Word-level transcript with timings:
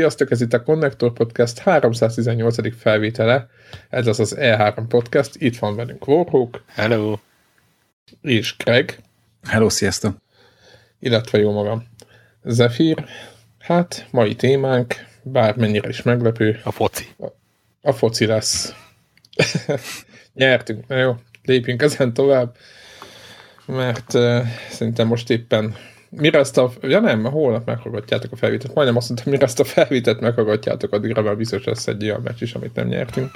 Sziasztok, 0.00 0.30
ez 0.30 0.40
itt 0.40 0.52
a 0.52 0.62
Connector 0.62 1.12
Podcast 1.12 1.58
318. 1.58 2.76
felvétele. 2.76 3.48
Ez 3.88 4.06
az 4.06 4.20
az 4.20 4.36
E3 4.38 4.84
Podcast. 4.88 5.36
Itt 5.36 5.58
van 5.58 5.76
velünk 5.76 6.06
Warhawk. 6.06 6.62
Hello. 6.66 7.18
És 8.22 8.56
Greg. 8.56 8.98
Hello, 9.48 9.68
sziasztok. 9.68 10.16
Illetve 10.98 11.38
jó 11.38 11.52
magam. 11.52 11.88
Zephyr. 12.44 13.04
Hát, 13.58 14.06
mai 14.10 14.34
témánk, 14.34 14.94
bármennyire 15.22 15.88
is 15.88 16.02
meglepő. 16.02 16.60
A 16.64 16.70
foci. 16.70 17.06
A, 17.18 17.26
a 17.82 17.92
foci 17.92 18.26
lesz. 18.26 18.74
Nyertünk. 20.34 20.86
Na 20.86 20.96
jó, 20.96 21.16
lépjünk 21.44 21.82
ezen 21.82 22.12
tovább. 22.12 22.56
Mert 23.66 24.14
uh, 24.14 24.46
szerintem 24.70 25.06
most 25.06 25.30
éppen 25.30 25.74
mire 26.10 26.38
ezt 26.38 26.58
a... 26.58 26.72
Ja 26.82 27.00
nem, 27.00 27.24
holnap 27.24 27.66
meghallgatjátok 27.66 28.32
a 28.32 28.36
felvételt. 28.36 28.74
Majdnem 28.74 28.96
azt 28.96 29.08
mondtam, 29.08 29.32
mire 29.32 29.44
ezt 29.44 29.60
a 29.60 29.64
felvételt 29.64 30.20
meghallgatjátok, 30.20 30.92
addigra 30.92 31.22
már 31.22 31.36
biztos 31.36 31.64
lesz 31.64 31.86
egy 31.86 32.04
olyan 32.04 32.20
meccs 32.20 32.42
is, 32.42 32.54
amit 32.54 32.74
nem 32.74 32.86
nyertünk. 32.86 33.30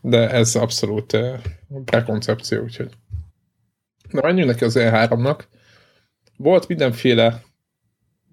De 0.00 0.30
ez 0.30 0.54
abszolút 0.54 1.12
uh, 1.12 1.38
prekoncepció, 1.84 2.62
úgyhogy... 2.62 2.90
Na, 4.10 4.20
menjünk 4.22 4.50
neki 4.50 4.64
az 4.64 4.76
E3-nak. 4.78 5.40
Volt 6.36 6.68
mindenféle 6.68 7.42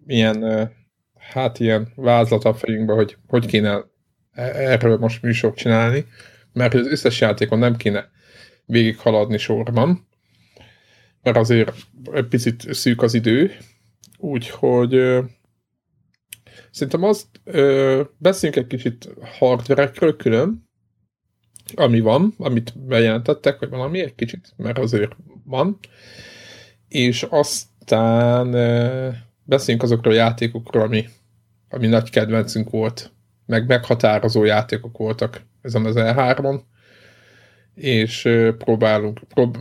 ilyen, 0.05 0.43
uh, 0.43 0.69
hát 1.17 1.59
ilyen 1.59 1.91
vázlat 1.95 2.43
a 2.45 2.53
fejünkben, 2.53 2.95
hogy 2.95 3.17
hogy 3.27 3.45
kéne 3.45 3.83
e- 4.31 4.71
erről 4.71 4.97
most 4.97 5.21
műsort 5.21 5.55
csinálni, 5.55 6.05
mert 6.53 6.73
az 6.73 6.87
összes 6.87 7.21
játékon 7.21 7.59
nem 7.59 7.75
kéne 7.75 8.09
végighaladni 8.65 9.37
sorban, 9.37 10.08
mert 11.23 11.37
azért 11.37 11.71
egy 12.11 12.27
picit 12.27 12.73
szűk 12.73 13.01
az 13.01 13.13
idő, 13.13 13.51
úgyhogy 14.17 14.93
ö, 14.93 15.23
szerintem 16.71 17.03
azt 17.03 17.27
ö, 17.43 18.01
beszéljünk 18.17 18.61
egy 18.61 18.77
kicsit 18.77 19.09
hardverekről 19.37 20.15
külön, 20.15 20.67
ami 21.75 21.99
van, 21.99 22.33
amit 22.37 22.85
bejelentettek, 22.85 23.59
vagy 23.59 23.69
valami 23.69 23.99
egy 23.99 24.15
kicsit, 24.15 24.53
mert 24.57 24.77
azért 24.77 25.15
van, 25.43 25.79
és 26.87 27.25
aztán 27.29 28.53
ö, 28.53 29.09
beszéljünk 29.43 29.83
azokról 29.83 30.13
a 30.13 30.17
játékokról, 30.17 30.83
ami, 30.83 31.07
ami 31.69 31.87
nagy 31.87 32.09
kedvencünk 32.09 32.69
volt, 32.69 33.11
meg 33.45 33.67
meghatározó 33.67 34.43
játékok 34.43 34.97
voltak 34.97 35.41
ezen 35.61 35.85
az 35.85 35.95
E3-on, 35.97 36.61
és 37.79 38.29
próbálunk, 38.57 39.19
prób 39.33 39.57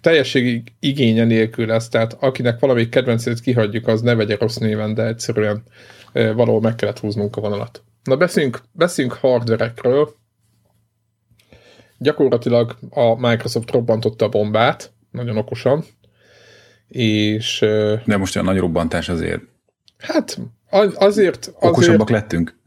teljességi 0.00 0.62
igénye 0.80 1.24
nélkül 1.24 1.66
lesz, 1.66 1.88
tehát 1.88 2.16
akinek 2.20 2.58
valamelyik 2.58 2.88
kedvencét 2.88 3.40
kihagyjuk, 3.40 3.86
az 3.86 4.00
ne 4.00 4.14
vegye 4.14 4.36
rossz 4.36 4.56
néven, 4.56 4.94
de 4.94 5.06
egyszerűen 5.06 5.62
valahol 6.12 6.60
meg 6.60 6.74
kellett 6.74 6.98
húznunk 6.98 7.36
a 7.36 7.40
vonalat. 7.40 7.82
Na 8.02 8.16
beszéljünk, 8.16 8.60
beszéljünk 8.72 9.16
hardverekről. 9.16 10.14
Gyakorlatilag 11.98 12.76
a 12.90 13.28
Microsoft 13.28 13.70
robbantotta 13.70 14.24
a 14.24 14.28
bombát, 14.28 14.92
nagyon 15.10 15.36
okosan, 15.36 15.84
és... 16.88 17.58
De 18.04 18.16
most 18.16 18.36
olyan 18.36 18.48
nagy 18.48 18.58
robbantás 18.58 19.08
azért. 19.08 19.40
Hát 19.98 20.40
azért... 20.70 20.96
azért 20.96 21.50
Okosabbak 21.60 22.10
lettünk. 22.10 22.58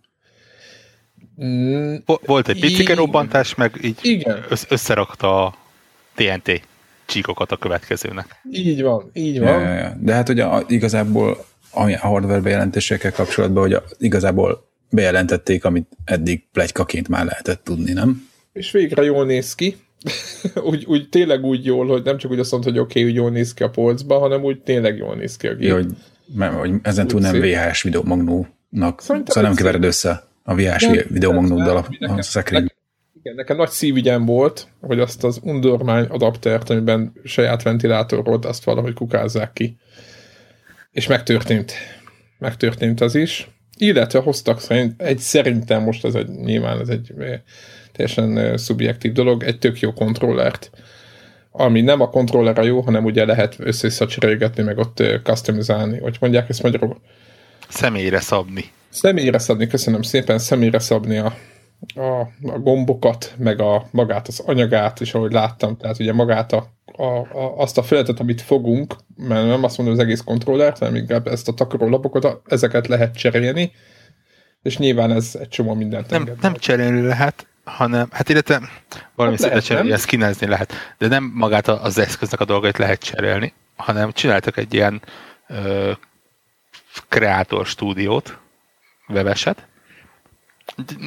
Mm, 1.43 1.95
Volt 2.05 2.47
egy 2.47 2.59
picike 2.59 2.93
robbantás, 2.93 3.55
meg 3.55 3.79
így 3.81 3.97
igen. 4.01 4.45
összerakta 4.69 5.45
a 5.45 5.55
TNT 6.15 6.61
csíkokat 7.05 7.51
a 7.51 7.57
következőnek. 7.57 8.41
Így 8.51 8.81
van, 8.81 9.09
így 9.13 9.39
van. 9.39 9.61
Ja, 9.61 9.67
ja, 9.67 9.73
ja. 9.73 9.97
De 9.99 10.13
hát 10.13 10.29
ugye 10.29 10.43
a, 10.43 10.63
igazából 10.67 11.45
a 11.71 11.97
hardware 11.97 12.39
bejelentésekkel 12.39 13.11
kapcsolatban, 13.11 13.63
hogy 13.63 13.73
a, 13.73 13.83
igazából 13.97 14.67
bejelentették, 14.89 15.65
amit 15.65 15.87
eddig 16.05 16.43
plegykaként 16.51 17.07
már 17.07 17.25
lehetett 17.25 17.63
tudni, 17.63 17.93
nem? 17.93 18.27
És 18.53 18.71
végre 18.71 19.03
jól 19.03 19.25
néz 19.25 19.55
ki. 19.55 19.77
úgy, 20.69 20.85
úgy, 20.87 21.09
tényleg 21.09 21.43
úgy 21.43 21.65
jól, 21.65 21.87
hogy 21.87 22.03
nem 22.03 22.17
csak 22.17 22.31
úgy 22.31 22.39
azt 22.39 22.51
mondta, 22.51 22.69
hogy 22.69 22.79
oké, 22.79 22.99
okay, 22.99 23.11
hogy 23.11 23.21
jól 23.21 23.31
néz 23.31 23.53
ki 23.53 23.63
a 23.63 23.69
polcba, 23.69 24.19
hanem 24.19 24.43
úgy 24.43 24.59
tényleg 24.61 24.97
jól 24.97 25.15
néz 25.15 25.37
ki 25.37 25.47
a 25.47 25.55
gép. 25.55 25.67
Ja, 25.67 25.73
hogy, 25.73 25.87
mert, 26.35 26.53
hogy 26.53 26.71
ezen 26.81 27.07
túl 27.07 27.19
nem 27.19 27.39
VHS 27.39 27.81
videomagnónak, 27.81 29.01
szóval 29.01 29.23
nem 29.35 29.53
kevered 29.53 29.83
össze 29.83 30.28
a 30.49 30.55
VHS 30.55 30.87
videomagnóddal 31.09 31.77
a, 31.77 32.13
a 32.13 32.21
szekrény. 32.21 32.67
Igen, 33.21 33.35
nekem 33.35 33.57
nagy 33.57 33.69
szívügyem 33.69 34.25
volt, 34.25 34.67
hogy 34.81 34.99
azt 34.99 35.23
az 35.23 35.39
undormány 35.43 36.05
adaptert, 36.05 36.69
amiben 36.69 37.13
saját 37.23 37.63
ventilátor 37.63 38.23
volt, 38.23 38.45
azt 38.45 38.63
valahogy 38.63 38.93
kukázzák 38.93 39.53
ki. 39.53 39.77
És 40.91 41.07
megtörtént. 41.07 41.73
Megtörtént 42.37 43.01
az 43.01 43.15
is. 43.15 43.49
Illetve 43.77 44.19
hoztak 44.19 44.59
szerint, 44.59 45.01
egy, 45.01 45.17
szerintem 45.17 45.83
most 45.83 46.05
ez 46.05 46.15
egy, 46.15 46.29
nyilván 46.29 46.79
ez 46.79 46.89
egy 46.89 47.13
teljesen 47.91 48.57
szubjektív 48.57 49.11
dolog, 49.11 49.43
egy 49.43 49.59
tök 49.59 49.79
jó 49.79 49.93
kontrollert, 49.93 50.69
ami 51.51 51.81
nem 51.81 52.01
a 52.01 52.09
kontrollerre 52.09 52.63
jó, 52.63 52.81
hanem 52.81 53.05
ugye 53.05 53.25
lehet 53.25 53.55
össze 53.57 53.89
meg 54.63 54.77
ott 54.77 55.03
customizálni, 55.23 55.99
hogy 55.99 56.17
mondják 56.19 56.49
ezt 56.49 56.63
magyarul. 56.63 57.01
Személyre 57.67 58.19
szabni. 58.19 58.71
Személyre 58.89 59.39
szabni, 59.39 59.67
köszönöm 59.67 60.01
szépen, 60.01 60.39
személyre 60.39 60.79
szabni 60.79 61.17
a, 61.17 61.33
a, 61.95 62.19
a 62.43 62.59
gombokat, 62.59 63.33
meg 63.37 63.61
a 63.61 63.87
magát 63.91 64.27
az 64.27 64.39
anyagát, 64.39 65.01
és 65.01 65.13
ahogy 65.13 65.31
láttam, 65.31 65.77
tehát 65.77 65.99
ugye 65.99 66.13
magát 66.13 66.53
a, 66.53 66.67
a, 66.85 67.03
a, 67.03 67.57
azt 67.57 67.77
a 67.77 67.83
feletet, 67.83 68.19
amit 68.19 68.41
fogunk, 68.41 68.95
mert 69.15 69.47
nem 69.47 69.63
azt 69.63 69.77
mondom 69.77 69.95
az 69.95 70.01
egész 70.01 70.21
kontrollert, 70.21 70.77
hanem 70.77 70.95
inkább 70.95 71.27
ezt 71.27 71.47
a 71.47 71.53
takaró 71.53 72.11
ezeket 72.45 72.87
lehet 72.87 73.17
cserélni, 73.17 73.71
és 74.61 74.77
nyilván 74.77 75.11
ez 75.11 75.37
egy 75.39 75.47
csomó 75.47 75.73
mindent 75.73 76.09
Nem, 76.09 76.29
nem 76.41 76.53
cserélni 76.53 77.01
lehet, 77.01 77.47
hanem, 77.63 78.07
hát 78.11 78.29
illetve 78.29 78.61
valami 79.15 79.35
hát 79.35 79.45
lehet, 79.45 79.65
cserélni, 79.65 79.91
ezt 79.91 80.05
kinezni 80.05 80.47
lehet, 80.47 80.73
de 80.97 81.07
nem 81.07 81.31
magát 81.35 81.67
az 81.67 81.97
eszköznek 81.97 82.39
a 82.39 82.45
dolgait 82.45 82.77
lehet 82.77 82.99
cserélni, 82.99 83.53
hanem 83.75 84.11
csináltak 84.11 84.57
egy 84.57 84.73
ilyen 84.73 85.01
ö, 85.47 85.91
kreátor 87.09 87.65
stúdiót, 87.65 88.37
webeset. 89.09 89.67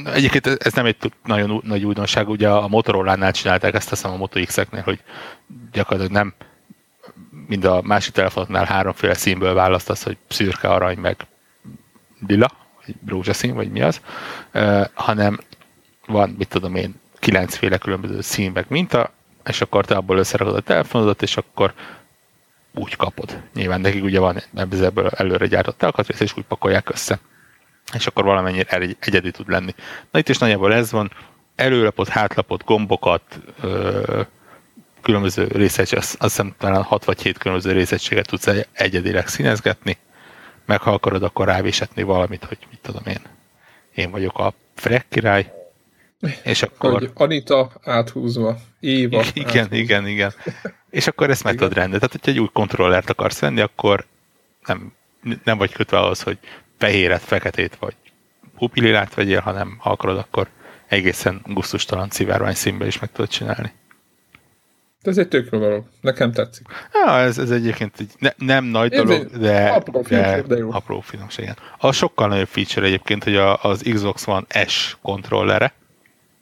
Egyébként 0.04 0.46
ez 0.46 0.72
nem 0.72 0.86
egy 0.86 0.96
nagyon 1.24 1.60
nagy 1.64 1.84
újdonság, 1.84 2.28
ugye 2.28 2.48
a 2.48 2.68
Motorola-nál 2.68 3.32
csinálták 3.32 3.74
ezt, 3.74 3.88
hiszem 3.88 4.10
a 4.10 4.16
Moto 4.16 4.44
X-eknél, 4.44 4.82
hogy 4.82 5.02
gyakorlatilag 5.72 6.12
nem 6.12 6.34
mind 7.46 7.64
a 7.64 7.82
másik 7.82 8.12
telefonoknál 8.12 8.64
háromféle 8.64 9.14
színből 9.14 9.54
választasz, 9.54 10.02
hogy 10.02 10.16
szürke, 10.28 10.68
arany, 10.68 10.98
meg 10.98 11.26
lila, 12.26 12.50
vagy 12.86 12.94
rózsaszín, 13.06 13.54
vagy 13.54 13.70
mi 13.70 13.82
az, 13.82 14.00
hanem 14.94 15.40
van, 16.06 16.34
mit 16.38 16.48
tudom 16.48 16.74
én, 16.74 17.00
kilencféle 17.18 17.78
különböző 17.78 18.20
szín, 18.20 18.50
meg 18.54 18.64
minta, 18.68 19.12
és 19.44 19.60
akkor 19.60 19.84
te 19.84 19.94
abból 19.94 20.18
összerakod 20.18 20.54
a 20.54 20.60
telefonodat, 20.60 21.22
és 21.22 21.36
akkor 21.36 21.72
úgy 22.74 22.96
kapod. 22.96 23.42
Nyilván 23.54 23.80
nekik 23.80 24.04
ugye 24.04 24.20
van 24.20 24.42
ebből 24.54 25.08
előre 25.08 25.46
gyártott 25.46 25.82
alkatrész, 25.82 26.20
és 26.20 26.36
úgy 26.36 26.44
pakolják 26.44 26.90
össze 26.90 27.18
és 27.94 28.06
akkor 28.06 28.24
valamennyire 28.24 28.78
egy, 28.78 28.96
egyedi 29.00 29.30
tud 29.30 29.48
lenni. 29.48 29.74
Na 30.10 30.18
itt 30.18 30.28
is 30.28 30.38
nagyjából 30.38 30.74
ez 30.74 30.90
van, 30.90 31.12
előlapot, 31.56 32.08
hátlapot, 32.08 32.64
gombokat, 32.64 33.22
ö, 33.60 34.22
különböző 35.02 35.46
részegység, 35.46 35.98
azt, 35.98 36.14
azt 36.22 36.36
hiszem 36.36 36.54
talán 36.58 36.82
6 36.82 37.04
vagy 37.04 37.22
7 37.22 37.38
különböző 37.38 37.72
részegységet 37.72 38.26
tudsz 38.26 38.48
egyedileg 38.72 39.28
színezgetni, 39.28 39.96
meg 40.66 40.80
ha 40.80 40.92
akarod, 40.92 41.22
akkor 41.22 41.46
rávésetni 41.46 42.02
valamit, 42.02 42.44
hogy 42.44 42.58
mit 42.70 42.80
tudom 42.82 43.02
én, 43.06 43.20
én 43.94 44.10
vagyok 44.10 44.38
a 44.38 44.54
Frek 44.74 45.06
király, 45.08 45.52
és 46.44 46.62
akkor... 46.62 46.92
Hogy 46.92 47.10
Anita 47.14 47.70
áthúzva, 47.82 48.56
Éva 48.80 49.22
Igen, 49.32 49.48
áthúzva. 49.48 49.76
igen, 49.76 50.06
igen. 50.06 50.32
És 50.90 51.06
akkor 51.06 51.30
ezt 51.30 51.44
meg 51.44 51.54
tudod 51.54 51.72
rendezni. 51.72 51.98
Tehát, 51.98 52.12
hogyha 52.12 52.30
egy 52.30 52.40
új 52.40 52.48
kontrollert 52.52 53.10
akarsz 53.10 53.38
venni, 53.38 53.60
akkor 53.60 54.06
nem, 54.66 54.92
nem 55.44 55.58
vagy 55.58 55.72
kötve 55.72 55.98
ahhoz, 55.98 56.22
hogy 56.22 56.38
fehéret, 56.82 57.22
feketét 57.22 57.76
vagy 57.76 57.94
pupililát 58.56 59.14
vegyél, 59.14 59.40
hanem 59.40 59.76
ha 59.78 59.90
akarod, 59.90 60.18
akkor 60.18 60.48
egészen 60.88 61.40
gusztustalan 61.44 62.10
szivárvány 62.10 62.54
színbe 62.54 62.86
is 62.86 62.98
meg 62.98 63.12
tudod 63.12 63.30
csinálni. 63.30 63.72
De 65.02 65.10
ez 65.10 65.18
egy 65.18 65.28
tök 65.28 65.50
dolog. 65.50 65.84
Nekem 66.00 66.32
tetszik. 66.32 66.66
Ja, 66.92 67.18
ez, 67.18 67.38
ez 67.38 67.50
egyébként 67.50 67.94
egy 67.98 68.10
ne, 68.18 68.30
nem 68.36 68.64
nagy 68.64 68.90
dolog, 68.90 69.26
de, 69.26 69.68
apró, 69.68 70.04
de, 70.08 70.42
de 70.42 70.56
jó. 70.56 70.72
apró 70.72 71.00
finomság. 71.00 71.44
Igen. 71.44 71.56
A 71.78 71.92
sokkal 71.92 72.28
nagyobb 72.28 72.48
feature 72.48 72.86
egyébként, 72.86 73.24
hogy 73.24 73.36
a, 73.36 73.62
az 73.62 73.82
Xbox 73.92 74.26
One 74.26 74.66
S 74.66 74.96
kontrollere, 75.02 75.72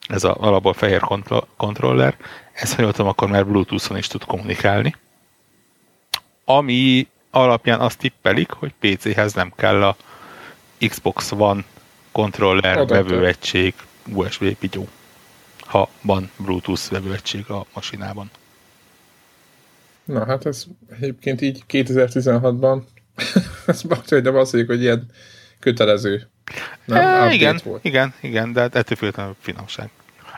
ez 0.09 0.25
a 0.25 0.37
alapból 0.41 0.73
fehér 0.73 1.01
kontroller, 1.57 2.17
ez 2.53 2.75
ha 2.75 2.83
jól 2.83 2.93
tudom, 2.93 3.09
akkor 3.09 3.29
már 3.29 3.47
Bluetooth-on 3.47 3.99
is 3.99 4.07
tud 4.07 4.25
kommunikálni. 4.25 4.95
Ami 6.45 7.09
alapján 7.31 7.81
azt 7.81 7.99
tippelik, 7.99 8.51
hogy 8.51 8.75
PC-hez 8.79 9.33
nem 9.33 9.53
kell 9.57 9.83
a 9.83 9.97
Xbox 10.89 11.33
One 11.33 11.65
controller 12.13 12.79
Adapter. 12.79 13.05
vevőegység 13.05 13.75
USB 14.13 14.55
pityó, 14.55 14.89
ha 15.61 15.89
van 16.03 16.31
Bluetooth 16.37 16.91
vevőegység 16.91 17.51
a 17.51 17.67
masinában. 17.75 18.31
Na 20.05 20.27
hát 20.27 20.47
ez 20.47 20.65
egyébként 21.01 21.41
így 21.41 21.65
2016-ban 21.69 22.83
ez 23.67 23.83
hogy 24.09 24.23
de 24.23 24.31
azt 24.31 24.53
mondjuk, 24.53 24.67
hogy 24.67 24.83
ilyen 24.83 25.07
kötelező. 25.59 26.29
Nem, 26.85 27.29
e, 27.29 27.33
igen, 27.33 27.61
volt. 27.65 27.85
igen, 27.85 28.15
igen, 28.21 28.53
de 28.53 28.61
ettől 28.61 28.97
függetlenül 28.97 29.37
finomság. 29.41 29.91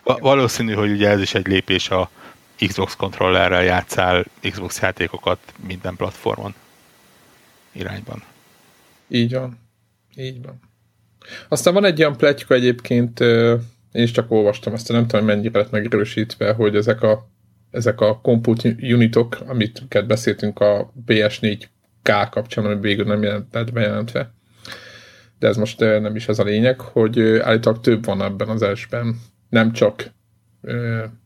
Valószínű, 0.05 0.73
hogy 0.73 0.91
ugye 0.91 1.09
ez 1.09 1.21
is 1.21 1.35
egy 1.35 1.47
lépés 1.47 1.91
a 1.91 2.11
Xbox 2.67 2.97
kontrollerrel 2.97 3.63
játszál 3.63 4.25
Xbox 4.51 4.81
játékokat 4.81 5.39
minden 5.67 5.97
platformon 5.97 6.55
irányban. 7.73 8.23
Így 9.09 9.33
van. 9.33 9.62
Így 10.17 10.43
van. 10.43 10.61
Aztán 11.49 11.75
van 11.75 11.85
egy 11.85 12.01
olyan 12.01 12.17
pletyka 12.17 12.55
egyébként, 12.55 13.21
én 13.93 14.03
is 14.03 14.11
csak 14.11 14.31
olvastam, 14.31 14.73
aztán 14.73 14.97
nem 14.97 15.07
tudom, 15.07 15.25
mennyire 15.25 15.59
lett 15.59 15.71
megerősítve, 15.71 16.53
hogy 16.53 16.77
ezek 16.77 17.03
a, 17.03 17.31
ezek 17.71 18.01
a 18.01 18.21
compute 18.23 18.75
unitok, 18.81 19.39
amit 19.47 20.07
beszéltünk 20.07 20.59
a 20.59 20.93
PS4K 21.07 22.27
kapcsán, 22.31 22.65
ami 22.65 22.81
végül 22.81 23.05
nem 23.05 23.23
jelentett 23.23 23.73
bejelentve, 23.73 24.35
de 25.39 25.49
ez 25.49 25.57
most 25.57 25.81
nem 25.81 26.17
is 26.17 26.29
ez 26.29 26.39
a 26.39 26.45
lényeg, 26.45 26.81
hogy 26.81 27.21
állítólag 27.21 27.81
több 27.81 28.05
van 28.05 28.23
ebben 28.23 28.49
az 28.49 28.63
esben. 28.63 29.21
Nem 29.49 29.73
csak 29.73 30.13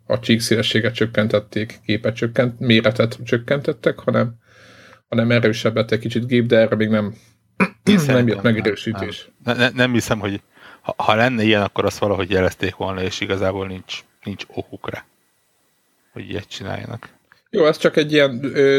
a 0.07 0.19
csíkszélességet 0.19 0.95
csökkentették, 0.95 1.81
képet 1.85 2.15
csökkent, 2.15 2.61
méretet 2.61 3.19
csökkentettek, 3.25 3.99
hanem, 3.99 4.35
hanem 5.09 5.31
erősebbet 5.31 5.93
egy 5.93 5.99
kicsit 5.99 6.27
gép, 6.27 6.47
de 6.47 6.59
erre 6.59 6.77
még 6.77 6.89
nem, 6.89 7.15
nem 8.07 8.29
jött 8.29 8.43
megerősítés. 8.43 9.29
Nem, 9.45 9.57
nem, 9.57 9.73
nem 9.75 9.93
hiszem, 9.93 10.19
hogy 10.19 10.41
ha, 10.81 10.95
ha 10.97 11.15
lenne 11.15 11.43
ilyen, 11.43 11.63
akkor 11.63 11.85
azt 11.85 11.99
valahogy 11.99 12.31
jelezték 12.31 12.77
volna, 12.77 13.03
és 13.03 13.21
igazából 13.21 13.67
nincs, 13.67 14.05
nincs 14.25 14.45
okuk 14.55 14.91
rá, 14.91 15.05
hogy 16.13 16.31
ilyet 16.31 16.49
csináljanak. 16.49 17.09
Jó, 17.51 17.67
ez 17.67 17.79
csak 17.79 17.97
egy 17.97 18.13
ilyen, 18.13 18.31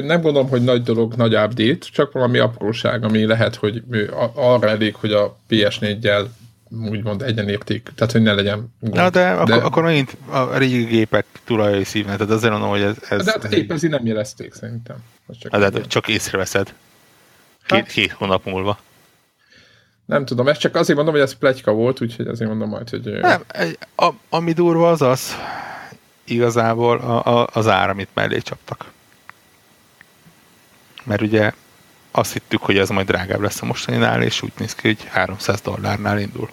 nem 0.03 0.21
gondolom, 0.21 0.49
hogy 0.49 0.63
nagy 0.63 0.83
dolog, 0.83 1.13
nagy 1.13 1.35
update, 1.35 1.87
csak 1.91 2.11
valami 2.11 2.37
apróság, 2.37 3.03
ami 3.03 3.25
lehet, 3.25 3.55
hogy 3.55 3.83
arra 4.33 4.67
elég, 4.67 4.95
hogy 4.95 5.11
a 5.11 5.37
PS4-gyel 5.49 6.25
úgymond 6.89 7.21
egyenérték, 7.21 7.89
tehát 7.95 8.11
hogy 8.11 8.21
ne 8.21 8.33
legyen 8.33 8.73
gond. 8.79 8.95
Na, 8.95 9.09
de, 9.09 9.19
de 9.19 9.29
akkor, 9.29 9.63
akkor 9.63 9.83
megint 9.83 10.17
a 10.29 10.57
régi 10.57 10.83
gépek 10.83 11.25
tulajai 11.43 11.83
szívnek, 11.83 12.17
tehát 12.17 12.33
azért 12.33 12.51
mondom, 12.51 12.69
hogy 12.69 12.81
ez... 12.81 12.95
ez 13.09 13.25
de 13.25 13.31
hát 13.31 13.43
ez 13.43 13.53
épp 13.53 13.71
ezért 13.71 13.93
nem 13.93 14.05
jelezték 14.05 14.53
szerintem. 14.53 14.95
Csak, 15.39 15.55
hát, 15.55 15.71
de 15.71 15.81
csak 15.81 16.07
észreveszed. 16.07 16.73
Két, 17.67 17.79
hát, 17.79 17.87
két 17.87 18.11
hónap 18.11 18.45
múlva. 18.45 18.79
Nem 20.05 20.25
tudom, 20.25 20.47
ez 20.47 20.57
csak 20.57 20.75
azért 20.75 20.95
mondom, 20.95 21.13
hogy 21.13 21.23
ez 21.23 21.33
pletyka 21.33 21.71
volt, 21.71 22.01
úgyhogy 22.01 22.27
azért 22.27 22.49
mondom 22.49 22.69
majd, 22.69 22.89
hogy... 22.89 23.03
Nem, 23.03 23.43
ami 24.29 24.53
durva 24.53 24.89
az 24.89 25.01
az, 25.01 25.35
igazából 26.23 26.97
a, 26.97 27.39
a, 27.39 27.47
az 27.53 27.67
ár, 27.67 27.89
amit 27.89 28.09
mellé 28.13 28.39
csaptak. 28.39 28.91
Mert 31.03 31.21
ugye 31.21 31.51
azt 32.11 32.33
hittük, 32.33 32.61
hogy 32.61 32.77
ez 32.77 32.89
majd 32.89 33.07
drágább 33.07 33.41
lesz 33.41 33.61
a 33.61 33.65
mostaninál, 33.65 34.21
és 34.21 34.41
úgy 34.41 34.51
néz 34.57 34.75
ki, 34.75 34.87
hogy 34.87 35.03
300 35.07 35.61
dollárnál 35.61 36.19
indul. 36.19 36.49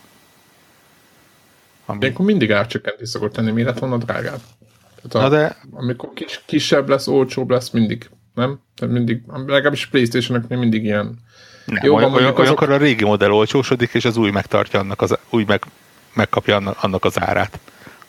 Ami... 1.86 1.98
De 1.98 2.06
akkor 2.06 2.24
mindig 2.24 2.52
árcsökkentés 2.52 3.08
szokott 3.08 3.32
tenni, 3.32 3.50
mi 3.50 3.62
lett 3.62 3.78
volna 3.78 3.96
drágább? 3.96 4.40
Tehát 5.02 5.14
a, 5.14 5.20
Na 5.20 5.28
de... 5.28 5.56
Amikor 5.70 6.12
kis, 6.14 6.42
kisebb 6.46 6.88
lesz, 6.88 7.06
olcsóbb 7.06 7.50
lesz, 7.50 7.70
mindig, 7.70 8.10
nem? 8.34 8.60
Tehát 8.76 8.94
mindig, 8.94 9.22
legalábbis 9.46 9.86
playstation 9.86 10.44
mindig 10.48 10.84
ilyen. 10.84 11.18
Nem, 11.64 11.84
Jó, 11.84 11.94
olyan, 11.94 12.12
olyan, 12.12 12.34
azok... 12.34 12.60
a 12.60 12.76
régi 12.76 13.04
modell 13.04 13.30
olcsósodik, 13.30 13.94
és 13.94 14.04
az 14.04 14.16
új 14.16 14.30
megtartja 14.30 14.78
annak 14.80 15.00
az, 15.00 15.18
új 15.30 15.44
meg, 15.46 15.62
megkapja 16.14 16.56
annak, 16.56 16.76
annak 16.80 17.04
az 17.04 17.20
árát, 17.20 17.58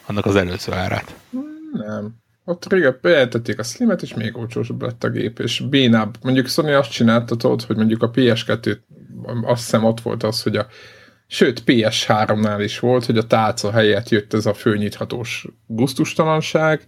annak 0.06 0.26
az 0.26 0.36
előző 0.36 0.74
árát. 0.74 1.16
Nem. 1.74 2.16
Ott 2.46 2.72
régen 2.72 2.98
bejelentették 3.02 3.60
a 3.60 3.64
Slimet, 3.64 4.02
és 4.02 4.14
még 4.14 4.38
olcsósabb 4.38 4.82
lett 4.82 5.04
a 5.04 5.10
gép, 5.10 5.40
és 5.40 5.60
bénább. 5.70 6.18
Mondjuk 6.22 6.48
Sony 6.48 6.74
azt 6.74 6.92
csinálta, 6.92 7.36
tudod, 7.36 7.62
hogy 7.62 7.76
mondjuk 7.76 8.04
a 8.04 8.12
PS2, 8.12 8.78
azt 9.44 9.62
hiszem 9.62 9.84
ott 9.84 10.02
volt 10.02 10.24
az, 10.24 10.42
hogy 10.42 10.56
a 10.56 10.68
Sőt, 11.28 11.64
PS3-nál 11.66 12.60
is 12.64 12.80
volt, 12.80 13.06
hogy 13.06 13.18
a 13.18 13.28
tálca 13.28 13.72
helyett 13.72 14.10
jött 14.10 14.34
ez 14.34 14.46
a 14.46 14.54
főnyithatós 14.54 15.48
gusztustalanság, 15.68 16.88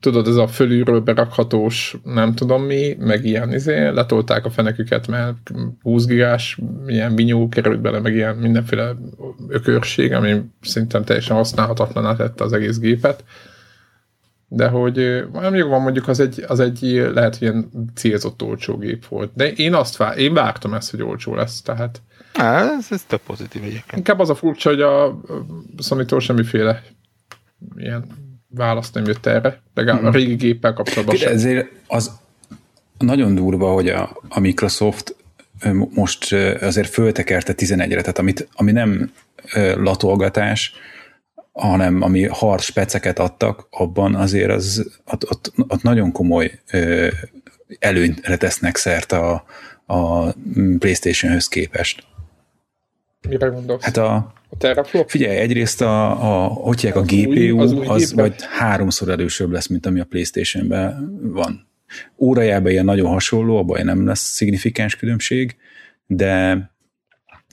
tudod, 0.00 0.26
ez 0.26 0.36
a 0.36 0.46
fölülről 0.46 1.00
berakhatós, 1.00 1.96
nem 2.04 2.34
tudom 2.34 2.62
mi, 2.62 2.96
meg 2.98 3.24
ilyen 3.24 3.52
izé, 3.52 3.88
letolták 3.88 4.44
a 4.44 4.50
feneküket, 4.50 5.06
mert 5.06 5.50
20 5.82 6.04
gigás 6.04 6.58
ilyen 6.86 7.14
vinyó 7.14 7.48
került 7.48 7.80
bele, 7.80 8.00
meg 8.00 8.14
ilyen 8.14 8.36
mindenféle 8.36 8.96
ökörség, 9.48 10.12
ami 10.12 10.42
szerintem 10.60 11.04
teljesen 11.04 11.36
használhatatlaná 11.36 12.16
tette 12.16 12.44
az 12.44 12.52
egész 12.52 12.78
gépet 12.78 13.24
de 14.48 14.68
hogy 14.68 15.26
mondjuk 15.32 15.68
van 15.68 15.82
mondjuk 15.82 16.08
az 16.08 16.20
egy, 16.20 16.44
az 16.48 16.60
egy 16.60 16.80
lehet, 17.14 17.36
hogy 17.36 17.48
ilyen 17.48 17.70
célzott 17.94 18.42
olcsó 18.42 18.76
gép 18.78 19.06
volt. 19.06 19.30
De 19.34 19.52
én 19.52 19.74
azt 19.74 19.96
vár, 19.96 20.18
én 20.18 20.34
vártam 20.34 20.74
ezt, 20.74 20.90
hogy 20.90 21.02
olcsó 21.02 21.34
lesz, 21.34 21.62
tehát 21.62 22.02
ez, 22.32 22.86
ez 22.90 23.04
tök 23.04 23.20
pozitív 23.20 23.62
egyébként. 23.62 23.96
Inkább 23.96 24.18
az 24.18 24.30
a 24.30 24.34
furcsa, 24.34 24.68
hogy 24.68 24.80
a 24.80 25.20
sony 25.78 26.06
semmiféle 26.18 26.82
ilyen 27.76 28.04
választ 28.48 28.94
nem 28.94 29.04
jött 29.04 29.26
erre, 29.26 29.60
legalább 29.74 30.00
hmm. 30.00 30.08
a 30.08 30.12
régi 30.12 30.34
géppel 30.34 30.72
kapcsolatban 30.72 31.16
sem. 31.16 31.32
Ezért 31.32 31.68
az 31.86 32.10
nagyon 32.98 33.34
durva, 33.34 33.72
hogy 33.72 33.88
a, 33.88 34.20
a 34.28 34.40
Microsoft 34.40 35.16
most 35.94 36.32
azért 36.60 36.88
föltekerte 36.88 37.54
11-re, 37.56 38.00
tehát 38.00 38.18
amit, 38.18 38.48
ami 38.52 38.72
nem 38.72 39.12
latolgatás, 39.74 40.72
hanem 41.52 42.02
ami 42.02 42.26
hard 42.26 42.60
speceket 42.60 43.18
adtak, 43.18 43.66
abban 43.70 44.14
azért 44.14 44.50
az, 44.50 44.90
ott, 45.04 45.30
ott, 45.30 45.52
ott 45.68 45.82
nagyon 45.82 46.12
komoly 46.12 46.60
előnyre 47.78 48.36
tesznek 48.36 48.76
szert 48.76 49.12
a, 49.12 49.44
a 49.86 50.32
PlayStation-höz 50.78 51.48
képest. 51.48 52.06
Mire 53.28 53.46
gondolsz? 53.46 53.84
Hát 53.84 53.96
a, 53.96 54.14
a 54.48 54.56
teraflop? 54.58 55.10
Figyelj, 55.10 55.36
egyrészt 55.36 55.80
a, 55.80 56.10
a 56.10 56.46
hogy 56.46 56.90
a 56.94 57.00
GPU, 57.00 57.30
új, 57.30 57.50
az, 57.50 57.72
új 57.72 57.86
az 57.86 58.14
vagy 58.14 58.34
háromszor 58.58 59.08
erősebb 59.08 59.50
lesz, 59.50 59.66
mint 59.66 59.86
ami 59.86 60.00
a 60.00 60.04
Playstation-ben 60.04 61.18
van. 61.22 61.68
Órájában 62.18 62.70
ilyen 62.70 62.84
nagyon 62.84 63.10
hasonló, 63.10 63.56
abban 63.56 63.84
nem 63.84 64.06
lesz 64.06 64.20
szignifikáns 64.20 64.96
különbség, 64.96 65.56
de 66.06 66.70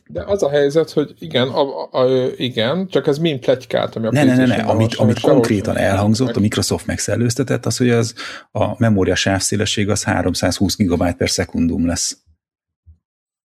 de 0.08 0.24
az 0.26 0.44
a 0.44 0.50
helyzet, 0.50 0.92
hogy 0.92 1.14
igen, 1.20 1.48
a, 1.48 1.62
a, 1.62 2.02
a, 2.02 2.28
igen, 2.38 2.88
csak 2.88 3.08
ez 3.08 3.18
mind 3.18 3.40
plegykált, 3.40 3.96
ami 3.96 4.06
a 4.06 4.12
Ne, 4.12 4.24
ne, 4.24 4.36
ne, 4.36 4.46
ne, 4.46 4.56
amit, 4.56 4.96
amit 4.96 5.20
konkrétan 5.20 5.78
elhangzott, 5.78 6.28
meg. 6.28 6.38
a 6.38 6.40
Microsoft 6.40 6.86
megszellőztetett, 6.86 7.66
az, 7.66 7.78
hogy 7.78 7.90
az 7.90 8.14
a 8.52 8.80
memória 8.80 9.16
sávszélesség 9.16 9.90
az 9.90 10.04
320 10.04 10.76
GB 10.78 11.16
per 11.16 11.30
szekundum 11.30 11.88
lesz. 11.88 12.18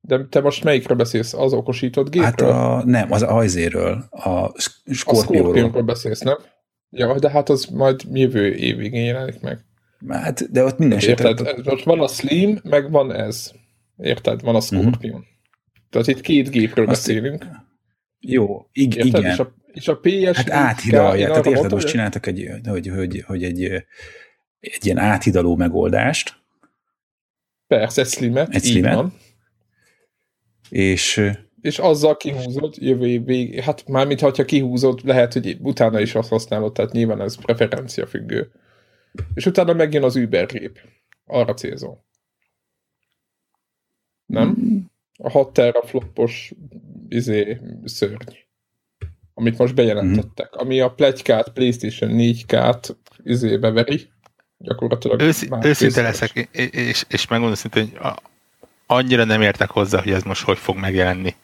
De 0.08 0.26
te 0.30 0.42
most 0.42 0.64
melyikre 0.64 0.94
beszélsz? 0.94 1.34
Az 1.34 1.54
okosított 1.54 2.10
gépről? 2.10 2.52
Hát 2.52 2.82
a, 2.82 2.84
nem, 2.86 3.12
az 3.12 3.22
ajzéről, 3.22 4.06
a 4.10 4.52
Scorpio-ról. 4.92 5.72
A 5.74 5.82
beszélsz, 5.82 6.20
nem? 6.20 6.38
Ja, 6.90 7.20
de 7.20 7.30
hát 7.30 7.50
az 7.50 7.66
majd 7.66 8.02
jövő 8.12 8.56
évig 8.56 8.94
jelenik 8.94 9.42
meg. 9.42 9.66
Hát, 10.08 10.52
de 10.52 10.64
ott 10.64 10.78
minden 10.78 11.00
Érted? 11.00 11.40
Ott 11.66 11.84
van 11.84 12.00
a 12.00 12.08
Slim, 12.08 12.60
meg 12.64 12.92
van 12.92 13.14
ez. 13.14 13.52
Érted? 13.98 14.42
Van 14.42 14.56
a 14.56 14.58
mhm. 14.58 14.66
Scorpion. 14.66 15.16
Mm-hmm. 15.16 15.26
Tehát 15.90 16.08
itt 16.08 16.22
két 16.22 16.50
gépről 16.50 16.88
Azt 16.88 17.08
beszélünk. 17.08 17.46
Jó, 18.20 18.68
ig- 18.72 19.04
igen. 19.04 19.24
És 19.26 19.40
a, 19.40 19.56
és 19.68 19.88
a 19.88 20.00
PS 20.00 20.38
Hát 20.38 20.50
áthidalják, 20.50 21.30
tehát 21.30 21.46
érted, 21.46 21.72
most 21.72 21.88
csináltak 21.88 22.26
egy, 22.26 22.50
hogy, 22.68 22.88
hogy, 22.88 23.24
hogy 23.28 23.44
egy, 23.44 23.64
egy 24.60 24.86
ilyen 24.86 24.98
áthidaló 24.98 25.56
megoldást. 25.56 26.36
Persze, 27.68 28.02
egy 28.02 28.08
slimet, 28.08 28.56
egy 28.56 28.64
slimet. 28.64 28.94
Van. 28.94 29.14
És 30.70 31.36
és 31.62 31.80
azzal 31.80 32.18
kihúzod 32.18 32.76
jövő 32.78 33.08
év 33.08 33.26
vég, 33.26 33.60
hát 33.60 33.88
mármint 33.88 34.20
ha 34.20 34.32
kihúzod, 34.32 35.02
lehet, 35.04 35.34
hogy 35.34 35.58
utána 35.62 36.00
is 36.00 36.16
azt 36.16 36.30
használod, 36.30 36.74
tehát 36.74 36.92
nyilván 36.92 37.22
ez 37.22 37.36
preferencia 37.36 38.08
függő. 38.08 38.52
És 39.34 39.46
utána 39.46 39.74
megjön 39.74 40.04
az 40.04 40.16
Uber 40.16 40.46
gép. 40.46 40.80
Arra 41.26 41.54
célzol. 41.54 42.06
Nem? 44.26 44.56
A 45.18 45.30
6 45.30 45.54
teraflopos 45.54 46.54
izé, 47.08 47.60
szörny, 47.84 48.36
amit 49.34 49.58
most 49.58 49.76
bejelentettek, 49.76 50.56
mm. 50.56 50.60
ami 50.60 50.80
a 50.80 50.94
plegykát, 50.94 51.50
PlayStation 51.50 52.12
4K-t 52.14 52.96
izébe 53.24 53.72
veri, 53.72 54.10
gyakorlatilag. 54.58 55.22
Ősz, 55.22 55.48
őszinte 55.62 56.02
leszek, 56.02 56.50
és, 56.72 57.06
és 57.10 57.28
megmondom 57.28 57.56
szintén, 57.56 57.90
hogy 57.90 58.12
annyira 58.88 59.24
nem 59.24 59.42
értek 59.42 59.70
hozzá, 59.70 60.02
hogy 60.02 60.12
ez 60.12 60.24
most 60.24 60.44
hogy 60.44 60.58
fog 60.58 60.78
megjelenni 60.78 61.36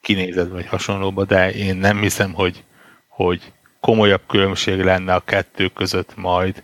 kinézet 0.00 0.48
vagy 0.48 0.66
hasonlóba, 0.66 1.24
de 1.24 1.52
én 1.52 1.76
nem 1.76 2.00
hiszem, 2.00 2.32
hogy, 2.32 2.64
hogy 3.08 3.52
komolyabb 3.80 4.22
különbség 4.26 4.80
lenne 4.80 5.14
a 5.14 5.20
kettő 5.20 5.68
között 5.68 6.16
majd 6.16 6.62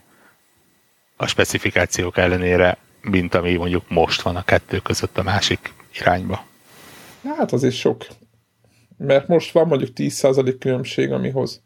a 1.17 1.27
specifikációk 1.27 2.17
ellenére, 2.17 2.77
mint 3.01 3.35
ami 3.35 3.55
mondjuk 3.55 3.85
most 3.89 4.23
van 4.23 4.37
a 4.37 4.45
kettő 4.45 4.79
között 4.79 5.19
a 5.19 5.23
másik 5.23 5.73
irányba. 6.01 6.45
Hát 7.37 7.53
az 7.53 7.63
is 7.63 7.79
sok. 7.79 8.07
Mert 8.97 9.29
most 9.29 9.53
van 9.53 9.67
mondjuk 9.67 9.91
10% 9.97 10.57
különbség, 10.59 11.13
amihoz 11.13 11.63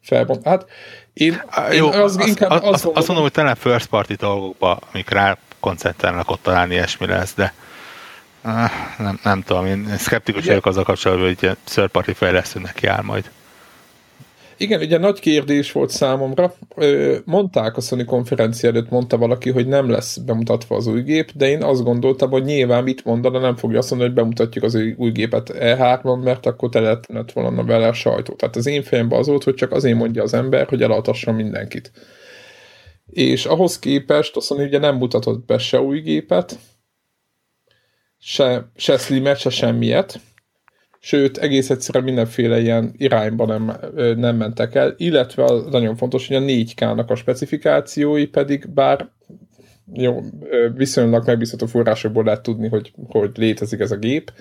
felbont. 0.00 0.44
Hát 0.44 0.66
én, 1.12 1.42
Jó, 1.70 1.88
én 1.88 2.00
az, 2.00 2.16
az, 2.16 2.26
inkább 2.26 2.50
az, 2.50 2.62
az, 2.62 2.90
azt 2.94 3.06
mondom, 3.06 3.24
hogy 3.24 3.32
talán 3.32 3.54
first 3.54 3.86
party 3.86 4.12
dolgokba, 4.12 4.80
amik 4.92 5.10
rá 5.10 5.38
koncentrálnak 5.60 6.30
ott 6.30 6.42
talán 6.42 6.70
ilyesmi 6.70 7.06
lesz, 7.06 7.34
de 7.34 7.52
Nem, 8.98 9.18
nem 9.22 9.42
tudom, 9.42 9.66
én 9.66 9.94
szkeptikus 9.98 10.44
vagyok 10.44 10.66
azzal 10.66 10.84
kapcsolatban, 10.84 11.26
hogy 11.26 11.56
third 11.64 11.88
party 11.88 12.10
fejlesztőnek 12.10 12.80
jár 12.80 13.02
majd. 13.02 13.30
Igen, 14.60 14.80
ugye 14.80 14.98
nagy 14.98 15.20
kérdés 15.20 15.72
volt 15.72 15.90
számomra. 15.90 16.54
Mondták 17.24 17.76
a 17.76 17.80
Sony 17.80 18.04
konferencia 18.04 18.68
előtt, 18.68 18.90
mondta 18.90 19.16
valaki, 19.16 19.50
hogy 19.50 19.66
nem 19.66 19.90
lesz 19.90 20.16
bemutatva 20.16 20.76
az 20.76 20.86
új 20.86 21.02
gép, 21.02 21.30
de 21.34 21.48
én 21.48 21.62
azt 21.62 21.82
gondoltam, 21.82 22.30
hogy 22.30 22.44
nyilván 22.44 22.82
mit 22.82 23.04
mondana, 23.04 23.38
nem 23.38 23.56
fogja 23.56 23.78
azt 23.78 23.90
mondani, 23.90 24.10
hogy 24.10 24.20
bemutatjuk 24.20 24.64
az 24.64 24.74
új 24.96 25.10
gépet 25.10 25.50
E3-on, 25.54 26.22
mert 26.22 26.46
akkor 26.46 26.68
te 26.68 26.80
lett 26.80 27.32
volna 27.32 27.64
vele 27.64 27.86
a 27.86 27.92
sajtó. 27.92 28.34
Tehát 28.34 28.56
az 28.56 28.66
én 28.66 28.82
fejemben 28.82 29.18
az 29.18 29.26
volt, 29.26 29.44
hogy 29.44 29.54
csak 29.54 29.72
azért 29.72 29.96
mondja 29.96 30.22
az 30.22 30.34
ember, 30.34 30.66
hogy 30.68 30.82
elaltasson 30.82 31.34
mindenkit. 31.34 31.90
És 33.10 33.46
ahhoz 33.46 33.78
képest 33.78 34.36
a 34.36 34.40
Sony 34.40 34.62
ugye 34.62 34.78
nem 34.78 34.96
mutatott 34.96 35.46
be 35.46 35.58
se 35.58 35.80
új 35.80 36.00
gépet, 36.00 36.58
se, 38.18 38.70
se 38.76 38.96
slimet, 38.96 39.38
se 39.38 39.50
semmiet, 39.50 40.20
sőt, 41.00 41.38
egész 41.38 41.70
egyszerűen 41.70 42.04
mindenféle 42.04 42.60
ilyen 42.60 42.94
irányba 42.96 43.46
nem, 43.46 43.76
nem 44.16 44.36
mentek 44.36 44.74
el, 44.74 44.94
illetve 44.96 45.44
az 45.44 45.64
nagyon 45.64 45.96
fontos, 45.96 46.26
hogy 46.28 46.36
a 46.36 46.40
4K-nak 46.40 47.06
a 47.06 47.14
specifikációi 47.14 48.26
pedig 48.26 48.70
bár 48.70 49.10
jó, 49.92 50.20
viszonylag 50.74 51.26
megbízható 51.26 51.66
forrásokból 51.66 52.24
lehet 52.24 52.42
tudni, 52.42 52.68
hogy, 52.68 52.92
hogy 53.08 53.30
létezik 53.34 53.80
ez 53.80 53.90
a 53.90 53.96
gép. 53.96 54.32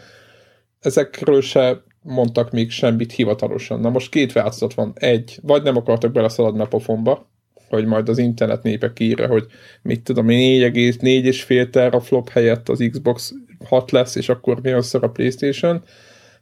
Ezekről 0.80 1.42
se 1.42 1.84
mondtak 2.02 2.52
még 2.52 2.72
semmit 2.72 3.12
hivatalosan. 3.12 3.80
Na 3.80 3.90
most 3.90 4.12
két 4.12 4.32
változat 4.32 4.74
van. 4.74 4.94
Egy, 4.96 5.40
vagy 5.42 5.64
nem 5.64 5.78
akartak 5.78 6.12
beleszaladni 6.12 6.62
a 6.62 6.68
pofonba, 6.68 7.30
hogy 7.70 7.86
majd 7.86 8.10
az 8.10 8.18
internet 8.18 8.64
népe 8.64 8.92
írja, 9.00 9.28
hogy 9.28 9.46
mit 9.82 10.04
tudom, 10.04 10.28
4,4,5 10.28 11.70
teraflop 11.70 12.30
helyett 12.30 12.70
az 12.70 12.88
Xbox 12.92 13.34
6 13.66 13.92
lesz, 13.92 14.16
és 14.16 14.30
akkor 14.30 14.62
mi 14.62 14.72
az 14.72 14.96
a 14.96 15.08
Playstation, 15.08 15.84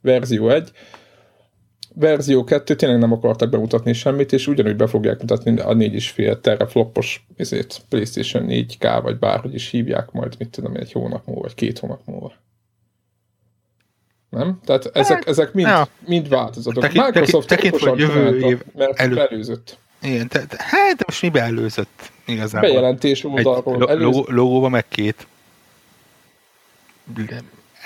verzió 0.01 0.49
1. 0.49 0.71
Verzió 1.93 2.43
2 2.43 2.75
tényleg 2.75 2.99
nem 2.99 3.11
akartak 3.11 3.49
bemutatni 3.49 3.93
semmit, 3.93 4.33
és 4.33 4.47
ugyanúgy 4.47 4.75
be 4.75 4.87
fogják 4.87 5.19
mutatni 5.19 5.59
a 5.59 5.73
4,5 5.73 6.41
teraflopos 6.41 7.25
ezért 7.37 7.81
PlayStation 7.89 8.45
4K, 8.49 8.99
vagy 9.03 9.17
bárhogy 9.19 9.53
is 9.53 9.69
hívják 9.69 10.11
majd, 10.11 10.35
mit 10.39 10.49
tudom, 10.49 10.75
egy 10.75 10.91
hónap 10.91 11.25
múlva, 11.25 11.41
vagy 11.41 11.53
két 11.53 11.79
hónap 11.79 12.01
múlva. 12.05 12.33
Nem? 14.29 14.59
Tehát 14.65 14.85
ezek, 14.93 15.17
hát, 15.17 15.27
ezek 15.27 15.53
mind, 15.53 15.67
ja. 15.67 15.87
mind 16.05 16.29
változatok. 16.29 16.83
Tekint, 16.83 17.05
Microsoft 17.05 17.47
tekint, 17.47 17.73
tekint, 17.73 17.99
jövő 17.99 18.39
év 18.39 18.63
mert 18.73 18.99
elő, 18.99 19.19
előzött. 19.19 19.77
Igen, 20.05 20.27
te, 20.27 20.45
te, 20.45 20.57
hát 20.59 21.05
most 21.05 21.21
mi 21.21 21.29
beelőzött 21.29 22.11
igazából? 22.25 22.69
Bejelentés 22.69 23.23
oldalról. 23.23 23.89
Egy 23.89 23.99
lo, 23.99 24.23
logóba 24.27 24.69
meg 24.69 24.87
két 24.87 25.27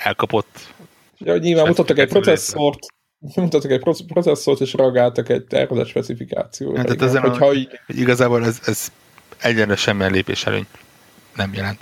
elkapott 0.02 0.74
Ja, 1.24 1.36
nyilván 1.36 1.66
mutattak 1.76 1.98
egy 1.98 2.08
processzort, 2.08 2.78
mutattak 3.18 3.70
egy 3.70 3.82
processzort, 4.06 4.60
és 4.60 4.72
reagáltak 4.72 5.28
egy 5.28 5.44
tervezett 5.44 5.86
specifikációra. 5.86 6.76
Hát, 6.76 6.86
tehát 6.86 7.02
ezen 7.02 7.22
hogyha 7.22 7.46
a, 7.46 7.52
így... 7.52 7.80
igazából 7.86 8.44
ez, 8.44 8.60
ez 8.64 8.92
egyenre 9.38 9.76
semmilyen 9.76 10.12
lépés 10.12 10.46
előny 10.46 10.66
nem 11.36 11.54
jelent. 11.54 11.80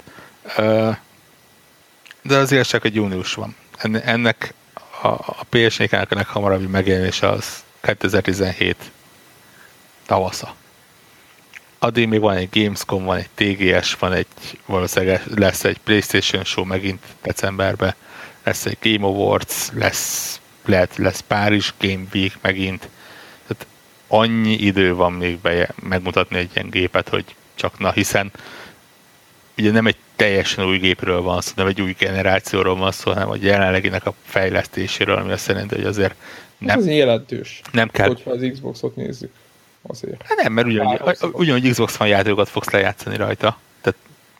De 2.23 2.37
az 2.37 2.53
igazság, 2.53 2.81
hogy 2.81 2.95
június 2.95 3.35
van. 3.35 3.57
Ennek 4.05 4.55
a, 5.03 5.09
a 5.09 5.47
PS4-nek 5.51 6.09
a 6.09 6.15
leghamarabbi 6.15 6.67
megjelenése 6.67 7.29
az 7.29 7.65
2017 7.81 8.77
tavasza. 10.09 10.55
Addig 11.79 12.09
még 12.09 12.21
van 12.21 12.37
egy 12.37 12.49
Gamescom, 12.53 13.05
van 13.05 13.17
egy 13.17 13.29
TGS, 13.35 13.95
van 13.95 14.13
egy, 14.13 14.27
valószínűleg 14.67 15.23
lesz 15.35 15.65
egy 15.65 15.79
Playstation 15.79 16.45
show 16.45 16.65
megint 16.65 17.03
decemberben, 17.23 17.95
lesz 18.45 18.67
egy 18.67 18.79
Game 18.83 19.07
Awards, 19.07 19.69
lesz, 19.73 20.41
lehet, 20.65 20.97
lesz 20.97 21.21
Párizs 21.21 21.73
Game 21.81 22.05
Week 22.15 22.39
megint. 22.41 22.89
Tehát 23.47 23.67
annyi 24.09 24.53
idő 24.53 24.95
van 24.95 25.13
még 25.13 25.39
be, 25.39 25.75
megmutatni 25.83 26.39
egy 26.39 26.51
ilyen 26.55 26.71
gépet, 26.71 27.09
hogy 27.09 27.25
csak 27.55 27.79
na, 27.79 27.93
hiszen 27.93 28.33
ugye 29.59 29.71
nem 29.71 29.87
egy 29.87 29.97
teljesen 30.17 30.65
új 30.65 30.79
gépről 30.79 31.21
van 31.21 31.41
szó, 31.41 31.53
nem 31.57 31.67
egy 31.67 31.81
új 31.81 31.95
generációról 31.99 32.77
van 32.77 32.93
szó, 32.93 33.13
hanem 33.13 33.31
a 33.31 33.37
jelenleginek 33.41 34.07
a 34.07 34.15
fejlesztéséről, 34.25 35.17
ami 35.17 35.33
azt 35.33 35.49
jelenti, 35.49 35.75
hogy 35.75 35.85
azért 35.85 36.15
nem... 36.59 36.79
Ez 36.79 36.87
jelentős, 36.87 37.61
nem 37.73 37.89
kell. 37.89 38.07
hogyha 38.07 38.31
az 38.31 38.49
Xboxot 38.53 38.97
nézzük. 38.97 39.33
Azért. 39.83 40.23
Hát 40.23 40.39
nem, 40.43 40.53
mert 40.53 40.67
ugyanúgy, 40.67 41.01
ugyanúgy 41.33 41.71
Xbox 41.71 41.97
van 41.97 42.09
játékokat 42.09 42.49
fogsz 42.49 42.71
lejátszani 42.71 43.17
rajta. 43.17 43.59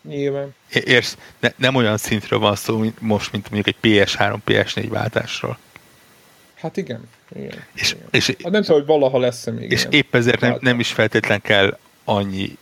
Nyilván. 0.03 0.55
Érsz, 0.85 1.17
ne, 1.41 1.53
nem 1.57 1.75
olyan 1.75 1.97
szintről 1.97 2.39
van 2.39 2.57
szó 2.57 2.79
mint 2.79 3.01
most, 3.01 3.33
mint 3.33 3.51
mondjuk 3.51 3.77
egy 3.77 3.91
PS3, 3.91 4.39
PS4 4.47 4.87
váltásról. 4.89 5.59
Hát 6.55 6.77
igen. 6.77 7.09
igen, 7.35 7.65
és, 7.75 7.93
igen. 7.93 8.07
és, 8.11 8.27
hát 8.27 8.53
nem 8.53 8.63
tudom, 8.63 8.77
hogy 8.79 8.87
valaha 8.87 9.19
lesz-e 9.19 9.51
még 9.51 9.71
És 9.71 9.81
ilyen. 9.81 9.93
épp 9.93 10.15
ezért 10.15 10.41
nem, 10.41 10.57
nem 10.61 10.81
is 10.81 10.93
feltétlen 10.93 11.41
kell 11.41 11.79
annyi 12.05 12.57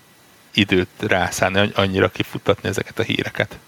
időt 0.54 0.88
rászállni, 0.98 1.70
annyira 1.74 2.08
kifutatni 2.08 2.68
ezeket 2.68 2.98
a 2.98 3.02
híreket. 3.02 3.58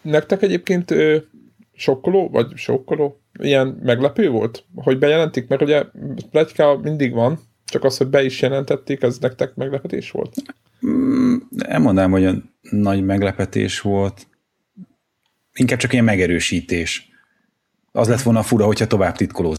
Nektek 0.00 0.42
egyébként 0.42 0.90
ö, 0.90 1.16
sokkoló, 1.74 2.28
vagy 2.30 2.56
sokkoló, 2.56 3.20
ilyen 3.38 3.80
meglepő 3.82 4.28
volt, 4.28 4.64
hogy 4.74 4.98
bejelentik, 4.98 5.48
mert 5.48 5.62
ugye 5.62 5.84
pletyka 6.30 6.76
mindig 6.76 7.12
van, 7.12 7.40
csak 7.64 7.84
az, 7.84 7.96
hogy 7.96 8.06
be 8.06 8.24
is 8.24 8.40
jelentették, 8.40 9.02
az 9.02 9.18
nektek 9.18 9.54
meglepetés 9.54 10.10
volt? 10.10 10.34
Mm, 10.86 11.36
nem 11.48 11.82
mondanám, 11.82 12.10
hogy 12.10 12.24
a 12.24 12.34
nagy 12.60 13.04
meglepetés 13.04 13.80
volt. 13.80 14.26
Inkább 15.54 15.78
csak 15.78 15.92
ilyen 15.92 16.04
megerősítés. 16.04 17.10
Az 17.92 18.08
lett 18.08 18.22
volna 18.22 18.42
fura, 18.42 18.64
hogyha 18.64 18.86
tovább 18.86 19.16
titkolóz. 19.16 19.56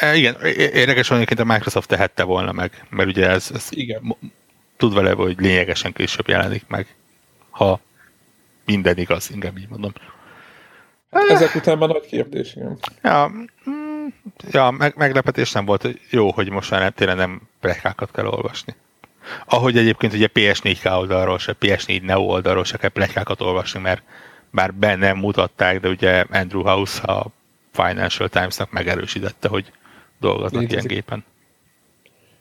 E, 0.00 0.16
igen, 0.16 0.34
érdekes, 0.54 1.08
hogy 1.08 1.26
a 1.36 1.44
Microsoft 1.44 1.88
tehette 1.88 2.22
volna 2.22 2.52
meg, 2.52 2.86
mert 2.90 3.08
ugye 3.08 3.28
ez, 3.28 3.50
ez 3.54 3.66
igen. 3.70 4.16
tud 4.76 4.94
vele, 4.94 5.12
hogy 5.12 5.40
lényegesen 5.40 5.92
később 5.92 6.28
jelenik 6.28 6.66
meg, 6.66 6.96
ha 7.50 7.80
minden 8.64 8.96
igaz, 8.98 9.30
inkább 9.30 9.58
így 9.58 9.68
mondom. 9.68 9.92
Ezek 11.28 11.54
után 11.54 11.78
már 11.78 11.88
nagy 11.88 12.06
kérdés, 12.06 12.54
igen. 12.54 12.78
Ja, 13.02 13.30
ja, 14.50 14.70
meg, 14.70 14.94
meglepetés 14.96 15.52
nem 15.52 15.64
volt. 15.64 15.88
Jó, 16.10 16.32
hogy 16.32 16.50
most 16.50 16.70
már 16.70 16.92
tényleg 16.92 17.16
nem 17.16 17.40
plekákat 17.60 18.10
kell 18.12 18.26
olvasni. 18.26 18.74
Ahogy 19.46 19.78
egyébként 19.78 20.12
ugye 20.12 20.28
PS4K 20.34 20.98
oldalról 20.98 21.38
se, 21.38 21.56
PS4 21.60 22.02
Neo 22.02 22.20
oldalról 22.20 22.64
se 22.64 22.76
kell 22.76 22.90
plekákat 22.90 23.40
olvasni, 23.40 23.80
mert 23.80 24.02
bár 24.50 24.74
be 24.74 24.94
nem 24.94 25.16
mutatták, 25.16 25.80
de 25.80 25.88
ugye 25.88 26.24
Andrew 26.30 26.62
House 26.62 27.02
a 27.02 27.26
Financial 27.72 28.28
Times-nak 28.28 28.70
megerősítette, 28.70 29.48
hogy 29.48 29.72
dolgoznak 30.20 30.60
Létezik. 30.60 30.90
ilyen 30.90 30.94
gépen. 30.94 31.24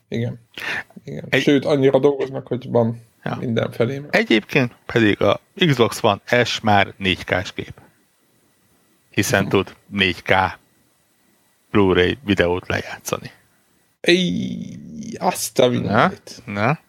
Igen. 0.07 0.39
Igen. 1.03 1.25
Egy... 1.29 1.41
Sőt, 1.41 1.65
annyira 1.65 1.99
dolgoznak, 1.99 2.47
hogy 2.47 2.69
van 2.69 3.01
ja. 3.23 3.37
mindenfelé. 3.39 4.01
Egyébként 4.09 4.75
pedig 4.85 5.21
a 5.21 5.39
Xbox 5.55 6.03
One 6.03 6.43
S 6.43 6.59
már 6.59 6.93
4K-s 6.99 7.53
gép. 7.53 7.73
Hiszen 9.13 9.49
tud 9.49 9.75
4K 9.95 10.51
Blu-ray 11.71 12.17
videót 12.25 12.67
lejátszani. 12.67 13.31
Éj, 14.01 14.77
azt 15.19 15.59
a 15.59 15.67
mindenit. 15.67 16.41
Na, 16.45 16.53
na. 16.53 16.79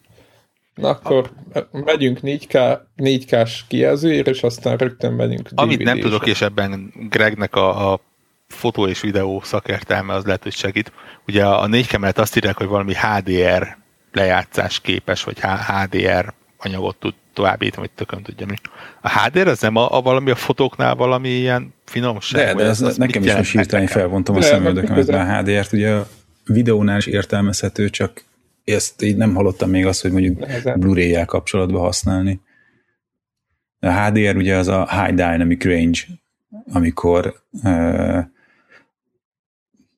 Na 0.75 0.89
akkor 0.89 1.31
megyünk 1.71 2.19
4K, 2.21 2.79
4K-s 2.97 3.63
kijelzőért, 3.67 4.27
és 4.27 4.43
aztán 4.43 4.77
rögtön 4.77 5.13
megyünk 5.13 5.49
Amit 5.55 5.83
nem 5.83 5.99
tudok, 5.99 6.27
és 6.27 6.41
ebben 6.41 6.93
Gregnek 7.09 7.55
a, 7.55 7.91
a 7.91 7.99
fotó 8.47 8.87
és 8.87 9.01
videó 9.01 9.41
szakértelme 9.43 10.13
az 10.13 10.25
lehet, 10.25 10.43
hogy 10.43 10.53
segít. 10.53 10.91
Ugye 11.27 11.45
a 11.45 11.67
4K 11.67 11.99
mellett 11.99 12.17
azt 12.17 12.35
írják, 12.35 12.57
hogy 12.57 12.67
valami 12.67 12.93
HDR 12.93 13.77
lejátszás 14.11 14.79
képes, 14.79 15.23
vagy 15.23 15.39
HDR 15.39 16.33
anyagot 16.57 16.95
tud 16.95 17.13
továbbítani, 17.35 17.87
vagy 17.87 17.95
tököm 17.95 18.21
tudja 18.21 18.45
mi. 18.45 18.55
A 19.01 19.19
HDR 19.19 19.47
az 19.47 19.59
nem 19.59 19.75
a, 19.75 19.97
a 19.97 20.01
valami 20.01 20.31
a 20.31 20.35
fotóknál 20.35 20.95
valami 20.95 21.29
ilyen 21.29 21.73
finomság? 21.85 22.45
De, 22.45 22.63
de 22.63 22.69
ez, 22.69 22.81
az 22.81 22.97
nekem 22.97 23.23
is 23.23 23.33
most 23.33 23.51
hirtelen 23.51 23.87
felvontam 23.87 24.35
a 24.35 24.41
szemöldökömet, 24.41 25.07
mert 25.07 25.29
a 25.29 25.37
HDR-t 25.37 25.71
ugye 25.71 25.93
a 25.93 26.07
videónál 26.45 26.97
is 26.97 27.05
értelmezhető, 27.05 27.89
csak 27.89 28.23
ezt 28.63 29.01
így 29.01 29.15
nem 29.15 29.35
hallottam 29.35 29.69
még 29.69 29.85
azt, 29.85 30.01
hogy 30.01 30.11
mondjuk 30.11 30.45
Blu-ray-jel 30.75 31.25
kapcsolatban 31.25 31.81
használni. 31.81 32.39
A 33.79 33.91
HDR 33.91 34.35
ugye 34.35 34.55
az 34.55 34.67
a 34.67 34.87
High 34.89 35.15
Dynamic 35.15 35.63
Range, 35.63 35.99
amikor 36.71 37.43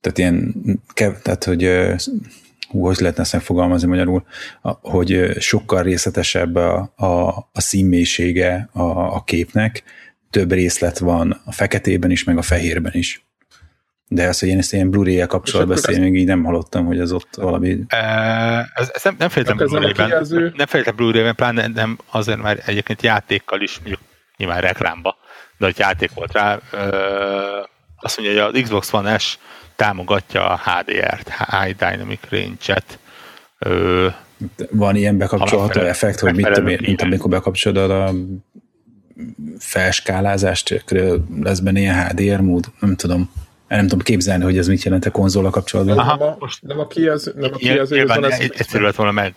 tehát 0.02 0.18
ilyen, 0.18 0.54
tehát 0.94 1.44
hogy 1.44 1.64
hú, 2.70 2.86
hogy 2.86 2.98
lehetne 3.00 3.22
ezt 3.22 3.34
megfogalmazni 3.34 3.88
magyarul, 3.88 4.26
hogy 4.82 5.36
sokkal 5.40 5.84
részletesebb 5.84 6.56
a, 6.56 6.94
a, 6.96 7.28
a 7.28 7.62
színmélysége 7.62 8.70
a, 8.72 8.82
a 9.16 9.24
képnek, 9.24 9.84
több 10.30 10.52
részlet 10.52 11.00
van 11.00 11.42
a 11.46 11.52
feketében 11.52 12.12
is, 12.12 12.24
meg 12.24 12.38
a 12.38 12.42
fehérben 12.42 12.94
is. 12.94 13.26
De 14.10 14.24
ezt, 14.24 14.40
hogy 14.40 14.50
én 14.50 14.58
ezt 14.58 14.74
ilyen 14.74 14.90
blu 14.90 15.28
kapcsolatban 15.28 15.76
beszélni, 15.76 16.10
még 16.10 16.20
így 16.20 16.28
nem 16.28 16.44
hallottam, 16.44 16.86
hogy 16.86 17.00
ez 17.00 17.12
ott 17.12 17.36
valami... 17.36 17.80
Ez, 18.74 18.92
ez 18.94 19.04
nem, 19.04 19.16
nem 19.18 19.30
feltétlenül 19.30 19.68
Blu-ray-ben, 19.68 20.10
nem 20.56 20.68
feltétlenül 20.68 20.94
Blu-ray-ben, 20.96 21.36
pláne 21.36 21.68
nem 21.68 21.98
azért, 22.12 22.42
mert 22.42 22.68
egyébként 22.68 23.02
játékkal 23.02 23.62
is, 23.62 23.78
mondjuk 23.78 24.00
nyilván 24.38 24.62
reklámba, 24.62 25.18
de 25.58 25.66
hogy 25.66 25.78
játék 25.78 26.14
volt 26.14 26.32
rá, 26.32 26.60
ö, 26.72 26.78
azt 27.96 28.18
mondja, 28.18 28.44
hogy 28.44 28.56
az 28.56 28.62
Xbox 28.62 28.94
One 28.94 29.18
S 29.18 29.38
támogatja 29.78 30.50
a 30.50 30.60
HDR-t, 30.64 31.30
High 31.30 31.76
Dynamic 31.78 32.20
Range-et. 32.30 33.00
Ö, 33.60 34.08
Van 34.72 34.96
ilyen 34.96 35.18
bekapcsolható 35.18 35.80
effekt, 35.80 36.20
hogy 36.20 36.36
mit 36.36 36.46
tudom 36.52 36.76
mint 36.82 37.02
amikor 37.02 37.30
bekapcsolod 37.30 37.92
a 37.92 38.14
felskálázást, 39.60 40.84
lesz 41.42 41.60
benne 41.60 41.80
ilyen 41.80 42.08
HDR 42.08 42.42
mód, 42.42 42.66
nem 42.80 42.96
tudom. 42.96 43.32
Nem 43.68 43.82
tudom 43.82 44.00
képzelni, 44.00 44.44
hogy 44.44 44.58
ez 44.58 44.68
mit 44.68 44.84
jelent 44.84 45.06
a 45.06 45.12
konzola 45.12 45.50
kapcsolatban. 45.50 45.98
Aha, 45.98 46.16
nem 46.18 46.28
a, 46.28 46.36
most 46.40 46.62
nem 46.62 46.80
a 46.80 46.88
kijelző, 46.88 47.34
nem 47.36 47.52
a 47.54 47.58
nyilván 47.90 48.26
ez 48.26 48.40
egyszerű 48.40 48.84
lett 48.84 48.96
volna 48.96 49.12
meg, 49.12 49.34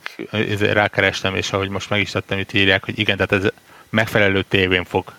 rákerestem, 0.60 1.34
és 1.34 1.52
ahogy 1.52 1.68
most 1.68 1.90
meg 1.90 2.00
is 2.00 2.10
tettem, 2.10 2.38
itt 2.38 2.52
írják, 2.52 2.84
hogy 2.84 2.98
igen, 2.98 3.16
tehát 3.16 3.44
ez 3.44 3.50
megfelelő 3.90 4.42
tévén 4.48 4.84
fog 4.84 5.12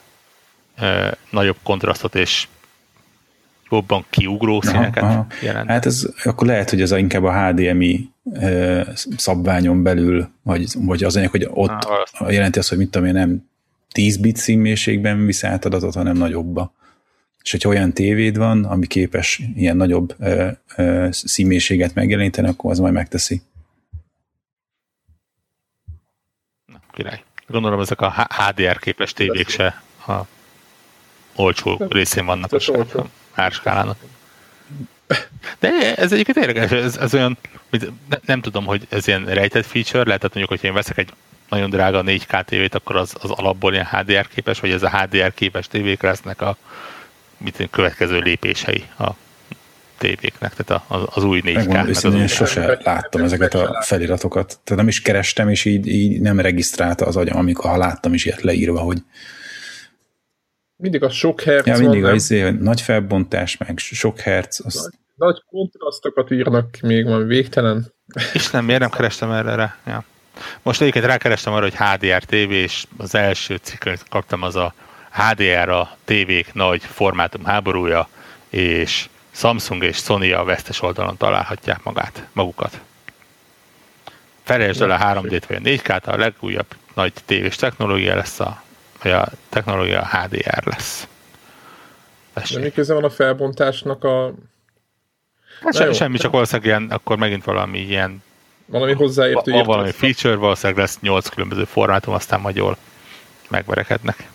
e, 0.76 1.18
nagyobb 1.30 1.58
kontrasztot 1.64 2.16
és 2.16 2.48
jobban 3.72 4.06
kiugró 4.10 4.62
színeket 4.62 5.04
aha, 5.04 5.12
aha. 5.12 5.28
jelent. 5.42 5.70
Hát 5.70 5.86
ez, 5.86 6.06
akkor 6.24 6.48
lehet, 6.48 6.70
hogy 6.70 6.82
ez 6.82 6.92
inkább 6.92 7.24
a 7.24 7.48
HDMI 7.48 8.10
szabványon 9.18 9.84
belül, 9.84 10.30
vagy, 10.44 10.66
vagy 10.78 11.04
az 11.04 11.16
anyag, 11.16 11.32
hogy 11.32 11.48
ott 11.50 11.88
ah, 12.12 12.34
jelenti 12.34 12.60
azt, 12.60 12.70
hogy 12.70 12.78
mit 12.78 12.90
tudom 12.90 13.08
én, 13.08 13.14
nem 13.14 13.50
10 13.92 14.18
bit 14.18 14.38
színmélységben 14.38 15.26
visz 15.26 15.44
át 15.44 15.66
adatot, 15.66 15.94
hanem 15.94 16.18
nagyobba. 16.18 16.74
És 17.44 17.52
hogyha 17.52 17.70
olyan 17.70 17.94
tévéd 17.94 18.38
van, 18.38 18.64
ami 18.64 18.88
képes 18.88 19.42
ilyen 19.56 19.78
nagyobb 19.78 20.16
ö, 20.20 20.48
ö, 20.76 21.08
színmélységet 21.12 21.94
megjeleníteni, 21.94 22.48
akkor 22.48 22.72
az 22.72 22.80
majd 22.80 22.94
megteszi. 22.94 23.42
király. 26.92 27.24
Gondolom 27.48 27.80
ezek 27.80 28.02
a 28.02 28.28
HDR 28.30 28.80
képes 28.80 29.14
tévék 29.14 29.50
se 29.50 29.82
a 30.08 30.14
olcsó 31.36 31.86
részén 31.90 32.26
vannak 32.26 32.54
a 32.54 32.60
árskálának. 33.34 33.98
De 35.60 35.96
ez 35.96 36.12
egyébként 36.12 36.38
érdekes, 36.38 36.72
ez, 36.72 36.98
ez 36.98 37.14
olyan, 37.14 37.38
ne, 38.10 38.18
nem 38.26 38.42
tudom, 38.42 38.66
hogy 38.66 38.88
ez 38.90 39.08
ilyen 39.08 39.26
rejtett 39.26 39.66
feature, 39.66 40.04
lehet, 40.04 40.22
mondjuk, 40.22 40.50
hogy 40.50 40.64
én 40.64 40.74
veszek 40.74 40.98
egy 40.98 41.10
nagyon 41.50 41.70
drága 41.70 42.04
4K 42.06 42.44
tévét, 42.44 42.76
akkor 42.76 42.96
az, 42.96 43.16
az 43.22 43.30
alapból 43.30 43.74
ilyen 43.74 43.88
HDR 43.92 44.28
képes, 44.28 44.60
vagy 44.60 44.72
ez 44.72 44.84
a 44.84 44.98
HDR 44.98 45.34
képes 45.34 45.68
tévék 45.68 46.02
lesznek 46.02 46.42
a 46.42 46.58
mit, 47.38 47.68
következő 47.72 48.20
lépései 48.20 48.84
a 49.00 49.10
tévéknek, 49.98 50.54
tehát 50.56 50.84
az, 50.88 51.02
az 51.06 51.24
új 51.24 51.42
4K. 51.46 51.54
Megmondom, 51.54 51.90
az 51.90 52.04
én 52.04 52.28
sose 52.28 52.80
láttam 52.84 53.24
ezeket 53.24 53.54
a 53.54 53.82
feliratokat. 53.82 54.48
Tehát 54.64 54.82
nem 54.84 54.88
is 54.88 55.02
kerestem, 55.02 55.50
és 55.50 55.66
így, 55.66 55.88
így 55.88 56.22
nem 56.22 56.40
regisztrálta 56.40 57.06
az 57.06 57.16
agyam, 57.16 57.38
amikor 57.38 57.70
ha 57.70 57.78
láttam 57.78 58.14
is 58.14 58.26
ilyet 58.26 58.42
leírva, 58.42 58.80
hogy 58.80 58.98
mindig 60.82 61.04
a 61.04 61.10
sok 61.10 61.42
herc 61.42 61.68
ja, 61.68 61.78
mindig 61.78 62.02
van, 62.02 62.14
az, 62.14 62.28
hogy 62.28 62.60
nagy 62.60 62.82
felbontás, 62.82 63.58
meg 63.58 63.78
sok 63.78 64.20
herc. 64.20 64.66
Az... 64.66 64.76
Nagy, 64.76 64.92
nagy 65.16 65.42
kontrasztokat 65.46 66.32
írnak 66.32 66.78
még, 66.82 67.06
van 67.06 67.28
végtelen. 67.28 67.94
nem, 68.52 68.66
miért 68.66 68.80
nem 68.80 68.90
kerestem 68.90 69.32
erre? 69.32 69.78
Ja. 69.86 70.04
Most 70.62 70.82
egyébként 70.82 71.06
rákerestem 71.06 71.54
arra, 71.54 71.64
hogy 71.64 71.76
HDR 71.76 72.24
TV, 72.24 72.52
és 72.52 72.86
az 72.98 73.16
első 73.16 73.56
cikket 73.62 74.06
kaptam 74.10 74.42
az 74.42 74.56
a 74.56 74.74
HDR 75.12 75.70
a 75.70 75.98
tévék 76.06 76.54
nagy 76.54 76.84
formátum 76.84 77.46
háborúja, 77.46 78.08
és 78.50 79.10
Samsung 79.32 79.84
és 79.84 79.98
Sony 79.98 80.34
a 80.34 80.44
vesztes 80.44 80.82
oldalon 80.82 81.18
találhatják 81.18 81.84
magát, 81.84 82.28
magukat. 82.34 82.80
Felejtsd 84.44 84.82
el 84.82 84.92
a 84.92 84.98
3D-t 84.98 85.44
vagy 85.48 85.58
a 85.58 85.60
4K-t, 85.60 86.04
a 86.04 86.16
legújabb 86.16 86.76
nagy 86.94 87.14
tévés 87.26 87.56
technológia 87.56 88.16
lesz 88.16 88.40
a, 88.40 88.64
vagy 89.02 89.12
a 89.12 89.28
technológia 89.50 90.02
a 90.02 90.08
HDR 90.08 90.64
lesz. 90.66 91.08
Tessék. 92.34 92.58
De 92.58 92.64
mi 92.64 92.72
köze 92.72 92.94
van 92.94 93.04
a 93.04 93.10
felbontásnak 93.10 94.04
a... 94.04 94.34
Hát 95.62 95.76
semmi, 95.76 95.94
semmi, 95.94 96.18
csak 96.18 96.32
valószínűleg 96.32 96.68
ilyen, 96.68 96.90
akkor 96.90 97.18
megint 97.18 97.44
valami 97.44 97.80
ilyen 97.80 98.24
valami 98.72 98.94
hozzáértő 98.94 99.52
Van 99.52 99.64
valami 99.64 99.92
feature, 99.92 100.36
valószínűleg 100.36 100.82
lesz 100.82 101.00
8 101.00 101.28
különböző 101.28 101.64
formátum, 101.64 102.14
aztán 102.14 102.40
majd 102.40 102.56
jól 102.56 102.78
megverekednek. 103.50 104.30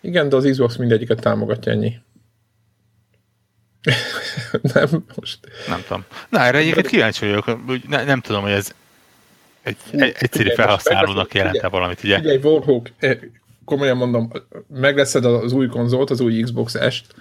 Igen, 0.00 0.28
de 0.28 0.36
az 0.36 0.48
Xbox 0.50 0.76
mindegyiket 0.76 1.20
támogatja 1.20 1.72
ennyi. 1.72 1.98
nem, 4.74 5.04
most. 5.16 5.38
Nem 5.68 5.82
tudom. 5.86 6.04
Na, 6.28 6.40
erre 6.40 6.58
egyébként 6.58 6.86
kíváncsi 6.86 7.26
vagyok. 7.26 7.66
Ne, 7.88 8.04
nem 8.04 8.20
tudom, 8.20 8.42
hogy 8.42 8.50
ez 8.50 8.74
egy, 9.70 10.00
egy 10.00 10.16
egyszerű 10.18 10.48
felhasználónak 10.48 11.34
jelente 11.34 11.68
valamit, 11.68 12.04
ugye? 12.04 12.16
Figyelj, 12.16 12.38
Warhawk, 12.42 12.90
eh, 12.98 13.18
komolyan 13.64 13.96
mondom, 13.96 14.30
megveszed 14.68 15.24
az 15.24 15.52
új 15.52 15.66
konzolt, 15.66 16.10
az 16.10 16.20
új 16.20 16.40
Xbox 16.40 16.90
S-t, 16.90 17.14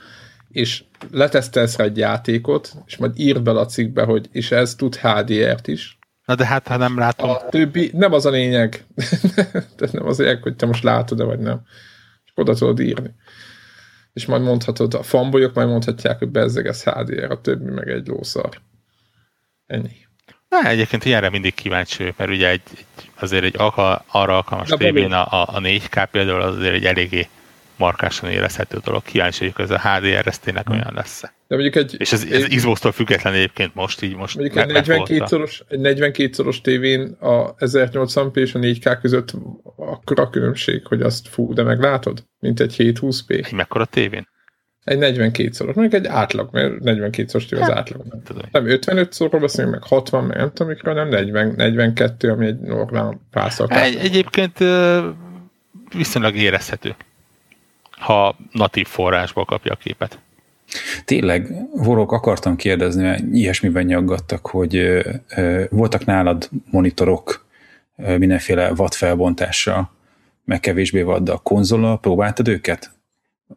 és 0.50 0.84
letesztelsz 1.12 1.78
rá 1.78 1.84
egy 1.86 1.98
játékot, 1.98 2.74
és 2.86 2.98
majd 2.98 3.20
írd 3.20 3.42
be 3.42 3.52
a 3.52 3.66
cikkbe, 3.66 4.04
hogy 4.04 4.30
és 4.32 4.52
ez 4.52 4.76
tud 4.76 4.96
HDR-t 4.96 5.68
is. 5.68 5.98
Na 6.26 6.36
de 6.36 6.46
hát, 6.46 6.68
ha 6.68 6.78
nem 6.78 6.98
látom. 6.98 7.30
A 7.30 7.50
többi, 7.50 7.92
nem 7.94 8.14
az 8.14 8.26
a 8.26 8.30
lényeg. 8.30 8.86
Tehát 9.78 9.92
nem 9.92 10.06
az 10.06 10.20
a 10.20 10.24
lényeg, 10.24 10.42
hogy 10.42 10.56
te 10.56 10.66
most 10.66 10.84
látod-e, 10.84 11.24
vagy 11.24 11.40
nem 11.40 11.62
oda 12.40 12.54
tudod 12.54 12.80
írni. 12.80 13.16
És 14.14 14.26
majd 14.26 14.42
mondhatod, 14.42 14.94
a 14.94 15.04
fanbolyok 15.04 15.54
majd 15.54 15.68
mondhatják, 15.68 16.20
hogy 16.20 16.30
bezzeg 16.30 16.66
ez 16.66 16.84
HDR, 16.84 17.32
a 17.32 17.42
többi 17.42 17.72
meg 17.72 17.90
egy 17.90 18.08
lószar. 18.08 18.62
Ennyi. 19.66 20.08
Na, 20.50 20.70
egyébként 20.70 21.06
ilyenre 21.06 21.30
mindig 21.30 21.54
kíváncsi, 21.54 22.14
mert 22.18 22.30
ugye 22.30 22.50
egy, 22.50 22.62
egy 22.78 23.10
azért 23.20 23.44
egy 23.44 23.56
alka, 23.58 24.06
arra 24.08 24.36
alkalmas 24.36 24.70
tévén 24.70 25.12
a, 25.12 25.42
a 25.42 25.60
4K 25.60 26.08
például 26.12 26.42
az 26.42 26.56
azért 26.56 26.74
egy 26.74 26.86
eléggé 26.86 27.28
markásan 27.80 28.30
érezhető 28.30 28.78
dolog. 28.84 29.04
Kíváncsi 29.04 29.40
vagyok, 29.40 29.60
ez 29.60 29.72
a 29.72 29.80
HDR, 29.80 30.28
ez 30.28 30.40
tényleg 30.40 30.66
hmm. 30.66 30.76
olyan 30.76 30.94
lesz. 30.96 31.22
De 31.22 31.56
mondjuk 31.56 31.76
egy, 31.76 31.96
és 31.98 32.12
ez, 32.12 32.24
ez 32.32 32.48
Xbox-tól 32.48 32.92
független 32.92 33.34
egyébként 33.34 33.76
most 33.76 34.02
így 34.02 34.16
most 34.16 34.36
Mondjuk 34.36 34.58
egy 34.58 34.68
42 34.68 35.26
szoros, 35.26 35.64
egy 35.68 35.80
42 35.80 36.34
szoros 36.34 36.62
tévén 36.62 37.16
a 37.20 37.56
1080p 37.56 38.36
és 38.36 38.54
a 38.54 38.60
4K 38.60 38.98
között 39.02 39.32
akkor 39.76 40.20
a 40.20 40.30
különbség, 40.30 40.86
hogy 40.86 41.02
azt 41.02 41.28
fú, 41.28 41.54
de 41.54 41.64
meglátod? 41.64 42.24
Mint 42.40 42.60
egy 42.60 42.76
720p. 42.78 43.30
Egy 43.30 43.52
mekkora 43.52 43.86
tévén? 43.86 44.28
Egy 44.90 44.98
42 44.98 45.52
szoros, 45.52 45.76
mondjuk 45.76 46.04
egy 46.04 46.12
átlag, 46.12 46.50
mert 46.52 46.80
42 46.80 47.28
szoros 47.28 47.52
az 47.52 47.60
hát, 47.60 47.78
átlag. 47.78 48.04
Nem, 48.08 48.44
nem 48.52 48.68
55 48.68 49.14
szorról 49.14 49.42
beszélünk, 49.42 49.74
meg 49.74 49.84
60, 49.84 50.24
meg 50.24 50.38
nem 50.38 50.52
tudom 50.54 50.68
mikor, 50.68 50.94
nem 50.94 51.08
40, 51.08 51.54
42, 51.56 52.32
ami 52.32 52.46
egy 52.46 52.60
normál 52.60 53.20
pászak. 53.32 53.76
Egy, 53.76 53.96
egyébként 53.96 54.58
viszonylag 55.96 56.36
érezhető 56.36 56.96
ha 58.00 58.36
natív 58.52 58.88
forrásból 58.88 59.46
kapja 59.46 59.72
a 59.72 59.76
képet. 59.76 60.20
Tényleg, 61.06 61.52
Vorok, 61.76 62.12
akartam 62.12 62.56
kérdezni, 62.56 63.04
mert 63.04 63.24
ilyesmiben 63.32 63.86
nyaggattak, 63.86 64.48
hogy 64.48 64.76
ö, 64.76 65.10
ö, 65.36 65.64
voltak 65.70 66.06
nálad 66.06 66.50
monitorok 66.72 67.46
ö, 67.98 68.18
mindenféle 68.18 68.72
watt 68.72 68.94
felbontással, 68.94 69.92
meg 70.46 70.60
kevésbé 70.60 71.02
vad, 71.02 71.24
de 71.24 71.32
a 71.32 71.38
konzola, 71.38 71.96
próbáltad 71.96 72.48
őket? 72.48 72.92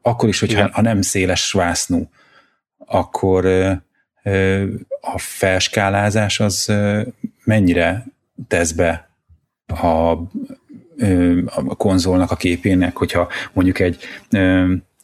Akkor 0.02 0.28
is, 0.28 0.40
hogyha 0.40 0.68
ha 0.72 0.81
nem 0.81 1.02
széles 1.02 1.46
svásznú, 1.46 2.09
akkor 2.87 3.46
a 5.00 5.18
felskálázás 5.18 6.40
az 6.40 6.72
mennyire 7.44 8.07
tesz 8.48 8.72
be 8.72 9.11
a 9.66 10.16
a 11.46 11.74
konzolnak 11.76 12.31
a 12.31 12.37
képének, 12.37 12.96
hogyha 12.96 13.28
mondjuk 13.52 13.78
egy 13.78 14.05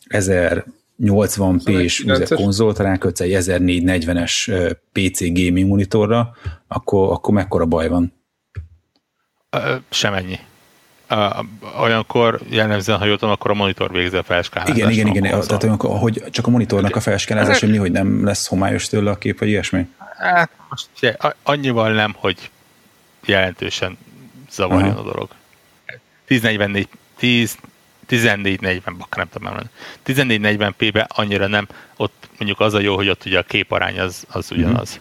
1080p-s 0.09 2.05
konzolt 2.35 2.79
rákötsz 2.79 3.21
egy 3.21 3.37
1440-es 3.39 4.75
PC 4.93 5.21
gaming 5.21 5.69
monitorra, 5.69 6.37
akkor, 6.69 7.13
akkor 7.13 7.35
mekkora 7.35 7.67
baj 7.67 7.89
van? 7.89 8.13
Semennyi. 9.91 10.39
Olyankor 11.81 12.41
jellemzően, 12.49 12.99
ha 12.99 13.05
jól 13.05 13.19
tudom, 13.19 13.35
akkor 13.35 13.51
a 13.51 13.55
monitor 13.55 13.93
végzi 13.93 14.17
a 14.17 14.23
felskálázást. 14.23 14.77
Igen, 14.77 14.91
igen, 14.91 15.07
igen. 15.07 15.39
A 15.39 15.45
tehát 15.45 15.63
olyankor, 15.63 15.99
hogy 15.99 16.25
csak 16.31 16.47
a 16.47 16.51
monitornak 16.51 16.97
a 16.97 17.01
felskálázás, 17.01 17.61
hogy 17.61 17.71
mi, 17.71 17.77
hogy 17.77 17.93
nem 17.93 18.25
lesz 18.25 18.47
homályos 18.47 18.87
tőle 18.87 19.11
a 19.11 19.19
kép, 19.19 19.39
vagy 19.39 19.49
ilyesmi? 19.49 19.89
Hát, 20.19 20.51
most 20.69 21.19
annyival 21.43 21.93
nem, 21.93 22.15
hogy 22.19 22.51
jelentősen 23.25 23.99
zavarjon 24.51 24.91
Aha. 24.91 25.01
a 25.01 25.03
dolog. 25.03 25.29
1044, 26.27 26.89
10, 27.17 27.57
1440, 28.07 28.97
bak, 28.99 29.17
nem 29.17 29.29
tudom, 29.33 29.55
nem 29.55 29.65
1440p-be 30.07 31.07
annyira 31.09 31.47
nem, 31.47 31.69
ott 31.97 32.29
mondjuk 32.39 32.61
az 32.61 32.75
a 32.75 32.81
jó, 32.81 32.95
hogy 32.95 33.09
ott 33.09 33.25
ugye 33.25 33.39
a 33.39 33.43
képarány 33.43 34.01
az, 34.01 34.25
az 34.29 34.51
ugyanaz. 34.51 35.01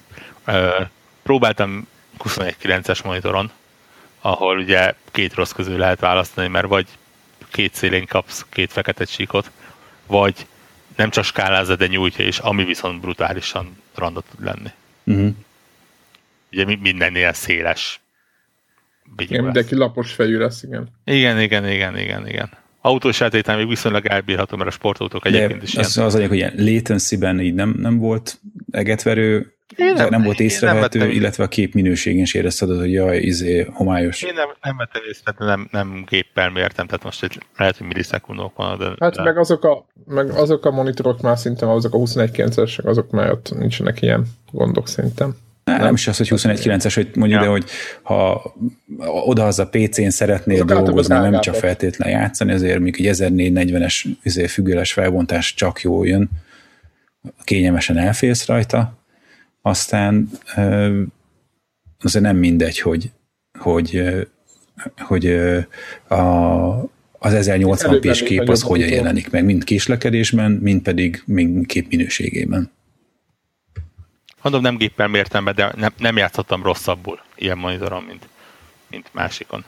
Mm-hmm. 0.52 0.84
próbáltam 1.24 1.88
21.9-es 2.24 3.04
monitoron, 3.04 3.52
ahol 4.22 4.58
ugye 4.58 4.94
két 5.12 5.34
rossz 5.34 5.52
közül 5.52 5.78
lehet 5.78 6.00
választani, 6.00 6.48
mert 6.48 6.68
vagy 6.68 6.88
két 7.52 7.74
szélén 7.74 8.06
kapsz 8.06 8.46
két 8.50 8.72
fekete 8.72 9.06
csíkot, 9.06 9.52
vagy 10.08 10.46
nem 10.96 11.10
csak 11.10 11.24
skálázza, 11.24 11.76
de 11.76 11.88
nyújtja 11.88 12.26
is, 12.26 12.38
ami 12.40 12.64
viszont 12.64 13.02
brutálisan 13.02 13.78
randot 13.96 14.26
tud 14.36 14.46
lenni. 14.46 14.70
Uh-huh. 15.04 15.36
Ugye 16.52 16.78
mindennél 16.82 17.34
széles. 17.34 18.02
Igen, 19.18 19.44
mindenki 19.44 19.76
lapos 19.76 20.12
fejű 20.12 20.38
lesz, 20.38 20.64
igen. 20.64 20.88
Igen, 21.06 21.42
igen, 21.42 21.70
igen, 21.70 21.98
igen, 21.98 22.28
igen. 22.28 22.50
Autós 22.82 23.20
még 23.46 23.68
viszonylag 23.68 24.06
elbírható, 24.06 24.58
mert 24.58 24.70
a 24.70 24.74
sportautók 24.74 25.26
egyébként 25.26 25.64
is 25.64 25.76
az, 25.76 25.96
ilyen. 25.96 26.08
Az 26.08 26.16
anyag, 26.16 26.28
hogy 26.28 26.38
ilyen 26.38 26.54
latency-ben 26.58 27.40
így 27.40 27.54
nem, 27.54 27.76
nem 27.78 27.98
volt 27.98 28.40
egetverő, 28.72 29.57
én 29.76 29.94
nem, 29.94 30.10
nem 30.10 30.24
volt 30.24 30.40
észrevehető, 30.40 31.00
nem 31.00 31.10
illetve 31.10 31.44
a 31.44 31.48
kép 31.48 31.74
minőségén 31.74 32.22
is 32.22 32.34
érezted, 32.34 32.78
hogy 32.78 32.92
jaj, 32.92 33.18
izé, 33.18 33.68
homályos. 33.74 34.22
Én 34.22 34.34
nem, 34.34 34.50
nem 34.62 34.78
vettem 34.78 35.02
észre, 35.10 35.34
nem, 35.38 35.68
nem 35.72 36.04
géppel 36.10 36.50
mértem, 36.50 36.86
tehát 36.86 37.04
most 37.04 37.24
egy, 37.24 37.40
lehet, 37.58 37.78
hogy 37.78 37.88
millisekundok 37.88 38.56
van. 38.56 38.78
De, 38.78 38.86
hát 39.00 39.16
de... 39.16 39.24
Meg, 39.24 39.38
azok 39.38 39.64
a, 39.64 39.86
meg 40.06 40.30
azok 40.30 40.66
a 40.66 40.72
monitorok 40.72 41.22
már 41.22 41.38
szinte, 41.38 41.72
azok 41.72 41.94
a 41.94 41.98
21.9-esek, 41.98 42.84
azok 42.84 43.12
már 43.12 43.32
ott 43.32 43.56
nincsenek 43.58 44.02
ilyen 44.02 44.26
gondok 44.52 44.88
szerintem. 44.88 45.36
Nem, 45.64 45.82
nem 45.82 45.94
is 45.94 46.08
az, 46.08 46.18
hogy 46.18 46.28
21.9-es, 46.30 46.92
hogy 46.96 47.10
mondjuk, 47.16 47.40
ja. 47.40 47.46
de 47.46 47.52
hogy 47.52 47.70
ha 48.02 48.54
odahaza 49.26 49.68
PC-n 49.68 50.10
szeretnél 50.10 50.64
Azok 50.64 50.68
dolgozni, 50.68 51.16
nem 51.16 51.40
csak 51.40 51.56
feltétlen 51.56 52.10
játszani, 52.10 52.54
azért 52.54 52.80
még 52.80 52.96
egy 53.00 53.16
1440-es 53.18 54.06
izé, 54.24 54.48
függőles 54.48 54.94
felbontás 54.94 55.54
csak 55.54 55.82
jó 55.82 56.04
jön, 56.04 56.30
kényelmesen 57.44 57.98
elfélsz 57.98 58.46
rajta, 58.46 58.98
aztán 59.68 60.30
azért 62.00 62.24
nem 62.24 62.36
mindegy, 62.38 62.80
hogy, 62.80 63.12
hogy, 63.60 64.04
hogy 64.98 65.26
a, 66.08 66.16
az 67.20 67.34
1080p-s 67.34 68.24
kép 68.24 68.50
az 68.50 68.62
hogyan 68.62 68.90
jelenik 68.90 69.30
meg, 69.30 69.46
mind 69.46 69.64
késlekedésben, 69.64 70.52
mind 70.52 70.82
pedig 70.82 71.24
mind 71.26 71.66
kép 71.66 71.90
minőségében. 71.90 72.72
Mondom, 74.42 74.62
nem 74.62 74.78
géppel 74.78 75.08
mértem 75.08 75.44
be, 75.44 75.52
de 75.52 75.74
nem, 75.76 75.94
nem 75.98 76.18
játszottam 76.18 76.64
rosszabbul 76.64 77.20
ilyen 77.36 77.58
monitoron, 77.58 78.04
mint, 78.04 78.28
mint 78.88 79.10
másikon. 79.12 79.64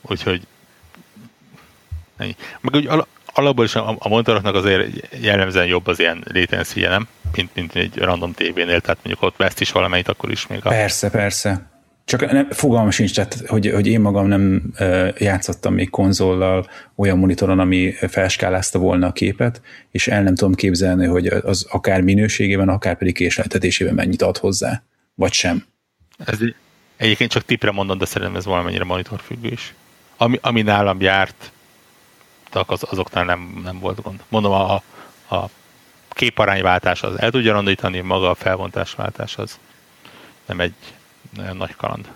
Úgyhogy 0.00 0.46
ennyi. 2.16 2.36
Meg 2.60 2.74
úgy 2.74 2.86
al- 2.86 3.08
alapból 3.32 3.64
is 3.64 3.74
a, 3.74 3.96
a 3.98 4.08
monitoroknak 4.08 4.54
azért 4.54 5.06
jellemzően 5.20 5.66
jobb 5.66 5.86
az 5.86 5.98
ilyen 5.98 6.24
latency 6.32 6.80
nem? 6.80 7.08
Mint, 7.36 7.54
mint 7.54 7.74
egy 7.74 7.96
random 7.96 8.32
tévénél, 8.32 8.80
tehát 8.80 8.98
mondjuk 9.04 9.22
ott 9.22 9.40
ezt 9.40 9.60
is 9.60 9.72
valamelyik 9.72 10.08
akkor 10.08 10.30
is 10.30 10.46
még 10.46 10.60
a... 10.62 10.68
Persze, 10.68 11.10
persze. 11.10 11.70
Csak 12.04 12.32
nem, 12.32 12.50
fogalmam 12.50 12.90
sincs, 12.90 13.14
tehát, 13.14 13.42
hogy, 13.46 13.70
hogy 13.74 13.86
én 13.86 14.00
magam 14.00 14.26
nem 14.26 14.62
játszottam 15.18 15.74
még 15.74 15.90
konzollal 15.90 16.68
olyan 16.94 17.18
monitoron, 17.18 17.58
ami 17.58 17.92
felskálázta 18.08 18.78
volna 18.78 19.06
a 19.06 19.12
képet, 19.12 19.60
és 19.90 20.08
el 20.08 20.22
nem 20.22 20.34
tudom 20.34 20.54
képzelni, 20.54 21.06
hogy 21.06 21.26
az 21.26 21.66
akár 21.70 22.00
minőségében, 22.00 22.68
akár 22.68 22.96
pedig 22.96 23.14
késleltetésében 23.14 23.94
mennyit 23.94 24.22
ad 24.22 24.36
hozzá, 24.36 24.82
vagy 25.14 25.32
sem. 25.32 25.64
Ez 26.24 26.38
egyébként 26.96 27.30
csak 27.30 27.44
tipre 27.44 27.70
mondom, 27.70 27.98
de 27.98 28.04
szerintem 28.04 28.36
ez 28.36 28.44
valamennyire 28.44 28.84
monitorfüggő 28.84 29.48
is. 29.48 29.74
Ami, 30.16 30.38
ami 30.42 30.62
nálam 30.62 31.00
járt, 31.00 31.52
az, 32.52 32.82
azoknál 32.90 33.24
nem, 33.24 33.60
nem 33.64 33.78
volt 33.78 34.02
gond. 34.02 34.22
Mondom, 34.28 34.52
a, 34.52 34.74
a 35.30 35.48
képarányváltás 36.10 37.02
az 37.02 37.18
el 37.18 37.30
tudja 37.30 37.52
rondítani, 37.52 38.00
maga 38.00 38.30
a 38.30 38.34
felvontásváltás 38.34 39.36
az 39.36 39.58
nem 40.46 40.60
egy 40.60 40.74
nagyon 41.36 41.56
nagy 41.56 41.76
kaland. 41.76 42.08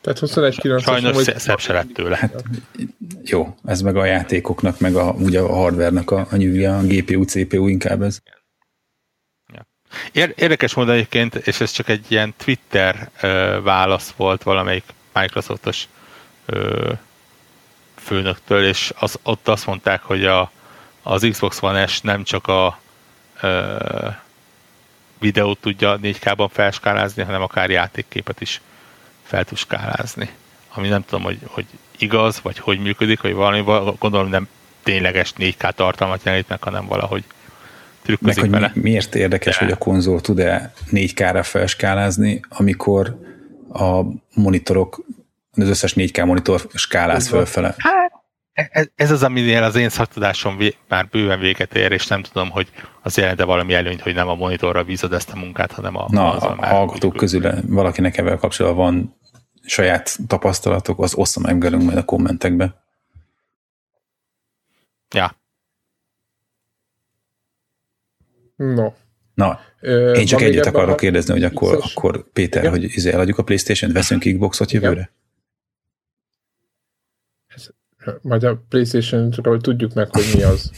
Tehát 0.00 0.18
21 0.18 0.58
9 0.58 0.82
Sajnos 0.82 1.14
vagy... 1.14 1.38
szebb 1.38 1.58
se 1.58 1.72
lett 1.72 1.92
tőle. 1.92 2.30
Jó, 3.24 3.56
ez 3.64 3.80
meg 3.80 3.96
a 3.96 4.04
játékoknak, 4.04 4.80
meg 4.80 4.94
a, 4.94 5.10
ugye 5.10 5.40
a 5.40 5.54
hardvernek 5.54 6.10
a, 6.10 6.26
a 6.30 6.36
nyűgje, 6.36 6.76
a 6.76 6.80
GPU, 6.82 7.24
CPU 7.24 7.66
inkább 7.66 8.02
ez. 8.02 8.18
Érdekes 10.12 10.74
módon 10.74 10.94
egyébként, 10.94 11.34
és 11.34 11.60
ez 11.60 11.70
csak 11.70 11.88
egy 11.88 12.04
ilyen 12.08 12.34
Twitter 12.36 13.10
ö, 13.20 13.58
válasz 13.62 14.10
volt 14.10 14.42
valamelyik 14.42 14.84
Microsoftos 15.14 15.88
főnöktől, 18.08 18.64
és 18.64 18.92
az, 18.98 19.18
ott 19.22 19.48
azt 19.48 19.66
mondták, 19.66 20.02
hogy 20.02 20.24
a, 20.24 20.50
az 21.02 21.26
Xbox 21.30 21.62
One 21.62 21.86
S 21.86 22.00
nem 22.00 22.24
csak 22.24 22.46
a 22.46 22.78
ö, 23.40 23.76
videót 25.18 25.58
tudja 25.58 25.98
4K-ban 26.02 26.48
felskálázni, 26.52 27.22
hanem 27.22 27.42
akár 27.42 27.70
játékképet 27.70 28.40
is 28.40 28.60
fel 29.22 29.44
tud 29.44 29.58
skálázni. 29.58 30.30
Ami 30.74 30.88
nem 30.88 31.04
tudom, 31.04 31.24
hogy, 31.24 31.38
hogy 31.46 31.66
igaz, 31.98 32.40
vagy 32.42 32.58
hogy 32.58 32.78
működik, 32.78 33.20
vagy 33.20 33.34
valami, 33.34 33.62
gondolom 33.98 34.28
nem 34.28 34.48
tényleges 34.82 35.32
4K 35.38 35.72
tartalmat 35.72 36.24
jelenít 36.24 36.48
meg, 36.48 36.62
hanem 36.62 36.86
valahogy 36.86 37.24
trükközik 38.02 38.42
meg, 38.42 38.50
vele. 38.50 38.72
miért 38.74 39.14
érdekes, 39.14 39.58
De. 39.58 39.64
hogy 39.64 39.72
a 39.72 39.76
konzol 39.76 40.20
tud-e 40.20 40.72
4K-ra 40.90 41.40
felskálázni, 41.44 42.40
amikor 42.48 43.18
a 43.72 44.00
monitorok, 44.34 45.04
az 45.56 45.68
összes 45.68 45.92
4K 45.96 46.24
monitor 46.24 46.60
skáláz 46.74 47.28
fölfele. 47.28 47.74
Hát 47.78 48.08
ez, 48.70 48.86
ez 48.94 49.10
az, 49.10 49.22
aminél 49.22 49.62
az 49.62 49.76
én 49.76 49.88
szaktudásom 49.88 50.56
vé, 50.56 50.74
már 50.88 51.08
bőven 51.08 51.38
véget 51.38 51.74
ér, 51.74 51.92
és 51.92 52.06
nem 52.06 52.22
tudom, 52.22 52.50
hogy 52.50 52.72
az 53.02 53.16
jelente 53.16 53.44
valami 53.44 53.74
előnyt, 53.74 54.00
hogy 54.00 54.14
nem 54.14 54.28
a 54.28 54.34
monitorra 54.34 54.84
bízod 54.84 55.12
ezt 55.12 55.30
a 55.30 55.36
munkát, 55.36 55.72
hanem 55.72 55.96
a... 55.96 56.06
Na, 56.10 56.36
a 56.36 56.66
hallgatók 56.66 57.16
közül 57.16 57.52
valakinek 57.66 58.16
ebben 58.16 58.38
kapcsolatban 58.38 58.84
van 58.84 59.16
saját 59.62 60.18
tapasztalatok, 60.26 61.02
az 61.02 61.14
ossza 61.14 61.40
meg 61.40 61.60
velünk 61.60 61.82
majd 61.82 61.96
a 61.96 62.04
kommentekbe. 62.04 62.82
Ja. 65.14 65.36
No. 68.56 68.92
Na, 69.34 69.60
Ö, 69.80 70.12
én 70.12 70.26
csak 70.26 70.40
egyet 70.40 70.66
akarok 70.66 70.96
kérdezni, 70.96 71.32
hogy 71.32 71.44
akkor, 71.44 71.78
akkor 71.82 72.30
Péter, 72.32 72.64
ja. 72.64 72.70
hogy 72.70 72.82
izé 72.82 73.12
eladjuk 73.12 73.38
a 73.38 73.42
Playstation-t, 73.42 73.92
veszünk 73.92 74.22
Xboxot 74.22 74.70
jövőre? 74.70 75.00
Ja 75.00 75.17
majd 78.22 78.44
a 78.44 78.62
Playstation-ról 78.68 79.60
tudjuk 79.60 79.94
meg, 79.94 80.08
hogy 80.10 80.24
mi 80.34 80.42
az. 80.42 80.70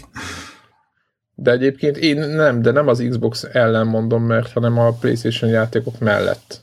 De 1.34 1.50
egyébként 1.50 1.96
én 1.96 2.18
nem, 2.18 2.62
de 2.62 2.70
nem 2.70 2.88
az 2.88 3.06
Xbox 3.08 3.48
ellen 3.52 3.86
mondom, 3.86 4.22
mert 4.22 4.52
hanem 4.52 4.78
a 4.78 4.92
Playstation 4.92 5.50
játékok 5.50 5.98
mellett. 5.98 6.60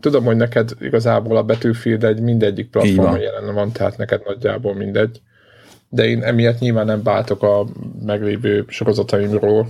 Tudom, 0.00 0.24
hogy 0.24 0.36
neked 0.36 0.70
igazából 0.80 1.36
a 1.36 1.42
Battlefield 1.42 2.04
egy 2.04 2.20
mindegyik 2.20 2.70
platformon 2.70 3.20
jelen 3.20 3.54
van, 3.54 3.72
tehát 3.72 3.96
neked 3.96 4.22
nagyjából 4.24 4.74
mindegy. 4.74 5.20
De 5.88 6.04
én 6.04 6.22
emiatt 6.22 6.58
nyilván 6.58 6.86
nem 6.86 7.02
váltok 7.02 7.42
a 7.42 7.66
meglévő 8.04 8.64
sorozataimról 8.68 9.68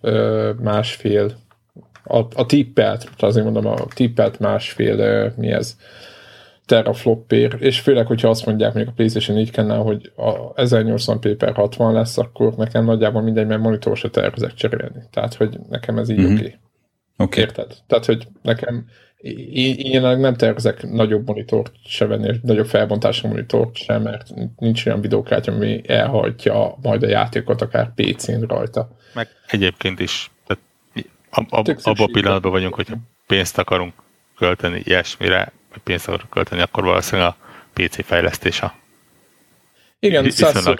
ö, 0.00 0.50
másfél 0.62 1.36
a, 2.04 2.18
a 2.34 2.46
tippelt, 2.46 3.08
azért 3.18 3.44
mondom, 3.44 3.66
a 3.66 3.86
tippelt 3.94 4.38
másfél, 4.38 4.98
ö, 4.98 5.26
mi 5.36 5.50
ez, 5.50 5.76
teraflopér, 6.70 7.56
és 7.58 7.80
főleg, 7.80 8.06
hogyha 8.06 8.28
azt 8.28 8.46
mondják 8.46 8.74
még 8.74 8.86
a 8.86 8.92
PlayStation 8.92 9.36
4 9.36 9.50
kennel, 9.50 9.80
hogy 9.80 10.12
a 10.16 10.52
1080p 10.52 11.34
per 11.38 11.54
60 11.54 11.92
lesz, 11.92 12.18
akkor 12.18 12.54
nekem 12.54 12.84
nagyjából 12.84 13.22
mindegy, 13.22 13.46
mert 13.46 13.60
monitor 13.60 13.96
se 13.96 14.10
tervezek 14.10 14.54
cserélni. 14.54 15.02
Tehát, 15.10 15.34
hogy 15.34 15.58
nekem 15.68 15.98
ez 15.98 16.08
így 16.08 16.18
mm-hmm. 16.18 16.32
oké. 16.32 16.42
Okay. 16.42 16.56
Okay. 17.16 17.42
Érted? 17.42 17.76
Tehát, 17.86 18.04
hogy 18.04 18.26
nekem 18.42 18.86
én, 19.52 19.74
én 19.74 20.00
nem 20.00 20.34
tervezek 20.34 20.90
nagyobb 20.90 21.26
monitort 21.26 21.72
se 21.84 22.06
venni, 22.06 22.36
nagyobb 22.42 22.66
felbontású 22.66 23.28
monitort 23.28 23.76
sem, 23.76 24.02
mert 24.02 24.28
nincs 24.56 24.86
olyan 24.86 25.00
videókártya, 25.00 25.52
ami 25.52 25.80
elhajtja 25.86 26.74
majd 26.82 27.02
a 27.02 27.08
játékot 27.08 27.62
akár 27.62 27.92
PC-n 27.94 28.40
rajta. 28.40 28.96
Meg 29.14 29.28
egyébként 29.46 30.00
is. 30.00 30.30
Tehát 30.46 30.62
ab, 31.30 31.68
abban 31.82 32.06
a 32.06 32.12
pillanatban 32.12 32.52
vagyunk, 32.52 32.74
hogy 32.74 32.88
pénzt 33.26 33.58
akarunk 33.58 33.94
költeni 34.36 34.82
ilyesmire, 34.84 35.52
vagy 35.70 35.80
pénzt 35.84 36.08
akarok 36.08 36.30
költeni, 36.30 36.60
akkor 36.60 36.84
valószínűleg 36.84 37.28
a 37.28 37.36
PC 37.72 38.04
fejlesztés 38.04 38.60
a 38.60 38.74
igen, 40.00 40.24
viszonylag 40.24 40.78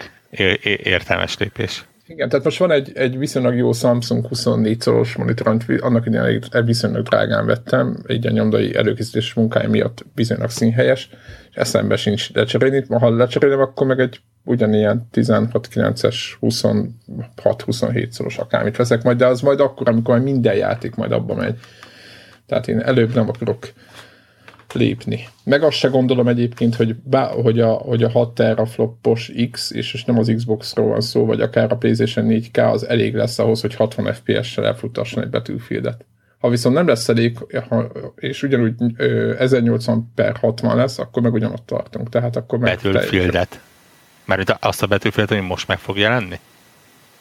értelmes 0.82 1.38
lépés. 1.38 1.84
Igen, 2.06 2.28
tehát 2.28 2.44
most 2.44 2.58
van 2.58 2.70
egy, 2.70 2.90
egy 2.94 3.18
viszonylag 3.18 3.56
jó 3.56 3.72
Samsung 3.72 4.26
24 4.26 4.80
szoros 4.80 5.16
monitor, 5.16 5.56
annak 5.80 6.06
idején 6.06 6.42
egy 6.50 6.64
viszonylag 6.64 7.02
drágán 7.02 7.46
vettem, 7.46 8.02
egy 8.06 8.26
a 8.26 8.30
nyomdai 8.30 8.74
előkészítés 8.74 9.34
munkája 9.34 9.68
miatt 9.68 10.04
viszonylag 10.14 10.50
színhelyes, 10.50 11.08
és 11.50 11.56
eszembe 11.56 11.96
sincs 11.96 12.32
lecserélni. 12.32 12.84
Ha 12.88 13.16
lecserélem, 13.16 13.60
akkor 13.60 13.86
meg 13.86 14.00
egy 14.00 14.20
ugyanilyen 14.44 15.08
16-9-es, 15.12 16.16
26-27 16.40 18.10
szoros 18.10 18.38
akármit 18.38 18.76
veszek 18.76 19.02
majd, 19.02 19.16
de 19.16 19.26
az 19.26 19.40
majd 19.40 19.60
akkor, 19.60 19.88
amikor 19.88 20.14
majd 20.14 20.26
minden 20.26 20.54
játék 20.54 20.94
majd 20.94 21.12
abba 21.12 21.34
megy. 21.34 21.58
Tehát 22.46 22.68
én 22.68 22.80
előbb 22.80 23.14
nem 23.14 23.28
akarok 23.28 23.68
lépni. 24.72 25.28
Meg 25.44 25.62
azt 25.62 25.76
se 25.76 25.88
gondolom 25.88 26.28
egyébként, 26.28 26.74
hogy, 26.74 26.94
bá, 26.94 27.26
hogy, 27.26 27.60
a, 27.60 27.72
hogy 27.72 28.02
a 28.02 28.10
6 28.10 28.34
teraflopos 28.34 29.32
X, 29.50 29.70
és, 29.70 29.94
és 29.94 30.04
nem 30.04 30.18
az 30.18 30.32
Xbox-ról 30.36 30.88
van 30.88 31.00
szó, 31.00 31.24
vagy 31.24 31.40
akár 31.40 31.72
a 31.72 31.76
PlayStation 31.76 32.26
4K, 32.28 32.72
az 32.72 32.86
elég 32.88 33.14
lesz 33.14 33.38
ahhoz, 33.38 33.60
hogy 33.60 33.74
60 33.74 34.12
FPS-sel 34.12 34.66
elfutasson 34.66 35.22
egy 35.22 35.30
Battlefield-et. 35.30 36.04
Ha 36.38 36.48
viszont 36.48 36.74
nem 36.74 36.86
lesz 36.86 37.08
elég, 37.08 37.38
ha, 37.68 37.86
és 38.16 38.42
ugyanúgy 38.42 38.74
ö, 38.96 39.34
1080 39.38 40.12
per 40.14 40.36
60 40.36 40.76
lesz, 40.76 40.98
akkor 40.98 41.22
meg 41.22 41.32
ugyanott 41.32 41.66
tartunk. 41.66 42.08
Tehát 42.08 42.36
akkor 42.36 42.58
meg 42.58 42.78
Battlefield-et. 42.82 43.60
Mert 44.24 44.56
azt 44.60 44.82
a 44.82 44.86
Battlefield, 44.86 45.30
ami 45.30 45.40
most 45.40 45.68
meg 45.68 45.78
fog 45.78 45.98
jelenni? 45.98 46.38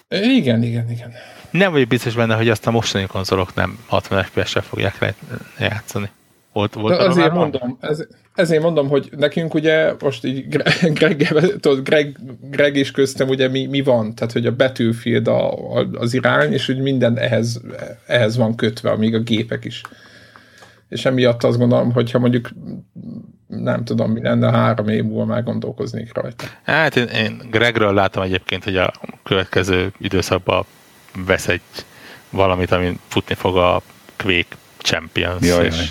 Igen, 0.10 0.64
igen, 0.64 0.90
igen. 0.90 1.14
Nem 1.52 1.72
vagyok 1.72 1.88
biztos 1.88 2.16
benne, 2.16 2.36
hogy 2.36 2.50
azt 2.50 2.68
a 2.68 2.72
mostani 2.72 3.06
konzolok 3.06 3.56
nem 3.56 3.80
60 3.88 4.24
FPS-sel 4.24 4.62
fogják 4.62 5.16
játszani. 5.60 6.10
Volt, 6.54 6.74
volt 6.74 7.00
azért 7.00 7.34
mondom, 7.34 7.78
ez, 7.82 8.06
ezért 8.36 8.62
mondom, 8.62 8.88
hogy 8.88 9.10
nekünk 9.18 9.54
ugye 9.54 9.94
most 10.00 10.26
így 10.26 10.48
Greg, 11.00 11.28
tudod, 11.60 11.84
Greg, 11.84 12.20
Greg 12.42 12.76
is 12.76 12.92
köztem 12.92 13.28
ugye 13.28 13.48
mi, 13.48 13.66
mi 13.66 13.82
van, 13.82 14.16
tehát 14.16 14.34
hogy 14.34 14.46
a 14.46 14.56
Battlefield 14.56 15.28
a, 15.28 15.52
a, 15.52 15.88
az 15.94 16.14
irány, 16.14 16.54
és 16.54 16.66
hogy 16.66 16.80
minden 16.80 17.18
ehhez, 17.18 17.62
ehhez 18.06 18.38
van 18.38 18.56
kötve, 18.56 18.90
amíg 18.90 19.16
a 19.16 19.20
gépek 19.20 19.66
is. 19.66 19.82
És 20.90 21.06
emiatt 21.06 21.44
azt 21.44 21.58
gondolom, 21.58 21.92
hogyha 21.92 22.20
mondjuk 22.20 22.50
nem 23.48 23.84
tudom, 23.84 24.12
mi 24.12 24.22
lenne, 24.22 24.52
három 24.52 24.88
év 24.88 25.04
múlva 25.04 25.26
már 25.26 25.44
gondolkoznék 25.44 26.14
rajta. 26.14 26.46
Hát 26.64 26.96
én, 26.96 27.08
én 27.08 27.42
Gregről 27.52 27.94
látom 27.94 28.24
egyébként, 28.24 28.64
hogy 28.64 28.78
a 28.78 28.92
következő 29.24 29.92
időszakban 29.98 30.66
vesz 31.26 31.48
egy 31.48 31.62
valamit, 32.30 32.72
amin 32.72 33.00
futni 33.08 33.36
fog 33.36 33.58
a 33.58 33.82
Quake 34.18 34.56
Champions, 34.78 35.46
jaj, 35.46 35.66
és, 35.66 35.76
jaj. 35.76 35.86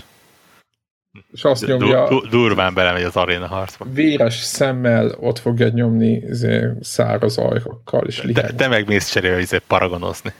És 1.33 1.45
azt 1.45 1.67
nyomja... 1.67 2.09
Du, 2.09 2.21
du, 2.21 2.29
durván 2.29 2.75
belemegy 2.75 3.03
az 3.03 3.17
aréna 3.17 3.47
harcba. 3.47 3.87
Véres 3.93 4.35
szemmel 4.35 5.15
ott 5.21 5.39
fogja 5.39 5.69
nyomni 5.69 6.13
izé, 6.13 6.69
száraz 6.81 7.39
ajkokkal, 7.39 8.07
és 8.07 8.25
te, 8.33 8.53
te 8.53 8.69
meg 8.69 8.87
mész 8.87 9.11
cserélve 9.11 9.41
izé 9.41 9.59
paragonozni. 9.67 10.33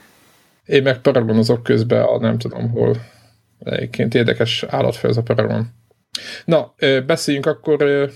Én 0.65 0.81
meg 0.81 0.99
paragonozok 0.99 1.63
közben 1.63 2.01
a 2.01 2.19
nem 2.19 2.37
tudom 2.37 2.69
hol. 2.69 2.95
Egyébként 3.59 4.15
érdekes 4.15 4.63
állatfő 4.63 5.07
ez 5.07 5.17
a 5.17 5.21
paragon. 5.21 5.67
Na, 6.45 6.73
beszéljünk 7.05 7.45
akkor 7.45 8.09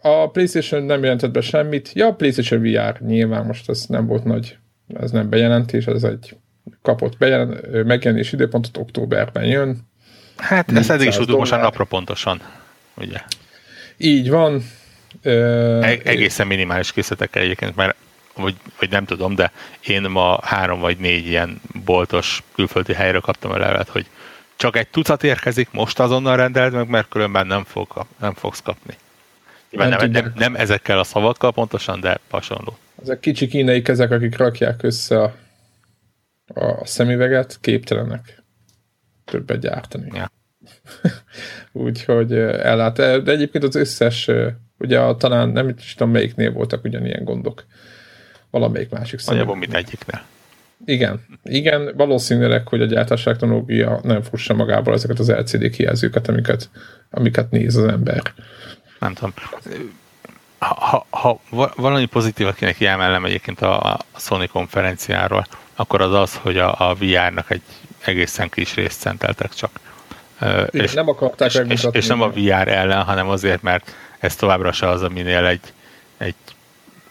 a 0.00 0.30
PlayStation 0.30 0.82
nem 0.82 1.02
jelentett 1.02 1.30
be 1.30 1.40
semmit. 1.40 1.92
Ja, 1.92 2.06
a 2.06 2.14
PlayStation 2.14 2.62
VR 2.62 3.00
nyilván 3.00 3.46
most 3.46 3.68
ez 3.68 3.84
nem 3.88 4.06
volt 4.06 4.24
nagy, 4.24 4.56
ez 4.94 5.10
nem 5.10 5.28
bejelentés, 5.28 5.86
ez 5.86 6.04
egy 6.04 6.36
kapott 6.82 7.18
bejelen, 7.18 7.64
megjelenés 7.86 8.32
időpontot, 8.32 8.76
októberben 8.76 9.44
jön. 9.44 9.90
Hát 10.42 10.72
ezt 10.72 10.90
eddig 10.90 11.06
is 11.06 11.16
tudjuk 11.16 11.38
most 11.38 11.50
napra 11.50 11.84
pontosan, 11.84 12.40
ugye? 12.94 13.18
Így 13.96 14.30
van. 14.30 14.64
E- 15.22 16.00
egészen 16.04 16.46
minimális 16.46 16.92
készletekkel 16.92 17.42
egyébként, 17.42 17.76
mert 17.76 17.94
vagy, 18.34 18.54
vagy 18.78 18.90
nem 18.90 19.04
tudom, 19.04 19.34
de 19.34 19.52
én 19.86 20.02
ma 20.02 20.40
három 20.44 20.80
vagy 20.80 20.98
négy 20.98 21.26
ilyen 21.26 21.60
boltos 21.84 22.42
külföldi 22.54 22.92
helyről 22.92 23.20
kaptam 23.20 23.50
a 23.50 23.58
levelet, 23.58 23.88
hogy 23.88 24.06
csak 24.56 24.76
egy 24.76 24.88
tucat 24.88 25.24
érkezik, 25.24 25.68
most 25.70 26.00
azonnal 26.00 26.36
rendeld 26.36 26.72
meg, 26.72 26.88
mert 26.88 27.08
különben 27.08 27.46
nem, 27.46 27.64
fog, 27.64 28.06
nem 28.20 28.34
fogsz 28.34 28.62
kapni. 28.62 28.94
Nem, 29.70 29.88
nem, 29.88 30.10
nem, 30.10 30.32
nem 30.36 30.56
ezekkel 30.56 30.98
a 30.98 31.04
szavakkal 31.04 31.52
pontosan, 31.52 32.00
de 32.00 32.18
hasonló. 32.30 32.78
Ezek 33.02 33.20
kicsi 33.20 33.46
kínai 33.46 33.82
kezek, 33.82 34.10
akik 34.10 34.36
rakják 34.36 34.82
össze 34.82 35.22
a, 35.22 35.34
a 36.54 36.86
szemüveget, 36.86 37.58
képtelenek 37.60 38.41
többet 39.24 39.60
gyártani. 39.60 40.10
Ja. 40.14 40.30
Úgyhogy 41.84 42.32
ellát. 42.32 42.96
De 42.96 43.32
egyébként 43.32 43.64
az 43.64 43.74
összes, 43.74 44.30
ugye 44.78 44.98
a, 45.00 45.16
talán 45.16 45.48
nem 45.48 45.68
is 45.68 45.94
tudom 45.94 46.12
melyiknél 46.12 46.52
voltak 46.52 46.84
ugyanilyen 46.84 47.24
gondok. 47.24 47.64
Valamelyik 48.50 48.90
másik 48.90 49.18
szemüveg. 49.18 49.56
mint 49.56 49.74
egyiknél. 49.74 50.22
Igen, 50.84 51.20
igen, 51.42 51.92
valószínűleg, 51.96 52.68
hogy 52.68 52.82
a 52.82 52.84
gyártás 52.84 53.22
technológia 53.22 54.00
nem 54.02 54.22
fussa 54.22 54.54
magából 54.54 54.94
ezeket 54.94 55.18
az 55.18 55.30
LCD 55.30 55.70
kijelzőket, 55.70 56.28
amiket, 56.28 56.70
amiket 57.10 57.50
néz 57.50 57.76
az 57.76 57.84
ember. 57.84 58.22
Nem 58.98 59.14
tudom. 59.14 59.34
Ha, 60.58 61.06
ha, 61.10 61.40
valami 61.76 62.06
pozitív, 62.06 62.46
akinek 62.46 62.76
kiemelem 62.76 63.24
egyébként 63.24 63.60
a, 63.60 63.92
a 63.92 63.98
Sony 64.16 64.48
konferenciáról, 64.48 65.46
akkor 65.74 66.00
az 66.00 66.14
az, 66.14 66.36
hogy 66.36 66.58
a, 66.58 66.90
a 66.90 66.94
VR-nak 66.94 67.50
egy 67.50 67.62
egészen 68.04 68.48
kis 68.48 68.74
részt 68.74 69.00
szenteltek 69.00 69.54
csak. 69.54 69.70
Igen, 70.40 70.68
és, 70.70 70.92
nem 70.92 71.08
akarták 71.08 71.48
és, 71.48 71.62
és, 71.68 71.86
és 71.92 72.06
nem 72.06 72.20
a 72.20 72.30
VR 72.30 72.68
ellen, 72.68 73.02
hanem 73.02 73.28
azért, 73.28 73.62
mert 73.62 73.94
ez 74.18 74.36
továbbra 74.36 74.72
se 74.72 74.88
az, 74.88 75.02
aminél 75.02 75.46
egy, 75.46 75.72
egy 76.18 76.34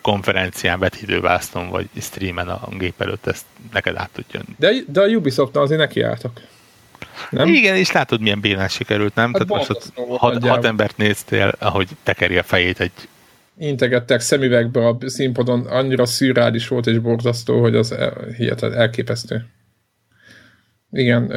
konferencián 0.01 0.79
vetítővászton, 0.79 1.69
vagy 1.69 1.89
streamen 2.01 2.47
a 2.47 2.67
gép 2.77 3.01
előtt 3.01 3.27
ezt 3.27 3.45
neked 3.73 3.95
át 3.95 4.09
tud 4.13 4.25
jönni. 4.31 4.55
De, 4.57 4.71
de 4.87 5.01
a 5.01 5.05
ubisoft 5.05 5.55
azért 5.55 5.79
nekiálltak. 5.79 6.41
Nem? 7.29 7.47
Igen, 7.47 7.75
és 7.75 7.91
látod, 7.91 8.21
milyen 8.21 8.39
bénán 8.39 8.67
sikerült, 8.67 9.15
nem? 9.15 9.33
Hát 9.33 9.47
Tehát 9.47 9.67
most 9.67 9.69
ott 9.69 10.19
hat, 10.19 10.47
hat 10.47 10.65
embert 10.65 10.97
néztél, 10.97 11.53
ahogy 11.59 11.87
tekeri 12.03 12.37
a 12.37 12.43
fejét 12.43 12.79
egy 12.79 12.91
integettek 13.57 14.19
szemüvegbe 14.19 14.87
a 14.87 14.97
színpadon, 15.05 15.65
annyira 15.65 16.05
szürreális 16.05 16.67
volt 16.67 16.87
és 16.87 16.99
borzasztó, 16.99 17.61
hogy 17.61 17.75
az 17.75 17.95
hihetet 18.37 18.73
elképesztő. 18.73 19.45
Igen, 20.91 21.31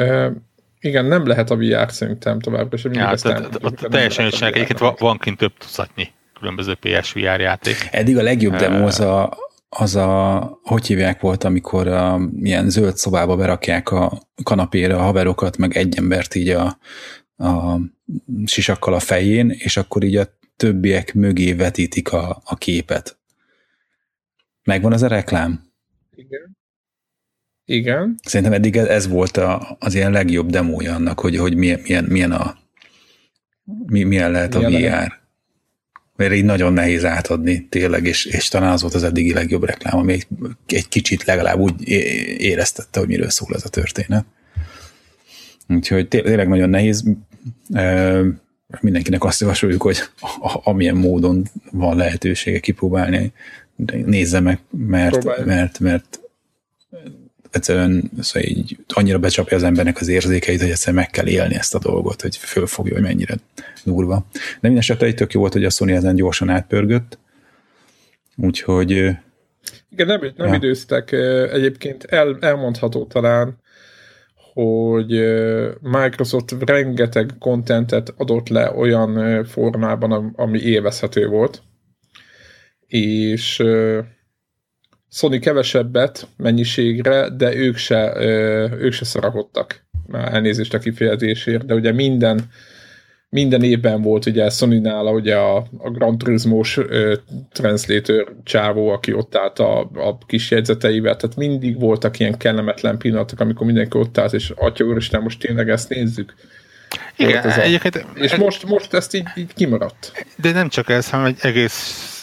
igen, 0.80 1.04
nem 1.04 1.26
lehet 1.26 1.50
a 1.50 1.56
VR 1.56 1.92
szerintem 1.92 2.40
továbbra 2.40 2.76
sem. 2.76 2.92
Ja, 2.92 3.14
teljesen 3.76 4.30
egyébként 4.40 4.78
van 4.98 5.18
kint 5.18 5.38
több 5.38 5.52
tucatnyi 5.58 6.08
különböző 6.44 6.74
PSVR 6.74 7.40
játék. 7.40 7.88
Eddig 7.90 8.16
a 8.16 8.22
legjobb 8.22 8.54
demo 8.54 8.86
az 8.86 9.00
a, 9.00 9.36
az 9.68 9.96
a, 9.96 10.58
hogy 10.62 10.86
hívják 10.86 11.20
volt, 11.20 11.44
amikor 11.44 11.88
a, 11.88 12.20
ilyen 12.42 12.70
zöld 12.70 12.96
szobába 12.96 13.36
berakják 13.36 13.90
a 13.90 14.22
kanapére 14.42 14.96
a 14.96 15.02
haverokat, 15.02 15.56
meg 15.56 15.76
egy 15.76 15.96
embert 15.96 16.34
így 16.34 16.48
a, 16.48 16.78
a 17.36 17.78
sisakkal 18.44 18.94
a 18.94 18.98
fején, 18.98 19.50
és 19.50 19.76
akkor 19.76 20.02
így 20.02 20.16
a 20.16 20.26
többiek 20.56 21.14
mögé 21.14 21.52
vetítik 21.52 22.12
a, 22.12 22.42
a 22.44 22.56
képet. 22.56 23.18
Megvan 24.64 24.92
az 24.92 25.02
a 25.02 25.08
reklám? 25.08 25.72
Igen. 26.14 26.56
Igen. 27.66 28.18
Szerintem 28.22 28.52
eddig 28.56 28.76
ez 28.76 29.08
volt 29.08 29.36
a, 29.36 29.76
az 29.80 29.94
ilyen 29.94 30.12
legjobb 30.12 30.50
demója 30.50 30.94
annak, 30.94 31.20
hogy, 31.20 31.36
hogy 31.36 31.56
milyen, 31.56 31.80
milyen, 31.82 32.04
milyen 32.04 32.32
a 32.32 32.56
milyen 33.86 34.30
lehet 34.30 34.54
milyen 34.54 34.72
a 34.72 34.76
VR. 34.76 34.82
Lehet 34.82 35.22
mert 36.16 36.32
így 36.32 36.44
nagyon 36.44 36.72
nehéz 36.72 37.04
átadni 37.04 37.66
tényleg, 37.68 38.06
és, 38.06 38.24
és 38.24 38.48
talán 38.48 38.72
az 38.72 38.82
volt 38.82 38.94
az 38.94 39.02
eddigi 39.02 39.32
legjobb 39.32 39.64
reklám, 39.64 39.98
ami 39.98 40.12
egy, 40.12 40.26
egy 40.66 40.88
kicsit 40.88 41.24
legalább 41.24 41.58
úgy 41.58 41.88
éreztette, 42.38 42.98
hogy 42.98 43.08
miről 43.08 43.30
szól 43.30 43.54
ez 43.54 43.64
a 43.64 43.68
történet. 43.68 44.24
Úgyhogy 45.68 46.08
tényleg 46.08 46.48
nagyon 46.48 46.70
nehéz. 46.70 47.04
Mindenkinek 48.80 49.24
azt 49.24 49.40
javasoljuk, 49.40 49.82
hogy 49.82 49.98
amilyen 50.40 50.96
módon 50.96 51.44
van 51.70 51.96
lehetősége 51.96 52.58
kipróbálni, 52.58 53.32
nézze 54.04 54.40
meg, 54.40 54.58
mert, 54.70 55.44
mert, 55.44 55.78
mert 55.78 56.20
egyszerűen 57.54 58.10
szóval 58.20 58.48
így 58.48 58.76
annyira 58.88 59.18
becsapja 59.18 59.56
az 59.56 59.62
embernek 59.62 60.00
az 60.00 60.08
érzékeit, 60.08 60.60
hogy 60.60 60.70
egyszerűen 60.70 61.02
meg 61.02 61.10
kell 61.10 61.26
élni 61.26 61.54
ezt 61.54 61.74
a 61.74 61.78
dolgot, 61.78 62.22
hogy 62.22 62.36
fölfogja, 62.36 62.92
hogy 62.92 63.02
mennyire 63.02 63.34
durva. 63.84 64.26
De 64.32 64.40
minden 64.60 64.80
esetre 64.80 65.06
egy 65.06 65.14
tök 65.14 65.32
jó 65.32 65.40
volt, 65.40 65.52
hogy 65.52 65.64
a 65.64 65.70
Sony 65.70 65.90
ezen 65.90 66.14
gyorsan 66.14 66.48
átpörgött, 66.48 67.18
úgyhogy... 68.36 68.90
Igen, 69.90 70.06
nem, 70.06 70.20
nem 70.36 70.48
ja. 70.48 70.54
időztek. 70.54 71.12
Egyébként 71.52 72.04
el, 72.04 72.38
elmondható 72.40 73.06
talán, 73.06 73.62
hogy 74.54 75.10
Microsoft 75.80 76.54
rengeteg 76.66 77.30
kontentet 77.38 78.14
adott 78.16 78.48
le 78.48 78.72
olyan 78.72 79.44
formában, 79.44 80.32
ami 80.36 80.58
élvezhető 80.58 81.26
volt, 81.26 81.62
és 82.86 83.62
Sony 85.14 85.40
kevesebbet 85.40 86.26
mennyiségre, 86.36 87.28
de 87.28 87.54
ők 87.54 87.76
se, 87.76 88.12
ők 88.78 88.92
se 88.92 89.04
szarakodtak. 89.04 89.84
Elnézést 90.12 90.74
a 90.74 90.78
kifejezésért, 90.78 91.66
de 91.66 91.74
ugye 91.74 91.92
minden 91.92 92.40
minden 93.28 93.62
évben 93.62 94.02
volt 94.02 94.26
ugye 94.26 94.50
Sony-nál 94.50 95.06
ugye 95.06 95.36
a, 95.36 95.56
a 95.78 95.90
Grand 95.90 96.18
Turismo-s 96.18 96.80
translator 97.52 98.36
csávó, 98.44 98.88
aki 98.88 99.12
ott 99.12 99.36
állt 99.36 99.58
a, 99.58 99.80
a 99.80 100.18
kis 100.26 100.50
jegyzeteivel, 100.50 101.16
tehát 101.16 101.36
mindig 101.36 101.80
voltak 101.80 102.18
ilyen 102.18 102.38
kellemetlen 102.38 102.98
pillanatok, 102.98 103.40
amikor 103.40 103.66
mindenki 103.66 103.98
ott 103.98 104.18
állt, 104.18 104.32
és 104.32 104.52
atya 104.56 104.84
úristen, 104.84 105.22
most 105.22 105.40
tényleg 105.40 105.68
ezt 105.68 105.88
nézzük. 105.88 106.34
Igen, 107.16 107.44
ez 107.44 107.58
egyébként... 107.58 107.96
A, 107.96 108.18
és 108.18 108.36
most, 108.36 108.66
most 108.66 108.94
ezt 108.94 109.14
így, 109.14 109.26
így 109.36 109.54
kimaradt. 109.54 110.26
De 110.36 110.52
nem 110.52 110.68
csak 110.68 110.88
ez, 110.88 111.10
hanem 111.10 111.26
egy 111.26 111.38
egész 111.40 112.13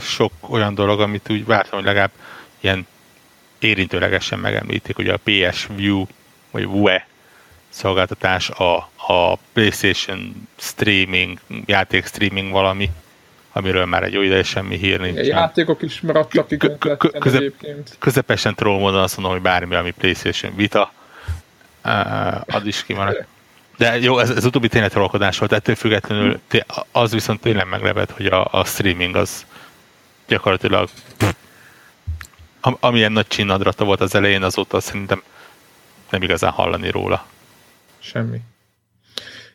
sok 0.00 0.32
olyan 0.40 0.74
dolog, 0.74 1.00
amit 1.00 1.30
úgy 1.30 1.44
vártam, 1.44 1.78
hogy 1.78 1.86
legalább 1.86 2.10
ilyen 2.60 2.86
érintőlegesen 3.58 4.38
megemlítik, 4.38 4.96
hogy 4.96 5.08
a 5.08 5.18
PS 5.24 5.68
View, 5.76 6.04
vagy 6.50 6.64
VUE 6.64 7.06
szolgáltatás, 7.68 8.50
a, 8.50 8.76
a 8.96 9.36
PlayStation 9.52 10.48
streaming, 10.56 11.38
játék 11.66 12.06
streaming 12.06 12.52
valami, 12.52 12.90
amiről 13.52 13.84
már 13.84 14.02
egy 14.02 14.12
jó 14.12 14.20
ideje 14.20 14.42
semmi 14.42 14.76
hír 14.76 15.00
nincs. 15.00 15.18
A 15.18 15.22
játékok 15.22 15.82
is 15.82 16.00
maradtak 16.00 16.48
közep, 17.18 17.52
Közepesen 17.98 18.54
troll 18.54 18.78
módon 18.78 19.02
azt 19.02 19.16
mondom, 19.16 19.34
hogy 19.34 19.42
bármi, 19.42 19.74
ami 19.74 19.90
PlayStation 19.90 20.56
Vita, 20.56 20.92
az 22.46 22.64
is 22.64 22.84
kimaradt. 22.84 23.26
De 23.82 23.98
jó, 23.98 24.18
ez, 24.18 24.30
ez 24.30 24.44
utóbbi 24.44 24.68
tényleg 24.68 24.90
trollkodás 24.90 25.38
volt, 25.38 25.52
ettől 25.52 25.74
függetlenül 25.74 26.40
az 26.92 27.12
viszont 27.12 27.40
tényleg 27.40 27.68
meglepett, 27.68 28.10
hogy 28.10 28.26
a, 28.26 28.48
a 28.50 28.64
streaming 28.64 29.16
az 29.16 29.46
gyakorlatilag 30.26 30.88
Am, 32.60 32.76
amilyen 32.80 33.12
nagy 33.12 33.26
csinnadrata 33.26 33.84
volt 33.84 34.00
az 34.00 34.14
elején, 34.14 34.42
azóta 34.42 34.80
szerintem 34.80 35.22
nem 36.10 36.22
igazán 36.22 36.50
hallani 36.50 36.90
róla. 36.90 37.26
Semmi. 37.98 38.40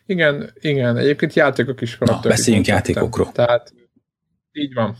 Igen, 0.06 0.52
igen, 0.60 0.96
egyébként 0.96 1.34
játékok 1.34 1.80
is 1.80 1.96
maradtak. 1.96 2.22
Na, 2.24 2.30
beszéljünk 2.30 2.66
játékokról. 2.66 3.32
Tehát 3.32 3.72
így 4.52 4.74
van. 4.74 4.96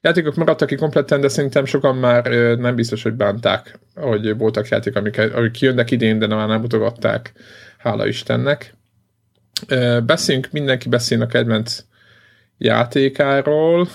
Játékok 0.00 0.34
maradtak 0.34 0.68
ki 0.68 0.74
kompletten, 0.74 1.20
de 1.20 1.28
szerintem 1.28 1.64
sokan 1.64 1.96
már 1.96 2.24
nem 2.58 2.74
biztos, 2.74 3.02
hogy 3.02 3.12
bánták, 3.12 3.78
hogy 3.94 4.36
voltak 4.36 4.68
játékok, 4.68 4.98
amik, 4.98 5.18
amik 5.34 5.60
jönnek 5.60 5.90
idén, 5.90 6.18
de 6.18 6.26
már 6.26 6.48
nem 6.48 6.60
mutogatták, 6.60 7.32
hála 7.80 8.06
Istennek. 8.06 8.74
Beszéljünk, 10.04 10.48
mindenki 10.52 10.88
beszél 10.88 11.22
a 11.22 11.26
kedvenc 11.26 11.84
játékáról. 12.58 13.88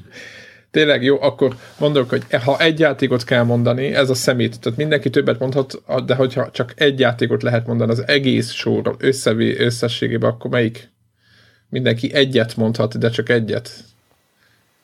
Tényleg 0.70 1.02
jó, 1.02 1.22
akkor 1.22 1.56
mondok, 1.78 2.08
hogy 2.08 2.24
ha 2.44 2.58
egy 2.58 2.78
játékot 2.78 3.24
kell 3.24 3.42
mondani, 3.42 3.94
ez 3.94 4.10
a 4.10 4.14
szemét. 4.14 4.60
Tehát 4.60 4.78
mindenki 4.78 5.10
többet 5.10 5.38
mondhat, 5.38 5.82
de 6.04 6.14
hogyha 6.14 6.50
csak 6.50 6.72
egy 6.76 6.98
játékot 6.98 7.42
lehet 7.42 7.66
mondani 7.66 7.90
az 7.90 8.06
egész 8.06 8.50
sorról 8.50 8.96
összevé, 8.98 9.58
összességében, 9.58 10.30
akkor 10.30 10.50
melyik? 10.50 10.90
Mindenki 11.68 12.14
egyet 12.14 12.56
mondhat, 12.56 12.98
de 12.98 13.10
csak 13.10 13.28
egyet. 13.28 13.70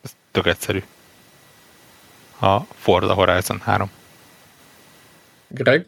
Ez 0.03 0.11
tök 0.31 0.47
egyszerű. 0.47 0.83
A 2.41 2.61
Forza 2.61 3.13
Horizon 3.13 3.61
3. 3.61 3.91
Greg? 5.49 5.87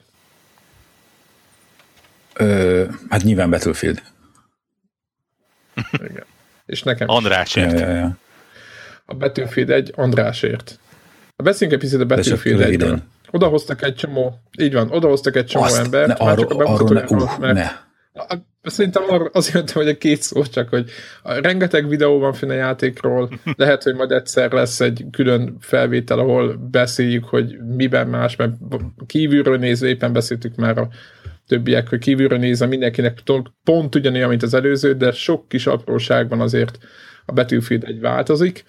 Ö, 2.38 2.84
hát 3.08 3.22
nyilván 3.22 3.50
Battlefield. 3.50 4.02
Igen. 5.92 6.24
És 6.66 6.82
nekem 6.82 7.08
Andrásért. 7.08 7.80
Ja, 7.80 7.88
ja, 7.88 7.94
ja. 7.94 8.16
A 9.04 9.14
Battlefield 9.14 9.70
egy 9.70 9.92
Andrásért. 9.94 10.78
A 11.36 11.42
beszéljünk 11.42 11.82
egy 11.82 11.88
picit 11.88 12.02
a 12.02 12.06
Battlefield 12.06 12.60
egyről. 12.60 13.02
Odahoztak 13.30 13.82
egy 13.82 13.94
csomó, 13.94 14.40
így 14.58 14.72
van, 14.72 14.90
odahoztak 14.90 15.36
egy 15.36 15.46
csomó 15.46 15.64
Azt, 15.64 15.78
embert, 15.78 16.18
ne, 16.18 16.24
már 16.24 16.38
csak 16.38 16.50
a 16.50 16.54
arról 16.54 16.88
ne, 16.88 17.04
uh, 17.04 17.38
mert 17.38 17.54
ne. 17.54 17.70
Szerintem 18.62 19.02
arra 19.08 19.30
azért 19.32 19.54
jöttem, 19.54 19.74
hogy 19.74 19.88
egy 19.88 19.98
két 19.98 20.22
szó, 20.22 20.42
csak 20.42 20.68
hogy 20.68 20.90
rengeteg 21.22 21.88
videó 21.88 22.18
van 22.18 22.32
finn 22.32 22.50
a 22.50 22.54
játékról, 22.54 23.30
lehet, 23.56 23.82
hogy 23.82 23.94
majd 23.94 24.10
egyszer 24.10 24.52
lesz 24.52 24.80
egy 24.80 25.04
külön 25.10 25.56
felvétel, 25.60 26.18
ahol 26.18 26.56
beszéljük, 26.70 27.24
hogy 27.24 27.58
miben 27.76 28.08
más, 28.08 28.36
mert 28.36 28.52
kívülről 29.06 29.58
nézve 29.58 29.88
éppen 29.88 30.12
beszéltük 30.12 30.54
már 30.54 30.78
a 30.78 30.88
többiek, 31.48 31.88
hogy 31.88 31.98
kívülről 31.98 32.38
nézve 32.38 32.66
mindenkinek 32.66 33.22
pont 33.64 33.94
ugyanilyen, 33.94 34.28
mint 34.28 34.42
az 34.42 34.54
előző, 34.54 34.92
de 34.92 35.12
sok 35.12 35.48
kis 35.48 35.66
apróságban 35.66 36.40
azért 36.40 36.78
a 37.26 37.32
Battlefield 37.32 37.84
egy 37.84 38.00
változik, 38.00 38.64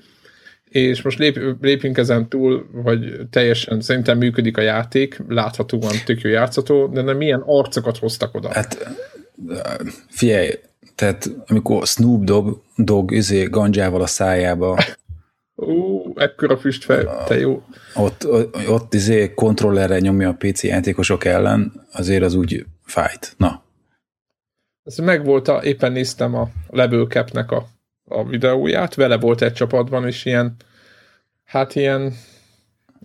és 0.69 1.01
most 1.01 1.19
lép, 1.19 1.39
lépjünk 1.61 1.97
ezen 1.97 2.29
túl, 2.29 2.69
hogy 2.83 3.15
teljesen 3.29 3.81
szerintem 3.81 4.17
működik 4.17 4.57
a 4.57 4.61
játék, 4.61 5.21
láthatóan 5.27 5.95
tök 6.05 6.21
jó 6.21 6.29
játszható, 6.29 6.87
de 6.87 7.01
nem 7.01 7.17
milyen 7.17 7.43
arcokat 7.45 7.97
hoztak 7.97 8.35
oda. 8.35 8.53
Hát 8.53 8.95
figyelj, 10.07 10.49
tehát 10.95 11.29
amikor 11.47 11.87
Snoop 11.87 12.23
Dogg, 12.23 12.57
Dogg 12.75 13.11
izé, 13.11 13.43
gandzsával 13.43 14.01
a 14.01 14.07
szájába 14.07 14.77
Ú, 15.59 16.13
ekkora 16.15 16.57
füstfej, 16.57 17.05
te 17.27 17.39
jó. 17.39 17.63
Ott, 17.95 18.27
ott 18.67 18.93
izé 18.93 19.33
kontrollerre 19.33 19.99
nyomja 19.99 20.29
a 20.29 20.35
PC 20.37 20.63
játékosok 20.63 21.25
ellen, 21.25 21.87
azért 21.91 22.23
az 22.23 22.33
úgy 22.33 22.65
fájt. 22.85 23.33
Na. 23.37 23.63
Ez 24.83 24.97
megvolt, 24.97 25.47
a, 25.47 25.61
éppen 25.63 25.91
néztem 25.91 26.35
a 26.35 26.49
Level 26.69 27.05
Cap-nek 27.05 27.51
a, 27.51 27.67
a 28.05 28.25
videóját, 28.25 28.95
vele 28.95 29.17
volt 29.17 29.41
egy 29.41 29.53
csapatban, 29.53 30.07
és 30.07 30.25
ilyen, 30.25 30.55
hát 31.43 31.75
ilyen 31.75 32.13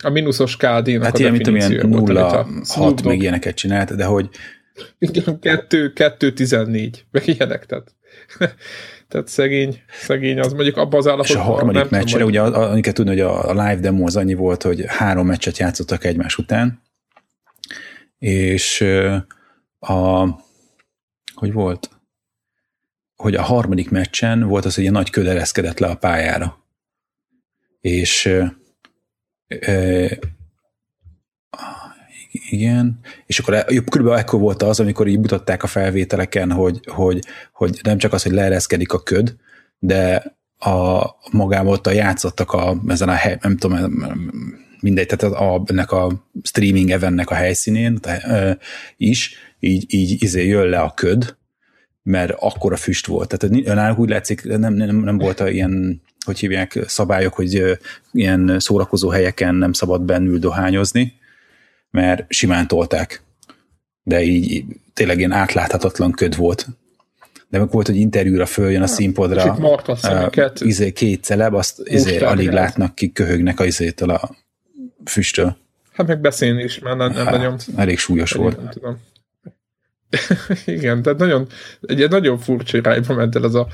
a 0.02 0.08
mínuszos 0.08 0.56
KD-nak 0.56 1.02
hát 1.02 1.14
a 1.14 1.18
ilyen, 1.18 1.32
mint 1.32 1.46
amilyen 1.46 1.88
nulla, 1.88 2.46
hat, 2.68 3.02
meg 3.02 3.20
ilyeneket 3.20 3.54
csinált, 3.54 3.96
de 3.96 4.04
hogy 4.04 4.28
igen, 4.98 5.38
2, 5.40 5.92
2 5.92 6.32
14, 6.32 7.04
meg 7.10 7.26
ilyenek, 7.26 7.66
tehát 7.66 7.94
tehát 9.14 9.28
szegény, 9.28 9.82
szegény 10.00 10.38
az 10.38 10.52
mondjuk 10.52 10.76
abban 10.76 10.98
az 10.98 11.06
állapotban. 11.06 11.42
És 11.42 11.48
a 11.48 11.52
harmadik 11.52 11.90
meccsre, 11.90 12.24
ugye 12.24 12.40
amiket 12.40 12.94
tudni, 12.94 13.10
hogy 13.10 13.20
a 13.20 13.50
live 13.50 13.76
demo 13.76 14.06
az 14.06 14.16
annyi 14.16 14.34
volt, 14.34 14.62
hogy 14.62 14.84
három 14.86 15.26
meccset 15.26 15.58
játszottak 15.58 16.04
egymás 16.04 16.38
után, 16.38 16.82
és 18.18 18.80
a, 19.78 20.24
hogy 21.34 21.52
volt? 21.52 21.90
Hogy 23.16 23.34
a 23.34 23.42
harmadik 23.42 23.90
meccsen 23.90 24.42
volt 24.42 24.64
az, 24.64 24.74
hogy 24.74 24.84
egy 24.84 24.90
nagy 24.90 25.10
köd 25.10 25.26
le 25.78 25.86
a 25.86 25.96
pályára. 25.96 26.64
És 27.80 28.38
igen, 32.48 32.98
és 33.26 33.38
akkor 33.38 33.54
e- 33.54 33.64
körülbelül 33.64 34.18
ekkor 34.18 34.40
volt 34.40 34.62
az, 34.62 34.80
amikor 34.80 35.06
így 35.06 35.18
mutatták 35.18 35.62
a 35.62 35.66
felvételeken, 35.66 36.52
hogy, 36.52 36.80
hogy, 36.86 37.18
hogy 37.52 37.80
nem 37.82 37.98
csak 37.98 38.12
az, 38.12 38.22
hogy 38.22 38.32
leereszkedik 38.32 38.92
a 38.92 39.02
köd, 39.02 39.36
de 39.78 40.32
a 40.58 41.04
magában 41.30 41.72
ott 41.72 41.86
a 41.86 41.90
játszottak 41.90 42.52
a, 42.52 42.82
ezen 42.88 43.08
a 43.08 43.12
hely, 43.12 43.38
nem 43.40 43.56
tudom, 43.56 43.78
mindegy, 44.80 45.06
tehát 45.06 45.34
a, 45.34 45.62
ennek 45.66 45.92
a 45.92 46.28
streaming 46.42 46.90
eventnek 46.90 47.30
a 47.30 47.34
helyszínén 47.34 47.98
de, 48.00 48.58
is, 48.96 49.36
így, 49.60 49.84
így 49.88 50.22
izé 50.22 50.46
jön 50.46 50.66
le 50.66 50.78
a 50.78 50.92
köd, 50.94 51.36
mert 52.02 52.34
akkora 52.38 52.76
füst 52.76 53.06
volt. 53.06 53.36
Tehát 53.36 53.64
náluk 53.64 53.98
úgy 53.98 54.08
látszik, 54.08 54.44
nem, 54.44 54.74
nem, 54.74 54.96
nem 54.96 55.18
volt 55.18 55.40
a 55.40 55.48
ilyen, 55.48 56.02
hogy 56.24 56.38
hívják, 56.38 56.78
szabályok, 56.86 57.34
hogy 57.34 57.78
ilyen 58.12 58.56
szórakozó 58.58 59.08
helyeken 59.08 59.54
nem 59.54 59.72
szabad 59.72 60.02
bennül 60.02 60.38
dohányozni, 60.38 61.12
mert 61.94 62.24
simán 62.28 62.66
tolták. 62.66 63.22
De 64.02 64.22
így 64.22 64.64
tényleg 64.94 65.18
ilyen 65.18 65.32
átláthatatlan 65.32 66.12
köd 66.12 66.36
volt. 66.36 66.66
De 67.48 67.58
meg 67.58 67.70
volt, 67.70 67.86
hogy 67.86 67.96
interjúra 67.96 68.46
följön 68.46 68.82
a 68.82 68.86
színpadra, 68.86 69.56
uh, 69.58 70.46
izé, 70.60 70.92
két 70.92 71.24
celeb, 71.24 71.54
azt 71.54 71.80
izé, 71.84 72.18
alig 72.18 72.50
látnak 72.50 72.94
ki, 72.94 73.12
köhögnek 73.12 73.60
a 73.60 73.64
izétől 73.64 74.10
a 74.10 74.30
füsttől. 75.04 75.56
Hát 75.92 76.06
meg 76.06 76.20
beszélni 76.20 76.62
is, 76.62 76.78
mert 76.78 76.96
nem, 76.96 77.12
nem 77.12 77.26
hát, 77.26 77.36
nagyon... 77.36 77.58
Elég 77.76 77.98
súlyos 77.98 78.32
elég, 78.32 78.42
volt. 78.42 78.56
Nem 78.56 78.70
tudom. 78.70 79.00
Igen, 80.76 81.02
tehát 81.02 81.18
nagyon, 81.18 81.46
egy 81.80 82.08
nagyon 82.10 82.38
furcsa 82.38 82.76
irányba 82.76 83.14
ment 83.14 83.36
el 83.36 83.44
ez 83.44 83.54
a 83.54 83.66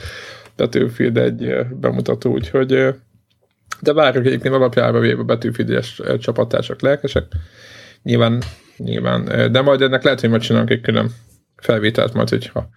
Battlefield 0.57 1.17
egy 1.17 1.67
bemutató, 1.81 2.33
úgyhogy 2.33 2.67
de 3.81 3.93
várjuk 3.93 4.27
egyébként 4.27 4.55
alapjában 4.55 5.01
véve 5.01 5.23
Battlefield-es 5.23 6.01
csapattársak 6.19 6.81
lelkesek 6.81 7.25
nyilván, 8.03 8.43
nyilván, 8.77 9.53
de 9.53 9.61
majd 9.61 9.83
ennek 9.83 10.03
lehet, 10.03 10.21
hogy 10.21 10.31
majd 10.31 10.43
csinálunk 10.43 10.71
egy 10.71 10.81
külön 10.81 11.11
felvételt, 11.57 12.13
majd 12.13 12.29
hogyha 12.29 12.69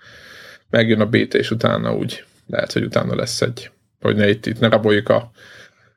megjön 0.70 1.02
a 1.02 1.06
BT, 1.06 1.34
és 1.34 1.52
utána 1.52 1.96
úgy 1.96 2.26
lehet, 2.48 2.72
hogy 2.72 2.84
utána 2.84 3.16
lesz 3.16 3.42
egy, 3.42 3.72
hogy 4.00 4.16
ne 4.16 4.30
itt, 4.30 4.46
itt 4.46 4.60
ne 4.60 4.70
raboljuk 4.70 5.10
a, 5.10 5.32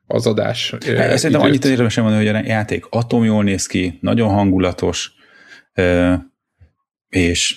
az 0.06 0.26
adás 0.26 0.70
hát, 0.70 1.18
Szerintem 1.18 1.46
annyit 1.46 1.64
érdemes 1.64 1.96
mondani, 1.96 2.26
hogy 2.26 2.34
a 2.34 2.46
játék 2.46 2.86
atom 2.90 3.24
jól 3.24 3.44
néz 3.44 3.66
ki, 3.66 3.98
nagyon 4.00 4.28
hangulatos, 4.28 5.14
és 7.08 7.56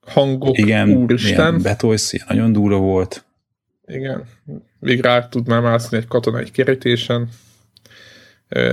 hangok, 0.00 0.58
igen, 0.58 0.90
úristen. 0.90 1.62
Betolsz, 1.62 2.24
nagyon 2.28 2.52
durva 2.52 2.78
volt. 2.78 3.24
Igen, 3.86 4.24
végre 4.78 5.10
át 5.10 5.30
tud 5.30 5.48
már 5.48 5.60
mászni 5.60 5.96
egy 5.96 6.06
katonai 6.06 6.50
kerítésen 6.50 7.28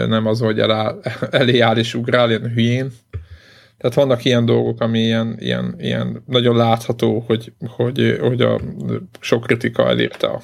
nem 0.08 0.26
az, 0.26 0.40
hogy 0.40 0.60
elá, 0.60 0.96
elé 1.32 1.60
áll 1.60 1.78
és 1.78 1.94
ugrál 1.94 2.30
ilyen 2.30 2.52
hülyén. 2.54 2.92
Tehát 3.78 3.96
vannak 3.96 4.26
ilyen 4.26 4.46
dolgok, 4.46 4.82
ami 4.82 5.00
ilyen, 5.00 5.36
ilyen, 5.40 5.76
ilyen 5.78 6.24
nagyon 6.26 6.56
látható, 6.56 7.24
hogy, 7.28 7.54
hogy, 7.68 8.18
hogy 8.20 8.42
a 8.42 8.60
sok 9.20 9.44
kritika 9.44 9.88
elérte 9.88 10.28
a, 10.28 10.42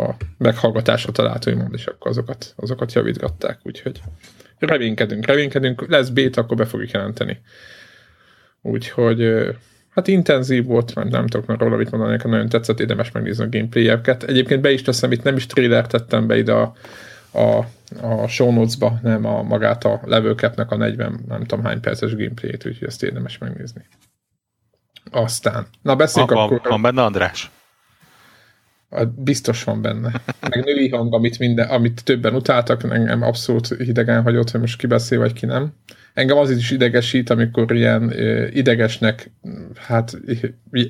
a 0.00 0.14
meghallgatásra 0.38 1.12
talált, 1.12 1.46
és 1.72 1.86
akkor 1.86 2.10
azokat, 2.10 2.54
azokat 2.56 2.92
javítgatták, 2.92 3.58
úgyhogy 3.62 4.00
reménykedünk, 4.58 5.26
reménykedünk, 5.26 5.88
lesz 5.88 6.08
bét, 6.08 6.36
akkor 6.36 6.56
be 6.56 6.64
fogjuk 6.64 6.90
jelenteni. 6.90 7.40
Úgyhogy 8.62 9.32
hát 9.88 10.08
intenzív 10.08 10.64
volt, 10.64 10.94
mert 10.94 11.10
nem 11.10 11.26
tudok 11.26 11.60
róla 11.60 11.76
mit 11.76 11.90
mondani, 11.90 12.12
nekem 12.12 12.30
nagyon 12.30 12.48
tetszett, 12.48 12.80
érdemes 12.80 13.10
megnézni 13.10 13.44
a 13.44 13.48
gameplay-eket. 13.48 14.22
Egyébként 14.22 14.60
be 14.60 14.70
is 14.70 14.82
teszem, 14.82 15.12
itt 15.12 15.22
nem 15.22 15.36
is 15.36 15.46
trailer 15.46 15.86
tettem 15.86 16.26
be 16.26 16.38
ide 16.38 16.52
a, 16.52 16.74
a 17.38 17.66
a 18.00 18.26
show 18.26 18.52
notes-ba, 18.52 18.98
nem 19.02 19.24
a 19.24 19.42
magát 19.42 19.84
a 19.84 20.00
level 20.04 20.34
cap 20.34 20.58
a 20.70 20.76
40, 20.76 21.24
nem 21.28 21.44
tudom 21.44 21.64
hány 21.64 21.80
perces 21.80 22.14
gameplayét, 22.14 22.66
úgyhogy 22.66 22.88
ezt 22.88 23.02
érdemes 23.02 23.38
megnézni. 23.38 23.86
Aztán, 25.10 25.66
na 25.82 25.96
beszéljünk 25.96 26.34
van, 26.34 26.44
akkor. 26.44 26.60
Van 26.70 26.82
benne 26.82 27.02
András? 27.02 27.50
Biztos 29.14 29.64
van 29.64 29.82
benne. 29.82 30.20
Meg 30.40 30.64
női 30.64 30.88
hang, 30.88 31.14
amit, 31.14 31.38
minden, 31.38 31.68
amit 31.68 32.04
többen 32.04 32.34
utáltak, 32.34 32.82
engem 32.82 33.22
abszolút 33.22 33.68
hidegen 33.68 34.22
hagyott, 34.22 34.50
hogy 34.50 34.60
most 34.60 34.78
ki 34.78 34.86
beszél, 34.86 35.18
vagy 35.18 35.32
ki 35.32 35.46
nem. 35.46 35.72
Engem 36.14 36.36
az 36.36 36.50
is 36.50 36.70
idegesít, 36.70 37.30
amikor 37.30 37.72
ilyen 37.72 38.12
idegesnek 38.52 39.30
hát 39.76 40.20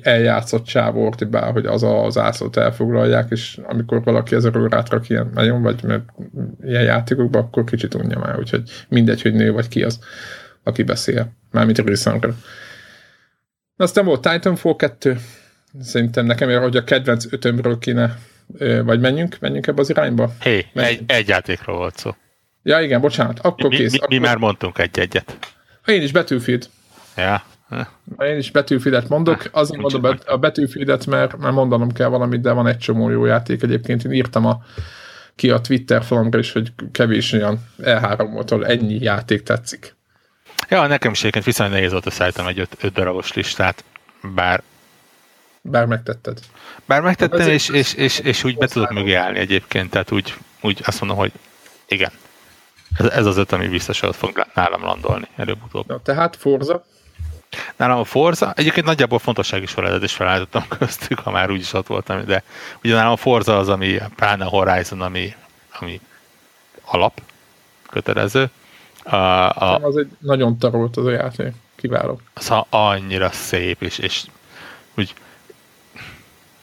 eljátszott 0.01 0.63
csávort, 0.63 1.25
hogy 1.53 1.65
az 1.65 1.83
a, 1.83 2.05
az 2.05 2.17
ászlót 2.17 2.57
elfoglalják, 2.57 3.27
és 3.29 3.59
amikor 3.63 4.03
valaki 4.03 4.35
ezer 4.35 4.57
órát 4.57 4.89
rak 4.89 5.09
ilyen 5.09 5.29
nagyon, 5.33 5.61
vagy 5.61 5.83
mert 5.83 6.03
ilyen 6.63 6.83
játékokban, 6.83 7.41
akkor 7.41 7.63
kicsit 7.63 7.93
unja 7.93 8.19
már, 8.19 8.39
úgyhogy 8.39 8.63
mindegy, 8.89 9.21
hogy 9.21 9.33
nő 9.33 9.51
vagy 9.51 9.67
ki 9.67 9.83
az, 9.83 9.99
aki 10.63 10.83
beszél, 10.83 11.31
mármint 11.51 11.79
részemről. 11.79 12.35
Aztán 13.77 14.05
volt 14.05 14.21
Titanfall 14.21 14.75
2, 14.75 15.17
szerintem 15.81 16.25
nekem, 16.25 16.61
hogy 16.61 16.77
a 16.77 16.83
kedvenc 16.83 17.33
ötömről 17.33 17.77
kéne, 17.77 18.17
vagy 18.83 18.99
menjünk, 18.99 19.37
menjünk 19.39 19.67
ebbe 19.67 19.81
az 19.81 19.89
irányba? 19.89 20.33
Hé, 20.39 20.65
hey, 20.73 20.83
egy, 20.85 21.03
egy 21.07 21.27
játékról 21.27 21.77
volt 21.77 21.97
szó. 21.97 22.11
Ja, 22.63 22.81
igen, 22.81 23.01
bocsánat, 23.01 23.39
akkor 23.39 23.69
mi, 23.69 23.75
kész. 23.75 23.91
Mi, 23.91 23.97
akkor... 23.97 24.09
mi 24.09 24.17
már 24.17 24.37
mondtunk 24.37 24.77
egy-egyet. 24.77 25.37
Én 25.85 26.01
is 26.01 26.11
Battlefield. 26.11 26.69
Ja. 27.17 27.43
Én 28.17 28.37
is 28.37 28.51
Battlefieldet 28.51 29.09
mondok, 29.09 29.49
azért 29.51 29.81
mondom 29.81 30.17
a 30.25 30.37
Battlefieldet, 30.37 31.05
mert, 31.05 31.37
mert 31.37 31.53
mondanom 31.53 31.91
kell 31.91 32.07
valamit, 32.07 32.41
de 32.41 32.51
van 32.51 32.67
egy 32.67 32.77
csomó 32.77 33.09
jó 33.09 33.25
játék. 33.25 33.63
Egyébként 33.63 34.03
én 34.03 34.11
írtam 34.11 34.45
a, 34.45 34.63
ki 35.35 35.49
a 35.49 35.61
Twitter 35.61 36.03
falomra 36.03 36.39
is, 36.39 36.51
hogy 36.51 36.71
kevés 36.91 37.31
olyan 37.31 37.59
E3-tól 37.81 38.67
ennyi 38.67 38.97
játék 39.01 39.43
tetszik. 39.43 39.95
Ja, 40.69 40.87
nekem 40.87 41.11
is 41.11 41.19
egyébként 41.19 41.45
viszonylag 41.45 41.75
nehéz 41.75 41.91
volt 41.91 42.05
összeállítanom 42.05 42.49
egy 42.49 42.59
öt, 42.59 42.77
öt 42.81 42.93
darabos 42.93 43.33
listát, 43.33 43.83
bár 44.35 44.63
bár 45.61 45.85
megtetted. 45.85 46.39
Bár 46.85 47.01
megtettem, 47.01 47.49
és, 47.49 47.69
és, 47.69 47.93
és, 47.93 48.19
és 48.19 48.43
úgy 48.43 48.57
be 48.57 48.67
tudok 48.67 48.91
mögé 48.91 49.13
állni 49.13 49.39
egyébként, 49.39 49.89
tehát 49.89 50.11
úgy, 50.11 50.33
úgy 50.61 50.81
azt 50.85 50.99
mondom, 50.99 51.17
hogy 51.17 51.31
igen, 51.87 52.11
ez, 52.97 53.05
ez 53.05 53.25
az 53.25 53.37
öt, 53.37 53.51
ami 53.51 53.67
biztos, 53.67 53.99
hogy 53.99 54.15
fog 54.15 54.45
nálam 54.53 54.83
landolni 54.83 55.27
előbb-utóbb. 55.35 55.87
Na, 55.87 55.99
tehát 56.01 56.35
Forza? 56.35 56.83
Nálam 57.75 57.99
a 57.99 58.03
Forza, 58.03 58.53
egyébként 58.55 58.85
nagyjából 58.85 59.19
fontossági 59.19 59.65
sorrendet 59.65 60.03
is 60.03 60.13
felállítottam 60.13 60.65
köztük, 60.79 61.19
ha 61.19 61.31
már 61.31 61.51
úgyis 61.51 61.73
ott 61.73 61.87
voltam, 61.87 62.25
de 62.25 62.43
ugye 62.83 62.93
nálam 62.93 63.11
a 63.11 63.15
Forza 63.15 63.57
az, 63.57 63.69
ami 63.69 63.97
pláne 64.15 64.45
a 64.45 64.49
Horizon, 64.49 65.01
ami, 65.01 65.35
ami 65.79 65.99
alap, 66.85 67.21
kötelező. 67.89 68.49
A, 69.03 69.15
a, 69.15 69.77
az 69.81 69.97
egy 69.97 70.09
nagyon 70.19 70.57
tarolt 70.57 70.97
az 70.97 71.05
a 71.05 71.11
játék, 71.11 71.53
kiváló. 71.75 72.19
Az 72.33 72.53
annyira 72.69 73.31
szép, 73.31 73.81
és, 73.81 73.97
és 73.97 74.23
úgy 74.97 75.13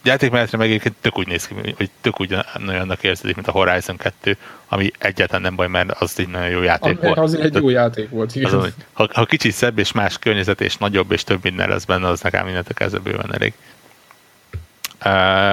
játékmenetre 0.03 0.59
meg 0.59 0.68
egyébként 0.68 0.94
tök 1.01 1.18
úgy 1.18 1.26
néz 1.26 1.46
ki, 1.46 1.55
hogy 1.76 1.90
tök 2.01 2.20
úgy 2.20 2.36
olyannak 2.68 3.03
érződik, 3.03 3.34
mint 3.34 3.48
a 3.48 3.53
Horizon 3.53 3.96
2, 3.96 4.36
ami 4.68 4.90
egyáltalán 4.98 5.42
nem 5.42 5.55
baj, 5.57 5.68
mert 5.68 5.90
az 5.90 6.18
egy 6.18 6.28
nagyon 6.28 6.48
jó 6.48 6.62
játék 6.62 6.98
Ami, 6.98 7.07
volt. 7.07 7.18
Az 7.18 7.34
egy 7.34 7.55
jó 7.55 7.68
játék 7.68 8.11
volt, 8.11 8.34
igen. 8.34 8.46
Azon, 8.46 8.70
ha, 8.92 9.09
ha 9.12 9.24
kicsit 9.24 9.53
szebb 9.53 9.78
és 9.78 9.92
más 9.92 10.18
környezet, 10.18 10.61
és 10.61 10.76
nagyobb 10.76 11.12
és 11.12 11.24
több 11.24 11.42
minden 11.42 11.68
lesz 11.68 11.84
benne, 11.84 12.09
az 12.09 12.20
nekem 12.20 12.44
mindent 12.44 12.72
kezdve 12.72 12.98
bőven 12.98 13.34
elég. 13.34 13.53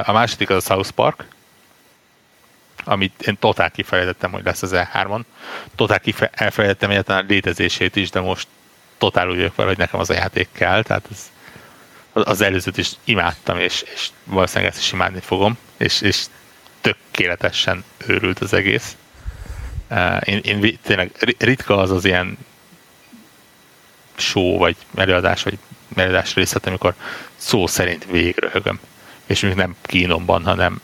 A 0.07 0.11
második 0.11 0.49
az 0.49 0.69
a 0.69 0.73
South 0.73 0.91
Park, 0.91 1.25
amit 2.83 3.21
én 3.27 3.37
totál 3.39 3.71
kifejtettem, 3.71 4.31
hogy 4.31 4.43
lesz 4.43 4.61
az 4.61 4.71
E3-on. 4.73 5.21
Totál 5.75 5.99
elfelejtettem 6.31 6.89
egyáltalán 6.89 7.23
a 7.23 7.27
létezését 7.27 7.95
is, 7.95 8.09
de 8.09 8.19
most 8.19 8.47
totál 8.97 9.29
úgy 9.29 9.35
vagyok 9.35 9.55
vele, 9.55 9.69
hogy 9.69 9.77
nekem 9.77 9.99
az 9.99 10.09
a 10.09 10.13
játék 10.13 10.47
kell, 10.51 10.83
tehát 10.83 11.07
ez 11.11 11.31
az 12.23 12.41
előzőt 12.41 12.77
is 12.77 12.91
imádtam, 13.03 13.59
és, 13.59 13.83
és 13.93 14.09
valószínűleg 14.23 14.71
ezt 14.71 14.81
is 14.81 14.91
imádni 14.91 15.19
fogom, 15.19 15.57
és, 15.77 16.01
és 16.01 16.25
tökéletesen 16.81 17.83
őrült 18.07 18.39
az 18.39 18.53
egész. 18.53 18.95
Én, 20.23 20.39
én 20.43 20.79
tényleg 20.81 21.35
ritka 21.37 21.77
az 21.77 21.91
az 21.91 22.05
ilyen 22.05 22.37
show, 24.15 24.57
vagy 24.57 24.75
előadás, 24.95 25.43
vagy 25.43 25.57
előadás 25.95 26.33
részlet, 26.33 26.65
amikor 26.65 26.93
szó 27.35 27.67
szerint 27.67 28.05
végröhögöm. 28.05 28.79
És 29.25 29.39
még 29.39 29.53
nem 29.53 29.75
kínomban, 29.81 30.43
hanem 30.45 30.81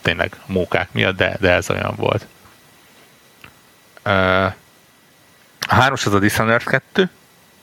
tényleg 0.00 0.36
mókák 0.46 0.92
miatt, 0.92 1.16
de, 1.16 1.36
de 1.40 1.50
ez 1.52 1.70
olyan 1.70 1.94
volt. 1.96 2.26
A 5.60 5.74
hármas 5.74 6.06
az 6.06 6.14
a 6.14 6.18
Dishonored 6.18 6.64
2, 6.64 7.10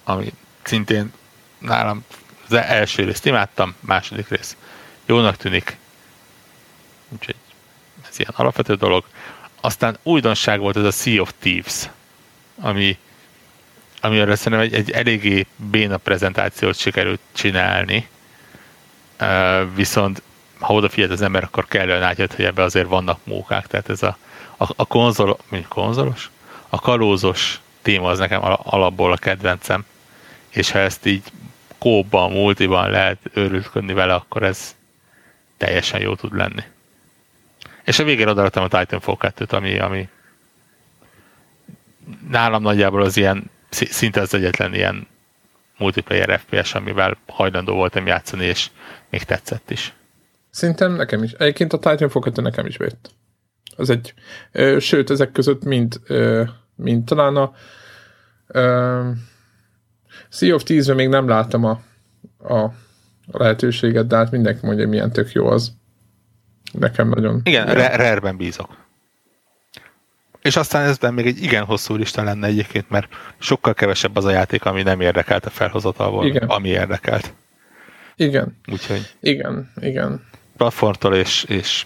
ami 0.03 0.33
szintén 0.63 1.13
nálam 1.57 2.05
az 2.47 2.53
első 2.53 3.03
részt 3.03 3.25
imádtam, 3.25 3.75
második 3.79 4.27
rész 4.27 4.57
jónak 5.05 5.35
tűnik. 5.35 5.77
Úgyhogy 7.09 7.35
ez 8.09 8.19
ilyen 8.19 8.31
alapvető 8.35 8.75
dolog. 8.75 9.03
Aztán 9.61 9.97
újdonság 10.03 10.59
volt 10.59 10.77
ez 10.77 10.83
a 10.83 10.91
Sea 10.91 11.21
of 11.21 11.33
Thieves, 11.39 11.89
ami, 12.59 12.97
ami 14.01 14.19
arra 14.19 14.35
szerintem 14.35 14.67
egy, 14.67 14.73
egy 14.73 14.91
eléggé 14.91 15.45
béna 15.55 15.97
prezentációt 15.97 16.77
sikerült 16.77 17.19
csinálni, 17.31 18.07
uh, 19.19 19.75
viszont 19.75 20.21
ha 20.59 20.73
odafigyelt 20.73 21.11
az 21.11 21.21
ember, 21.21 21.43
akkor 21.43 21.67
kellően 21.67 22.03
átjött, 22.03 22.35
hogy 22.35 22.45
ebbe 22.45 22.63
azért 22.63 22.87
vannak 22.87 23.19
mókák, 23.23 23.67
tehát 23.67 23.89
ez 23.89 24.03
a, 24.03 24.17
a, 24.57 24.71
a 24.75 24.85
konzol, 24.85 25.37
mondjuk 25.49 25.71
konzolos, 25.71 26.29
a 26.69 26.79
kalózos 26.79 27.59
téma 27.81 28.09
az 28.09 28.19
nekem 28.19 28.41
alapból 28.63 29.11
a 29.11 29.17
kedvencem, 29.17 29.85
és 30.49 30.71
ha 30.71 30.79
ezt 30.79 31.05
így 31.05 31.23
kóban, 31.85 32.31
multiban 32.31 32.89
lehet 32.89 33.19
őrültködni 33.33 33.93
vele, 33.93 34.13
akkor 34.13 34.43
ez 34.43 34.75
teljesen 35.57 36.01
jó 36.01 36.15
tud 36.15 36.35
lenni. 36.35 36.63
És 37.83 37.99
a 37.99 38.03
végén 38.03 38.27
odaadtam 38.27 38.63
a 38.63 38.67
Titanfall 38.67 39.15
2-t, 39.19 39.49
ami, 39.49 39.79
ami 39.79 40.09
nálam 42.29 42.61
nagyjából 42.61 43.01
az 43.01 43.17
ilyen, 43.17 43.49
szinte 43.69 44.21
az 44.21 44.33
egyetlen 44.33 44.73
ilyen 44.73 45.07
multiplayer 45.77 46.39
FPS, 46.39 46.73
amivel 46.73 47.17
hajlandó 47.27 47.75
voltam 47.75 48.05
játszani, 48.07 48.45
és 48.45 48.69
még 49.09 49.23
tetszett 49.23 49.71
is. 49.71 49.93
Szerintem 50.49 50.91
nekem 50.91 51.23
is. 51.23 51.31
Egyébként 51.31 51.73
a 51.73 51.79
Titanfall 51.79 52.21
2 52.21 52.41
nekem 52.41 52.65
is 52.65 52.77
vett. 52.77 53.09
Az 53.75 53.89
egy, 53.89 54.13
ö, 54.51 54.79
sőt, 54.79 55.09
ezek 55.09 55.31
között 55.31 55.63
mind, 55.63 55.99
ö, 56.07 56.43
mind 56.75 57.05
talán 57.05 57.35
a 57.35 57.53
ö, 58.47 59.09
Sea 60.35 60.53
of 60.53 60.63
thieves 60.63 60.95
még 60.95 61.07
nem 61.07 61.27
láttam 61.27 61.63
a, 61.63 61.81
a 62.53 62.73
lehetőséget, 63.31 64.07
de 64.07 64.15
hát 64.15 64.31
mindenki 64.31 64.65
mondja, 64.65 64.87
milyen 64.87 65.11
tök 65.11 65.31
jó 65.31 65.47
az. 65.47 65.73
Nekem 66.71 67.09
nagyon... 67.09 67.41
Igen, 67.43 67.65
rare 67.73 68.31
bízok. 68.31 68.77
És 70.41 70.55
aztán 70.55 70.87
ezben 70.87 71.13
még 71.13 71.25
egy 71.25 71.43
igen 71.43 71.63
hosszú 71.63 71.95
lista 71.95 72.23
lenne 72.23 72.47
egyébként, 72.47 72.89
mert 72.89 73.07
sokkal 73.37 73.73
kevesebb 73.73 74.15
az 74.15 74.25
a 74.25 74.29
játék, 74.29 74.65
ami 74.65 74.83
nem 74.83 75.01
érdekelt 75.01 75.45
a 75.45 75.49
felhozatalból, 75.49 76.25
igen. 76.25 76.47
ami 76.47 76.69
érdekelt. 76.69 77.33
Igen. 78.15 78.57
Úgyhogy... 78.71 79.15
Igen, 79.19 79.71
igen. 79.81 80.25
Platformtól 80.57 81.15
és, 81.15 81.43
és 81.43 81.85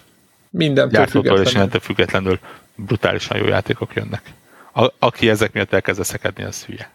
mindentől 0.50 1.06
függetlenül. 1.06 1.44
és 1.44 1.52
mindentől 1.52 1.80
függetlenül 1.80 2.38
brutálisan 2.74 3.36
jó 3.36 3.46
játékok 3.46 3.94
jönnek. 3.94 4.22
A, 4.72 4.92
aki 4.98 5.28
ezek 5.28 5.52
miatt 5.52 5.72
elkezd 5.72 6.04
szekadni, 6.04 6.44
az 6.44 6.64
hülye. 6.64 6.90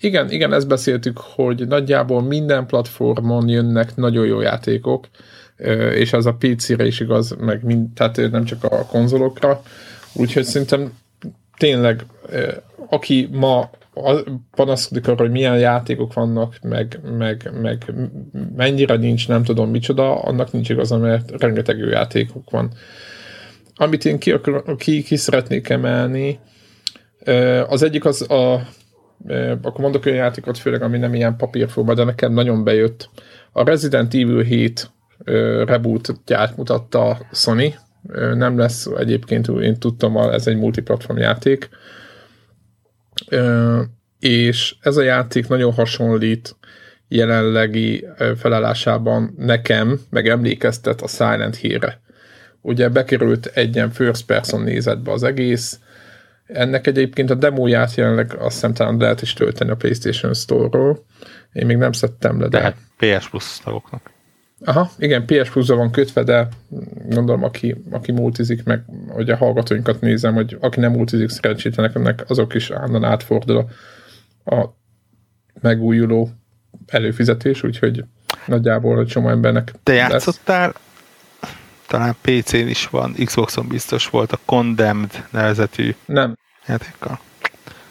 Igen, 0.00 0.30
igen, 0.30 0.52
ezt 0.52 0.68
beszéltük, 0.68 1.18
hogy 1.18 1.66
nagyjából 1.66 2.22
minden 2.22 2.66
platformon 2.66 3.48
jönnek 3.48 3.96
nagyon 3.96 4.26
jó 4.26 4.40
játékok, 4.40 5.08
és 5.94 6.12
az 6.12 6.26
a 6.26 6.36
PC-re 6.38 6.86
is 6.86 7.00
igaz, 7.00 7.36
meg 7.38 7.64
mind, 7.64 7.88
tehát 7.94 8.30
nem 8.30 8.44
csak 8.44 8.64
a 8.64 8.86
konzolokra, 8.86 9.62
úgyhogy 10.12 10.44
szerintem 10.44 10.92
tényleg, 11.56 12.06
aki 12.88 13.28
ma 13.32 13.70
panaszkodik 14.54 15.08
arra, 15.08 15.22
hogy 15.22 15.30
milyen 15.30 15.58
játékok 15.58 16.12
vannak, 16.12 16.58
meg, 16.62 17.00
meg, 17.18 17.50
meg 17.60 17.92
mennyire 18.56 18.96
nincs, 18.96 19.28
nem 19.28 19.42
tudom 19.44 19.70
micsoda, 19.70 20.20
annak 20.20 20.52
nincs 20.52 20.68
igaza, 20.68 20.98
mert 20.98 21.30
rengeteg 21.40 21.78
jó 21.78 21.88
játékok 21.88 22.50
van. 22.50 22.72
Amit 23.76 24.04
én 24.04 24.18
ki, 24.18 24.34
ki, 24.76 25.02
ki 25.02 25.16
szeretnék 25.16 25.68
emelni, 25.68 26.38
az 27.68 27.82
egyik 27.82 28.04
az 28.04 28.30
a 28.30 28.68
akkor 29.62 29.80
mondok 29.80 30.06
olyan 30.06 30.18
játékot, 30.18 30.58
főleg 30.58 30.82
ami 30.82 30.98
nem 30.98 31.14
ilyen 31.14 31.36
papírforma, 31.36 31.94
de 31.94 32.04
nekem 32.04 32.32
nagyon 32.32 32.64
bejött. 32.64 33.10
A 33.52 33.64
Resident 33.64 34.14
Evil 34.14 34.42
7 34.42 34.90
reboot-ját 35.64 36.56
mutatta 36.56 37.18
Sony, 37.32 37.74
nem 38.34 38.58
lesz 38.58 38.86
egyébként, 38.86 39.48
én 39.48 39.78
tudtam, 39.78 40.16
ez 40.16 40.46
egy 40.46 40.56
multiplatform 40.56 41.18
játék, 41.18 41.68
és 44.20 44.74
ez 44.80 44.96
a 44.96 45.02
játék 45.02 45.48
nagyon 45.48 45.72
hasonlít 45.72 46.56
jelenlegi 47.08 48.06
felállásában 48.36 49.34
nekem, 49.36 50.00
meg 50.10 50.28
emlékeztet 50.28 51.00
a 51.00 51.06
Silent 51.06 51.56
Hill-re. 51.56 52.00
Ugye 52.60 52.88
bekerült 52.88 53.46
egy 53.46 53.74
ilyen 53.74 53.90
first 53.90 54.26
person 54.26 54.62
nézetbe 54.62 55.12
az 55.12 55.22
egész, 55.22 55.80
ennek 56.48 56.86
egyébként 56.86 57.30
a 57.30 57.34
demóját 57.34 57.94
jelenleg 57.94 58.34
azt 58.38 58.54
hiszem 58.54 58.72
talán 58.72 58.96
lehet 58.96 59.22
is 59.22 59.32
tölteni 59.32 59.70
a 59.70 59.76
PlayStation 59.76 60.34
Store-ról. 60.34 61.04
Én 61.52 61.66
még 61.66 61.76
nem 61.76 61.92
szedtem 61.92 62.40
le, 62.40 62.48
de... 62.48 62.58
Tehát 62.58 62.76
PS 62.96 63.28
Plus 63.28 63.58
tagoknak. 63.64 64.10
Aha, 64.64 64.90
igen, 64.98 65.24
PS 65.26 65.50
plus 65.50 65.68
van 65.68 65.90
kötve, 65.90 66.22
de 66.22 66.48
gondolom, 67.08 67.44
aki, 67.44 67.76
aki 67.90 68.12
multizik, 68.12 68.64
meg 68.64 68.84
hogy 69.08 69.30
a 69.30 69.36
hallgatóinkat 69.36 70.00
nézem, 70.00 70.34
hogy 70.34 70.56
aki 70.60 70.80
nem 70.80 70.92
multizik, 70.92 71.28
szerencsétlenek, 71.28 71.94
ennek 71.94 72.24
azok 72.28 72.54
is 72.54 72.70
állandóan 72.70 73.04
átfordul 73.04 73.56
a 73.56 73.66
a 74.50 74.76
megújuló 75.60 76.28
előfizetés, 76.86 77.62
úgyhogy 77.62 78.04
nagyjából 78.46 78.98
a 78.98 79.06
csomó 79.06 79.28
embernek 79.28 79.72
Te 79.82 79.92
játszottál? 79.92 80.66
Lesz. 80.66 80.76
Talán 81.88 82.16
PC-n 82.20 82.68
is 82.68 82.86
van, 82.86 83.14
Xboxon 83.24 83.68
biztos 83.68 84.08
volt 84.08 84.32
a 84.32 84.38
Condemned 84.44 85.24
nevezetű 85.30 85.94
Nem. 86.06 86.36
játékkal. 86.66 87.20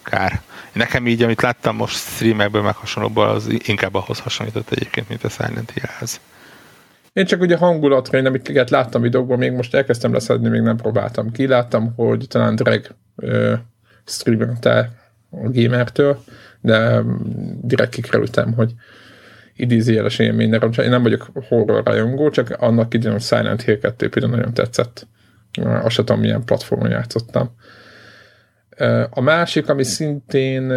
Kár. 0.04 0.42
Nekem 0.74 1.08
így, 1.08 1.24
amit 1.24 1.42
láttam 1.42 1.76
most 1.76 1.96
streamekből, 1.96 2.62
meg 2.62 2.76
hasonlóból, 2.76 3.28
az 3.28 3.50
inkább 3.66 3.96
ahhoz 3.96 4.20
hasonlított 4.20 4.72
egyébként, 4.72 5.10
mint 5.10 5.24
a 5.24 5.30
Silent 5.30 5.72
Hill-hez. 5.72 6.20
Én 7.14 7.26
csak 7.26 7.42
ugye 7.42 7.58
hangulatra, 7.58 8.18
én 8.18 8.26
amiket 8.26 8.70
láttam 8.70 9.02
videókban, 9.02 9.38
még 9.38 9.52
most 9.52 9.76
elkezdtem 9.76 10.14
leszedni, 10.14 10.50
még 10.50 10.62
nem 10.62 10.78
próbáltam 10.78 11.32
ki. 11.32 11.48
Láttam, 11.48 11.94
hogy 11.96 12.26
talán 12.28 12.56
Drag 12.56 12.86
ö, 13.16 13.54
streamelte 14.06 14.92
a 15.30 15.50
gamertől, 15.50 16.24
de 16.62 17.02
direkt 17.62 17.94
kikerültem, 17.94 18.54
hogy 18.54 18.74
idézőjeles 19.58 20.20
élmény, 20.20 20.54
én 20.78 20.90
nem 20.90 21.04
vagyok 21.04 21.30
horror 21.48 21.84
rajongó, 21.84 22.30
csak 22.30 22.50
annak 22.60 22.94
idején 22.94 23.16
a 23.16 23.20
Silent 23.20 23.62
Hill 23.62 23.78
2 23.78 24.10
például 24.10 24.36
nagyon 24.36 24.54
tetszett. 24.54 25.08
Azt 25.62 25.96
sem 25.96 26.06
tudom, 26.06 26.22
milyen 26.22 26.44
platformon 26.44 26.90
játszottam. 26.90 27.50
A 29.10 29.22
másik, 29.22 29.70
ami 29.70 29.84
szintén 29.84 30.74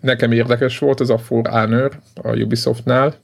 nekem 0.00 0.32
érdekes 0.32 0.78
volt, 0.78 1.00
ez 1.00 1.08
a 1.08 1.18
For 1.18 1.48
Honor 1.48 2.00
a 2.14 2.36
Ubisoftnál. 2.36 3.14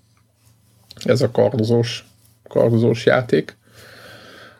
Ez 1.04 1.22
a 1.22 1.30
kardozós, 1.30 2.04
kardozós 2.48 3.06
játék, 3.06 3.56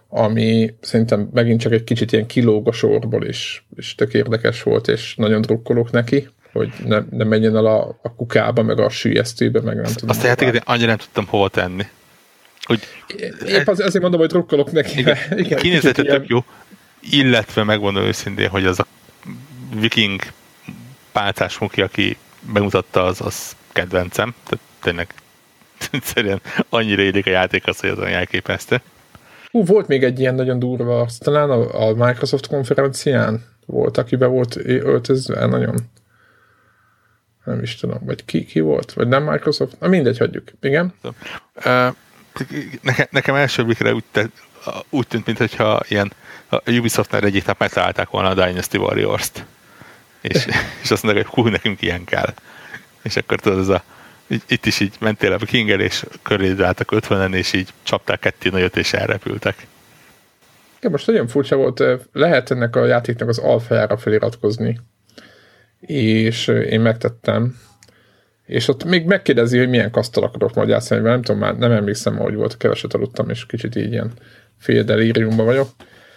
ami 0.09 0.75
szerintem 0.81 1.29
megint 1.33 1.61
csak 1.61 1.73
egy 1.73 1.85
kicsit 1.85 2.13
ilyen 2.13 2.27
kilóg 2.27 2.69
a 2.69 2.73
sorból, 2.73 3.25
és, 3.25 3.63
és 3.77 3.95
tök 3.95 4.15
érdekes 4.15 4.63
volt, 4.63 4.89
és 4.89 5.15
nagyon 5.17 5.41
drukkolok 5.41 5.91
neki 5.91 6.29
hogy 6.55 6.73
ne, 6.85 7.03
ne 7.11 7.25
menjen 7.25 7.57
el 7.57 7.67
a, 7.67 7.99
a 8.03 8.15
kukába, 8.15 8.63
meg 8.63 8.79
a 8.79 8.89
sülyeztőbe, 8.89 9.61
meg 9.61 9.75
nem 9.75 9.93
tudom. 9.93 10.09
Azt 10.09 10.25
a 10.25 10.27
játékot 10.27 10.55
én 10.55 10.61
annyira 10.65 10.87
nem 10.87 10.97
tudtam 10.97 11.27
hova 11.27 11.49
tenni. 11.49 11.87
Hogy, 12.63 12.81
Épp 13.47 13.69
az, 13.69 13.81
ezért 13.81 14.03
mondom, 14.03 14.21
hogy 14.21 14.29
drukkolok 14.29 14.73
neki. 14.73 14.99
Igen, 14.99 15.17
igen, 15.37 15.59
kinézete 15.59 16.03
tök 16.03 16.29
jó, 16.29 16.45
illetve 17.01 17.65
megmondom 17.65 18.03
őszintén, 18.03 18.49
hogy 18.49 18.67
az 18.67 18.81
a 18.81 18.87
viking 19.81 20.21
pálcás 21.13 21.59
muki, 21.59 21.83
aki 21.83 22.17
megmutatta, 22.53 23.05
az, 23.05 23.21
az 23.21 23.57
kedvencem. 23.73 24.35
Tehát 24.45 24.65
tényleg 24.83 25.15
egyszerűen 25.93 26.41
annyira 26.69 27.03
élik 27.03 27.27
a 27.27 27.31
játék 27.31 27.67
az, 27.67 27.81
hogy 27.81 27.91
azon 27.91 28.07
elképesztő. 28.07 28.81
Hú, 29.51 29.65
volt 29.65 29.87
még 29.87 30.03
egy 30.03 30.21
ilyen 30.21 30.35
nagyon 30.35 30.59
durva, 30.59 31.09
talán 31.19 31.51
a, 31.51 31.89
a 31.89 31.95
Microsoft 31.95 32.47
konferencián 32.47 33.45
volt, 33.67 33.99
akiben 33.99 34.31
volt 34.31 34.57
öltözve, 34.67 35.47
nagyon 35.47 35.75
nem 37.45 37.63
is 37.63 37.75
tudom, 37.75 37.99
vagy 38.05 38.25
ki, 38.25 38.45
ki 38.45 38.61
volt, 38.61 38.93
vagy 38.93 39.09
nem 39.09 39.23
Microsoft, 39.23 39.81
na 39.81 39.89
mindegy, 39.89 40.19
hagyjuk, 40.19 40.49
igen. 40.61 40.95
Nekem, 42.81 43.07
nekem 43.11 43.35
első 43.35 43.65
blikre 43.65 43.95
úgy, 43.95 44.05
te, 44.11 44.27
úgy 44.91 45.07
tűnt, 45.07 45.27
mintha 45.27 45.83
ilyen 45.89 46.13
a 46.49 46.71
Ubisoftnál 46.71 47.23
egyik 47.23 47.47
nap 47.47 47.59
megtalálták 47.59 48.11
volna 48.11 48.29
a 48.29 48.35
Dynasty 48.35 48.77
Warriors-t. 48.77 49.45
És, 50.21 50.47
és 50.83 50.91
azt 50.91 51.03
mondták, 51.03 51.27
hogy 51.27 51.35
hú, 51.45 51.51
nekünk 51.51 51.83
ilyen 51.83 52.05
kell. 52.05 52.35
És 53.03 53.17
akkor 53.17 53.41
tudod, 53.41 53.59
ez 53.59 53.69
a, 53.69 53.83
itt 54.47 54.67
is 54.67 54.81
így 54.81 54.95
mentél 55.01 55.33
a 55.33 55.37
Kingel, 55.37 55.81
és 55.81 56.05
köré 56.23 56.63
álltak 56.63 56.93
ötvenen, 56.93 57.35
és 57.35 57.53
így 57.53 57.69
csapták 57.83 58.19
ketté 58.19 58.49
nagyot, 58.49 58.77
és 58.77 58.93
elrepültek. 58.93 59.67
Ja, 60.81 60.91
most 60.91 61.07
nagyon 61.07 61.29
furcsa 61.29 61.57
volt, 61.57 61.83
lehet 62.13 62.51
ennek 62.51 62.77
a 62.77 62.85
játéknak 62.85 63.29
az 63.29 63.39
alfájára 63.39 63.97
feliratkozni 63.97 64.81
és 65.87 66.47
én 66.49 66.81
megtettem, 66.81 67.57
és 68.47 68.69
ott 68.69 68.85
még 68.85 69.07
megkérdezi, 69.07 69.59
hogy 69.59 69.69
milyen 69.69 69.91
kasztal 69.91 70.25
akarok 70.25 70.55
majd 70.55 70.69
játszani, 70.69 71.01
mert 71.01 71.13
nem 71.13 71.23
tudom, 71.23 71.41
már 71.41 71.57
nem 71.57 71.73
emlékszem, 71.73 72.17
hogy 72.17 72.35
volt, 72.35 72.57
keveset 72.57 72.95
aludtam, 72.95 73.31
és 73.31 73.47
kicsit 73.47 73.77
így 73.77 73.93
ilyen 73.93 74.13
fél 74.59 74.83
delíriumban 74.83 75.47
vagyok. 75.47 75.69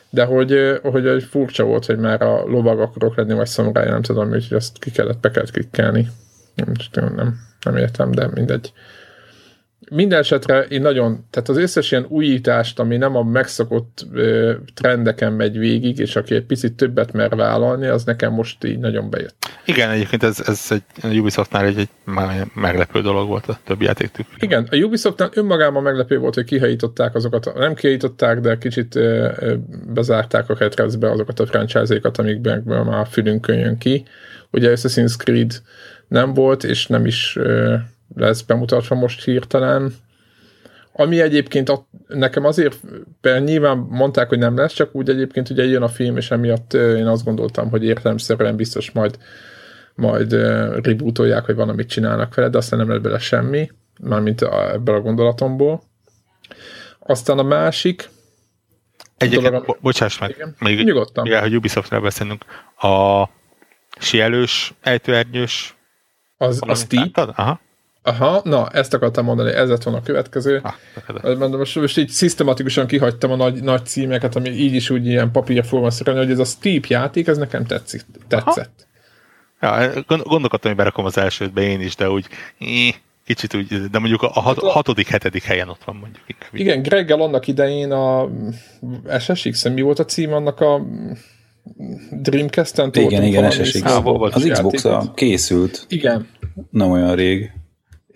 De 0.09 0.23
hogy, 0.23 0.79
hogy, 0.81 1.07
hogy 1.07 1.23
furcsa 1.23 1.63
volt, 1.63 1.85
hogy 1.85 1.97
már 1.97 2.21
a 2.21 2.43
lovag 2.45 2.79
akarok 2.79 3.15
lenni, 3.15 3.33
vagy 3.33 3.47
szamuráj, 3.47 3.89
nem 3.89 4.01
tudom, 4.01 4.29
hogy 4.29 4.47
ezt 4.49 4.79
ki 4.79 4.91
kellett, 4.91 5.19
be 5.19 5.31
kellett 5.31 5.51
klikkelni. 5.51 6.07
Nem, 6.55 6.71
nem, 7.15 7.37
nem 7.61 7.75
értem, 7.75 8.11
de 8.11 8.29
mindegy 8.33 8.73
minden 9.89 10.19
esetre 10.19 10.61
én 10.61 10.81
nagyon, 10.81 11.25
tehát 11.29 11.49
az 11.49 11.57
összes 11.57 11.91
ilyen 11.91 12.05
újítást, 12.09 12.79
ami 12.79 12.97
nem 12.97 13.15
a 13.15 13.23
megszokott 13.23 14.05
ö, 14.13 14.53
trendeken 14.73 15.33
megy 15.33 15.57
végig, 15.57 15.99
és 15.99 16.15
aki 16.15 16.35
egy 16.35 16.45
picit 16.45 16.73
többet 16.73 17.11
mer 17.11 17.35
vállalni, 17.35 17.87
az 17.87 18.03
nekem 18.03 18.33
most 18.33 18.63
így 18.63 18.79
nagyon 18.79 19.09
bejött. 19.09 19.35
Igen, 19.65 19.89
egyébként 19.89 20.23
ez, 20.23 20.41
ez 20.45 20.67
egy 21.01 21.19
Ubisoftnál 21.19 21.65
egy, 21.65 21.77
egy 21.77 21.89
meglepő 22.53 23.01
dolog 23.01 23.27
volt 23.27 23.47
a 23.47 23.59
többi 23.65 23.85
játéktük. 23.85 24.25
Igen, 24.39 24.67
a 24.71 24.75
Ubisoftnál 24.75 25.29
önmagában 25.33 25.83
meglepő 25.83 26.17
volt, 26.17 26.33
hogy 26.33 26.45
kihajították 26.45 27.15
azokat, 27.15 27.53
nem 27.55 27.73
kihajították, 27.73 28.39
de 28.39 28.57
kicsit 28.57 28.95
ö, 28.95 29.29
ö, 29.39 29.55
bezárták 29.93 30.49
a 30.49 30.55
ketrezbe 30.55 31.11
azokat 31.11 31.39
a 31.39 31.45
franchise-ékat, 31.45 32.17
amikben 32.17 32.61
már 32.65 33.07
fülünkön 33.07 33.57
jön 33.57 33.77
ki. 33.77 34.05
Ugye 34.51 34.73
Assassin's 34.75 35.17
Creed 35.17 35.61
nem 36.07 36.33
volt, 36.33 36.63
és 36.63 36.87
nem 36.87 37.05
is 37.05 37.35
ö, 37.35 37.75
lesz 38.15 38.41
bemutatva 38.41 38.95
most 38.95 39.23
hirtelen. 39.23 39.93
Ami 40.93 41.21
egyébként 41.21 41.69
a, 41.69 41.87
nekem 42.07 42.45
azért, 42.45 42.79
nyilván 43.21 43.77
mondták, 43.77 44.29
hogy 44.29 44.37
nem 44.37 44.57
lesz, 44.57 44.73
csak 44.73 44.95
úgy 44.95 45.09
egyébként 45.09 45.49
ugye 45.49 45.65
jön 45.65 45.81
a 45.81 45.87
film, 45.87 46.17
és 46.17 46.31
emiatt 46.31 46.73
én 46.73 47.07
azt 47.07 47.23
gondoltam, 47.23 47.69
hogy 47.69 47.83
értelemszerűen 47.83 48.55
biztos 48.55 48.91
majd 48.91 49.17
majd 49.97 50.31
rebootolják, 50.83 51.45
hogy 51.45 51.55
van, 51.55 51.69
amit 51.69 51.89
csinálnak 51.89 52.35
vele, 52.35 52.49
de 52.49 52.57
aztán 52.57 52.79
nem 52.79 52.89
lett 52.89 53.01
bele 53.01 53.19
semmi, 53.19 53.71
mármint 53.99 54.41
ebből 54.41 54.95
a 54.95 55.01
gondolatomból. 55.01 55.83
Aztán 56.99 57.37
a 57.37 57.43
másik, 57.43 58.09
Egyébként, 59.17 59.51
dolog, 59.51 59.65
bo- 59.65 59.79
bocsáss 59.81 60.19
meg, 60.19 60.29
igen, 60.29 60.55
még, 60.59 60.83
nyugodtan. 60.83 61.25
Igen, 61.25 61.41
hogy 61.41 61.55
Ubisoftnál 61.55 62.01
beszélünk, 62.01 62.45
a 62.77 63.23
sielős, 63.99 64.73
ejtőernyős 64.81 65.75
az, 66.37 66.59
a 66.65 66.75
Steep? 66.75 67.17
Aha. 67.17 67.59
Aha, 68.07 68.41
na, 68.43 68.69
ezt 68.69 68.93
akartam 68.93 69.25
mondani, 69.25 69.51
ez 69.51 69.69
lett 69.69 69.83
volna 69.83 69.99
a 69.99 70.03
következő. 70.03 70.61
Ah, 70.63 71.49
most, 71.49 71.75
most 71.75 71.97
így 71.97 72.09
szisztematikusan 72.09 72.87
kihagytam 72.87 73.31
a 73.31 73.35
nagy, 73.35 73.63
nagy 73.63 73.85
címeket, 73.85 74.35
ami 74.35 74.49
így 74.49 74.73
is 74.73 74.89
úgy 74.89 75.05
ilyen 75.05 75.31
papírforma 75.31 75.89
szerint, 75.89 76.17
hogy 76.17 76.31
ez 76.31 76.39
a 76.39 76.45
Steep 76.45 76.85
játék, 76.85 77.27
ez 77.27 77.37
nekem 77.37 77.65
tetszik, 77.65 78.01
tetszett. 78.27 78.87
Aha. 79.59 79.81
Ja, 79.81 80.03
gondolkodtam, 80.07 80.71
hogy 80.71 80.75
berakom 80.75 81.05
az 81.05 81.17
elsődbe 81.17 81.61
én 81.61 81.81
is, 81.81 81.95
de 81.95 82.09
úgy 82.09 82.27
kicsit 83.25 83.55
úgy, 83.55 83.89
de 83.91 83.99
mondjuk 83.99 84.21
a 84.21 84.41
hat, 84.41 84.59
hatodik, 84.59 85.07
hetedik 85.07 85.43
helyen 85.43 85.69
ott 85.69 85.83
van 85.83 85.95
mondjuk. 85.95 86.23
Igen, 86.51 86.81
Greggel 86.81 87.21
annak 87.21 87.47
idején 87.47 87.91
a 87.91 88.29
SSX, 89.19 89.67
mi 89.67 89.81
volt 89.81 89.99
a 89.99 90.05
cím 90.05 90.33
annak 90.33 90.59
a 90.59 90.81
Dreamcast-en? 92.11 92.89
Igen, 92.93 93.23
igen, 93.23 93.51
SSX. 93.51 93.81
Az 94.19 94.47
Xbox-a 94.51 95.11
készült. 95.15 95.85
Igen. 95.89 96.27
Nem 96.71 96.91
olyan 96.91 97.15
rég 97.15 97.51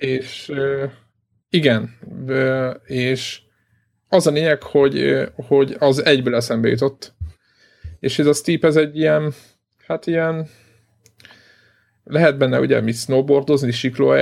és 0.02 0.52
igen, 1.50 1.98
és 2.86 3.42
az 4.10 4.28
a 4.28 4.32
lényeg, 4.32 4.64
hogy, 4.64 5.26
hogy 5.36 5.76
az 5.80 6.06
egyből 6.06 6.36
eszembe 6.36 6.68
jutott. 6.70 7.14
És 8.00 8.20
ez 8.20 8.26
a 8.26 8.34
Steep, 8.34 8.64
ez 8.64 8.76
egy 8.76 8.98
ilyen, 8.98 9.34
hát 9.88 10.08
ilyen, 10.08 10.48
lehet 12.04 12.38
benne 12.38 12.60
ugye 12.60 12.82
mi 12.82 12.92
snowboardozni, 12.92 13.72
sikló 13.72 14.14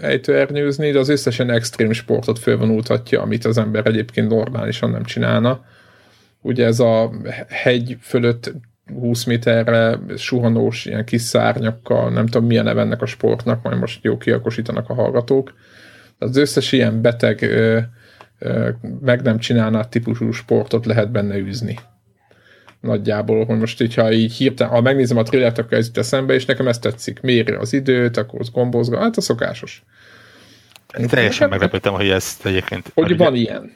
ejtőernyőzni, 0.00 0.90
de 0.90 0.98
az 0.98 1.08
összesen 1.08 1.50
extrém 1.50 1.92
sportot 1.92 2.38
fölvonultatja, 2.38 3.22
amit 3.22 3.44
az 3.44 3.58
ember 3.58 3.86
egyébként 3.86 4.28
normálisan 4.28 4.90
nem 4.90 5.04
csinálna. 5.04 5.64
Ugye 6.40 6.66
ez 6.66 6.80
a 6.80 7.12
hegy 7.48 7.96
fölött 8.00 8.52
20 8.86 9.24
méterre 9.24 9.98
suhanós, 10.16 10.84
ilyen 10.84 11.04
kis 11.04 11.22
szárnyakkal, 11.22 12.10
nem 12.10 12.26
tudom 12.26 12.46
milyen 12.46 12.64
neve 12.64 12.80
ennek 12.80 13.02
a 13.02 13.06
sportnak, 13.06 13.62
majd 13.62 13.78
most 13.78 14.04
jó 14.04 14.16
kiakosítanak 14.16 14.88
a 14.88 14.94
hallgatók. 14.94 15.54
Az 16.18 16.36
összes 16.36 16.72
ilyen 16.72 17.00
beteg 17.00 17.42
ö, 17.42 17.78
ö, 18.38 18.68
meg 19.00 19.22
nem 19.22 19.38
csinálná 19.38 19.82
típusú 19.84 20.30
sportot 20.30 20.86
lehet 20.86 21.10
benne 21.10 21.36
űzni. 21.36 21.78
Nagyjából, 22.80 23.44
hogy 23.44 23.58
most 23.58 23.80
így, 23.80 23.94
ha 23.94 24.12
így 24.12 24.32
hirtelen, 24.32 24.72
ha 24.72 24.80
megnézem 24.80 25.16
a 25.16 25.22
trillert, 25.22 25.58
akkor 25.58 25.78
ez 25.78 25.86
jut 25.86 25.98
eszembe, 25.98 26.34
és 26.34 26.44
nekem 26.44 26.68
ez 26.68 26.78
tetszik. 26.78 27.20
Méri 27.20 27.52
az 27.52 27.72
időt, 27.72 28.16
akkor 28.16 28.40
az 28.40 28.50
gombozga, 28.50 28.98
hát 28.98 29.16
a 29.16 29.20
szokásos. 29.20 29.82
Én 30.98 31.06
teljesen 31.06 31.48
meglepődtem, 31.48 31.92
hogy 31.92 32.08
ez 32.08 32.36
egyébként... 32.42 32.90
Hogy 32.94 33.16
van 33.16 33.32
ugye, 33.32 33.40
ilyen. 33.40 33.72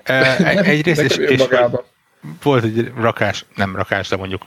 Egyrészt, 0.65 1.01
és, 1.01 1.17
és 1.17 1.45
volt 2.43 2.65
egy 2.65 2.93
rakás, 2.97 3.45
nem 3.55 3.77
rakás, 3.77 4.09
de 4.09 4.17
mondjuk 4.17 4.43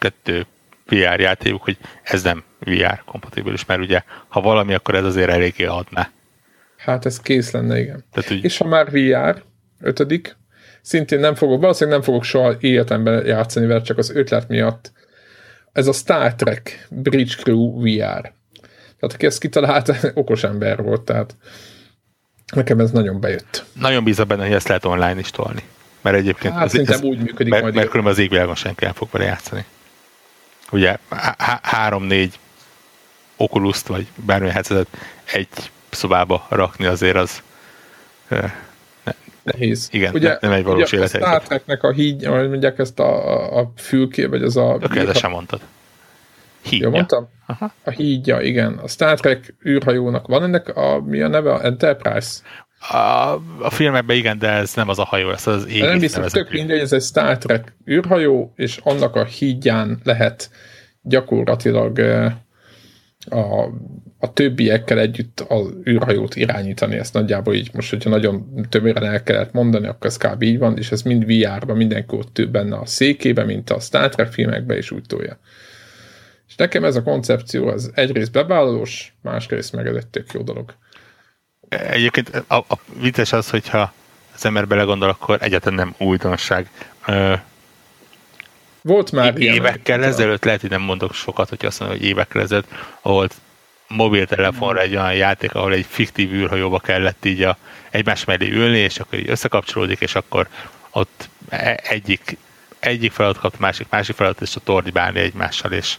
kettő 0.00 0.46
VR 0.86 1.20
játékuk, 1.20 1.62
hogy 1.62 1.78
ez 2.02 2.22
nem 2.22 2.44
VR 2.58 3.02
kompatibilis, 3.04 3.64
mert 3.64 3.80
ugye 3.80 4.02
ha 4.28 4.40
valami, 4.40 4.74
akkor 4.74 4.94
ez 4.94 5.04
azért 5.04 5.30
eléggé 5.30 5.64
adná. 5.64 6.10
Hát 6.76 7.06
ez 7.06 7.20
kész 7.20 7.50
lenne, 7.50 7.80
igen. 7.80 8.04
Tehát, 8.12 8.30
úgy... 8.30 8.44
És 8.44 8.56
ha 8.56 8.64
már 8.64 8.90
VR, 8.90 9.42
ötödik, 9.80 10.36
szintén 10.82 11.20
nem 11.20 11.34
fogok, 11.34 11.60
valószínűleg 11.60 11.98
nem 11.98 12.08
fogok 12.08 12.24
soha 12.24 12.54
életemben 12.60 13.26
játszani 13.26 13.66
vele, 13.66 13.80
csak 13.80 13.98
az 13.98 14.10
ötlet 14.10 14.48
miatt. 14.48 14.92
Ez 15.72 15.86
a 15.86 15.92
Star 15.92 16.34
Trek 16.34 16.86
Bridge 16.90 17.34
Crew 17.34 17.80
VR. 17.80 18.32
Tehát 19.00 19.14
aki 19.14 19.26
ezt 19.26 19.40
kitalálta, 19.40 19.94
okos 20.14 20.44
ember 20.44 20.82
volt, 20.82 21.02
tehát 21.02 21.36
nekem 22.54 22.78
ez 22.78 22.90
nagyon 22.90 23.20
bejött. 23.20 23.64
Nagyon 23.72 24.04
bízom 24.04 24.28
benne, 24.28 24.42
hogy 24.42 24.52
ezt 24.52 24.68
lehet 24.68 24.84
online 24.84 25.18
is 25.18 25.30
tolni. 25.30 25.62
Mert 26.00 26.16
egyébként 26.16 26.54
hát, 26.54 26.64
az, 26.64 26.88
ez, 26.88 27.02
úgy 27.02 27.18
működik 27.18 27.52
mert, 27.52 27.62
majd. 27.62 27.74
Mert 27.74 27.88
különben 27.88 28.12
az 28.12 28.18
égvilágon 28.18 28.54
senki 28.54 28.84
nem 28.84 28.94
fog 28.94 29.08
vele 29.10 29.24
játszani. 29.24 29.64
Ugye 30.70 30.96
három-négy 31.62 32.38
oculus 33.36 33.82
vagy 33.82 34.06
bármilyen 34.14 34.54
headsetet 34.54 34.86
egy 35.32 35.48
szobába 35.90 36.46
rakni 36.48 36.86
azért 36.86 37.16
az 37.16 37.42
nehéz. 39.42 39.88
Igen, 39.92 40.14
ugye, 40.14 40.38
nem 40.40 40.52
egy 40.52 40.64
valós 40.64 40.92
élet. 40.92 41.14
A 41.14 41.18
Star 41.18 41.42
Treknek 41.42 41.82
a 41.82 41.92
híd, 41.92 42.26
vagy 42.26 42.48
mondják 42.48 42.78
ezt 42.78 42.98
a, 42.98 43.58
a 43.58 43.72
fülké, 43.76 44.24
vagy 44.24 44.42
az 44.42 44.56
a... 44.56 44.76
Tökéletesen 44.80 45.30
mondtad. 45.30 45.60
Hídja. 46.62 46.86
Jó 46.86 46.92
mondtam? 46.92 47.28
Aha. 47.46 47.72
A 47.84 47.90
hídja, 47.90 48.40
igen. 48.40 48.72
A 48.72 48.88
Star 48.88 49.20
Trek 49.20 49.54
űrhajónak 49.66 50.26
van 50.26 50.42
ennek 50.42 50.76
a, 50.76 51.00
mi 51.00 51.20
a 51.20 51.28
neve? 51.28 51.60
Enterprise? 51.60 52.40
A, 52.88 53.32
a 53.58 53.70
filmekben 53.70 54.16
igen, 54.16 54.38
de 54.38 54.48
ez 54.48 54.74
nem 54.74 54.88
az 54.88 54.98
a 54.98 55.04
hajó, 55.04 55.30
ez 55.30 55.46
az 55.46 55.66
égész 55.66 55.80
Nem 55.80 56.00
hiszem, 56.00 56.22
tök 56.22 56.50
mindegy, 56.50 56.78
ez 56.78 56.92
egy 56.92 57.02
Star 57.02 57.38
Trek 57.38 57.76
űrhajó, 57.90 58.52
és 58.56 58.80
annak 58.82 59.16
a 59.16 59.24
hídján 59.24 60.00
lehet 60.04 60.50
gyakorlatilag 61.02 61.98
a, 63.28 63.64
a 64.18 64.32
többiekkel 64.32 64.98
együtt 64.98 65.40
az 65.40 65.74
űrhajót 65.88 66.36
irányítani, 66.36 66.96
ezt 66.96 67.14
nagyjából 67.14 67.54
így 67.54 67.70
most, 67.72 67.90
hogyha 67.90 68.10
nagyon 68.10 68.66
többre 68.68 69.06
el 69.06 69.22
kellett 69.22 69.52
mondani, 69.52 69.86
akkor 69.86 70.06
ez 70.06 70.16
kb. 70.16 70.42
így 70.42 70.58
van, 70.58 70.78
és 70.78 70.90
ez 70.90 71.02
mind 71.02 71.24
VR-ban 71.26 71.76
mindenki 71.76 72.16
ott 72.16 72.48
benne 72.50 72.76
a 72.76 72.86
székébe, 72.86 73.44
mint 73.44 73.70
a 73.70 73.80
Star 73.80 74.08
Trek 74.08 74.32
filmekben 74.32 74.76
is 74.76 74.90
úgy 74.90 75.04
tolja. 75.06 75.38
És 76.48 76.56
nekem 76.56 76.84
ez 76.84 76.96
a 76.96 77.02
koncepció, 77.02 77.66
az 77.66 77.90
egyrészt 77.94 78.32
bevállalós, 78.32 79.14
másrészt 79.22 79.72
meg 79.72 79.86
ez 79.86 79.96
egy 79.96 80.06
tök 80.06 80.32
jó 80.32 80.42
dolog. 80.42 80.74
Egyébként 81.70 82.44
a, 82.46 82.54
a 82.54 82.78
vicces 82.94 83.32
az, 83.32 83.50
hogyha 83.50 83.92
az 84.34 84.44
ember 84.44 84.66
belegondol, 84.66 85.08
akkor 85.08 85.38
egyáltalán 85.40 85.78
nem 85.78 86.08
újdonság. 86.08 86.70
Volt 88.82 89.12
már 89.12 89.38
Évekkel 89.38 90.04
ezelőtt, 90.04 90.44
lehet, 90.44 90.60
hogy 90.60 90.70
nem 90.70 90.80
mondok 90.80 91.14
sokat, 91.14 91.48
hogy 91.48 91.66
azt 91.66 91.80
mondom, 91.80 91.98
hogy 91.98 92.06
évekkel 92.06 92.42
ezelőtt, 92.42 92.68
ahol 93.00 93.28
mobiltelefonra 93.88 94.80
egy 94.80 94.96
olyan 94.96 95.14
játék, 95.14 95.54
ahol 95.54 95.72
egy 95.72 95.86
fiktív 95.88 96.32
űrhajóba 96.32 96.78
kellett 96.78 97.24
így 97.24 97.42
a, 97.42 97.56
egymás 97.90 98.24
mellé 98.24 98.50
ülni, 98.50 98.78
és 98.78 98.98
akkor 98.98 99.18
így 99.18 99.30
összekapcsolódik, 99.30 100.00
és 100.00 100.14
akkor 100.14 100.48
ott 100.90 101.28
e- 101.48 101.80
egyik, 101.82 102.36
egyik 102.78 103.12
feladat 103.12 103.40
kap, 103.40 103.58
másik, 103.58 103.86
másik 103.90 104.16
feladat, 104.16 104.40
és 104.40 104.56
a 104.56 104.60
tordibálni 104.60 105.20
egymással, 105.20 105.72
és 105.72 105.96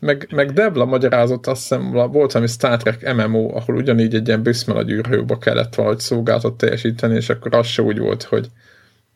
meg, 0.00 0.28
meg 0.30 0.52
Debla 0.52 0.84
magyarázott, 0.84 1.46
azt 1.46 1.60
hiszem, 1.60 1.90
volt 1.90 2.32
valami 2.32 2.46
Star 2.50 2.76
Trek 2.76 3.14
MMO, 3.14 3.56
ahol 3.56 3.76
ugyanígy 3.76 4.14
egy 4.14 4.26
ilyen 4.26 4.42
büszmel 4.42 4.76
a 4.76 4.82
gyűrhajóba 4.82 5.38
kellett 5.38 5.74
valahogy 5.74 5.98
szolgáltat 5.98 6.56
teljesíteni, 6.56 7.14
és 7.14 7.28
akkor 7.28 7.54
az 7.54 7.66
se 7.66 7.82
úgy 7.82 7.98
volt, 7.98 8.22
hogy 8.22 8.48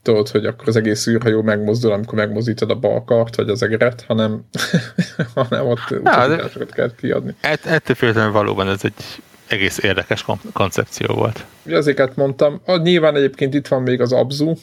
tudod, 0.03 0.28
hogy 0.28 0.47
akkor 0.47 0.68
az 0.68 0.76
egész 0.76 1.07
űrhajó 1.07 1.43
megmozdul, 1.43 1.93
amikor 1.93 2.14
megmozdítod 2.14 2.70
a 2.70 2.74
bal 2.74 3.05
kart, 3.05 3.37
vagy 3.37 3.49
az 3.49 3.62
egeret, 3.62 4.05
hanem, 4.07 4.45
hanem 5.35 5.66
ott 5.66 5.91
utasításokat 5.91 6.72
kell 6.72 6.95
kiadni. 6.95 7.35
Ett, 7.41 7.66
ettől 7.66 7.97
függetlenül 7.97 8.32
valóban 8.32 8.68
ez 8.68 8.80
egy 8.85 9.22
egész 9.49 9.78
érdekes 9.78 10.24
koncepció 10.53 11.14
volt. 11.14 11.45
Azért 11.70 12.16
mondtam. 12.16 12.61
A, 12.66 12.76
nyilván 12.76 13.16
egyébként 13.16 13.55
itt 13.55 13.68
van 13.68 13.82
még 13.82 14.01
az 14.01 14.12
Abzu, 14.12 14.55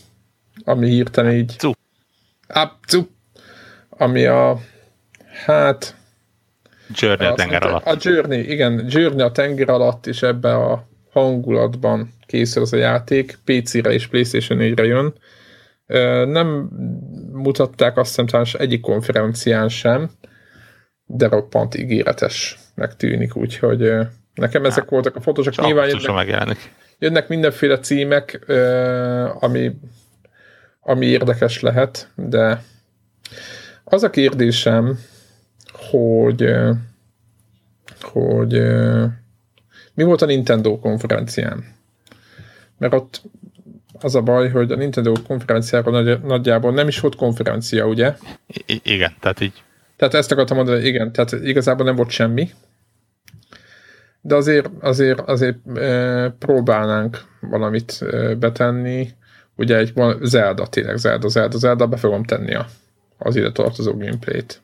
ami 0.63 0.89
hirtelen 0.89 1.33
így... 1.33 1.55
Abzu. 1.55 1.71
Abzu. 2.47 3.07
Ami 3.89 4.25
a... 4.25 4.59
Hát... 5.45 5.95
Journey 6.93 7.27
a 7.27 7.33
tenger 7.33 7.63
alatt. 7.63 7.85
A 7.85 7.95
Journey, 7.99 8.51
igen, 8.51 8.85
Journey 8.89 9.21
a 9.21 9.31
tenger 9.31 9.69
alatt, 9.69 10.07
és 10.07 10.21
ebbe 10.21 10.55
a 10.55 10.87
hangulatban 11.11 12.13
készül 12.25 12.61
az 12.61 12.73
a 12.73 12.77
játék, 12.77 13.37
PC-re 13.45 13.91
és 13.91 14.07
PlayStation 14.07 14.59
4-re 14.61 14.85
jön. 14.85 15.13
Nem 16.27 16.47
mutatták 17.31 17.97
azt 17.97 18.07
hiszem 18.07 18.25
talán 18.25 18.45
egyik 18.53 18.81
konferencián 18.81 19.69
sem, 19.69 20.11
de 21.05 21.27
roppant 21.27 21.75
ígéretesnek 21.75 22.95
tűnik, 22.95 23.35
úgyhogy 23.35 23.91
nekem 24.33 24.65
ezek 24.65 24.89
voltak 24.89 25.15
a 25.15 25.21
fotósok. 25.21 25.65
Nyilván 25.65 25.87
jönnek, 25.87 26.13
megjelenik. 26.13 26.73
jönnek 26.99 27.27
mindenféle 27.27 27.79
címek, 27.79 28.39
ami, 29.39 29.71
ami 30.79 31.05
érdekes 31.05 31.61
lehet, 31.61 32.07
de 32.15 32.63
az 33.83 34.03
a 34.03 34.09
kérdésem, 34.09 34.99
hogy 35.91 36.53
hogy 38.01 38.61
mi 39.93 40.03
volt 40.03 40.21
a 40.21 40.25
Nintendo 40.25 40.79
konferencián? 40.79 41.63
Mert 42.77 42.93
ott 42.93 43.21
az 43.99 44.15
a 44.15 44.21
baj, 44.21 44.49
hogy 44.49 44.71
a 44.71 44.75
Nintendo 44.75 45.13
konferenciára 45.27 45.91
nagy, 45.91 46.21
nagyjából 46.21 46.73
nem 46.73 46.87
is 46.87 46.99
volt 46.99 47.15
konferencia, 47.15 47.87
ugye? 47.87 48.15
I- 48.65 48.81
igen, 48.83 49.13
tehát 49.19 49.41
így. 49.41 49.63
Tehát 49.95 50.13
ezt 50.13 50.31
akartam 50.31 50.57
mondani, 50.57 50.85
igen, 50.85 51.11
tehát 51.11 51.31
igazából 51.31 51.85
nem 51.85 51.95
volt 51.95 52.09
semmi. 52.09 52.49
De 54.21 54.35
azért, 54.35 54.69
azért, 54.79 55.19
azért 55.19 55.77
e, 55.77 56.29
próbálnánk 56.29 57.23
valamit 57.39 58.01
e, 58.01 58.35
betenni. 58.35 59.09
Ugye 59.55 59.77
egy 59.77 59.93
van 59.93 60.17
Zelda, 60.21 60.67
tényleg 60.67 60.97
Zelda, 60.97 61.27
Zelda, 61.27 61.57
Zelda, 61.57 61.87
be 61.87 61.97
fogom 61.97 62.23
tenni 62.23 62.53
a, 62.55 62.67
az 63.17 63.35
ide 63.35 63.51
tartozó 63.51 63.91
gameplayt. 63.91 64.61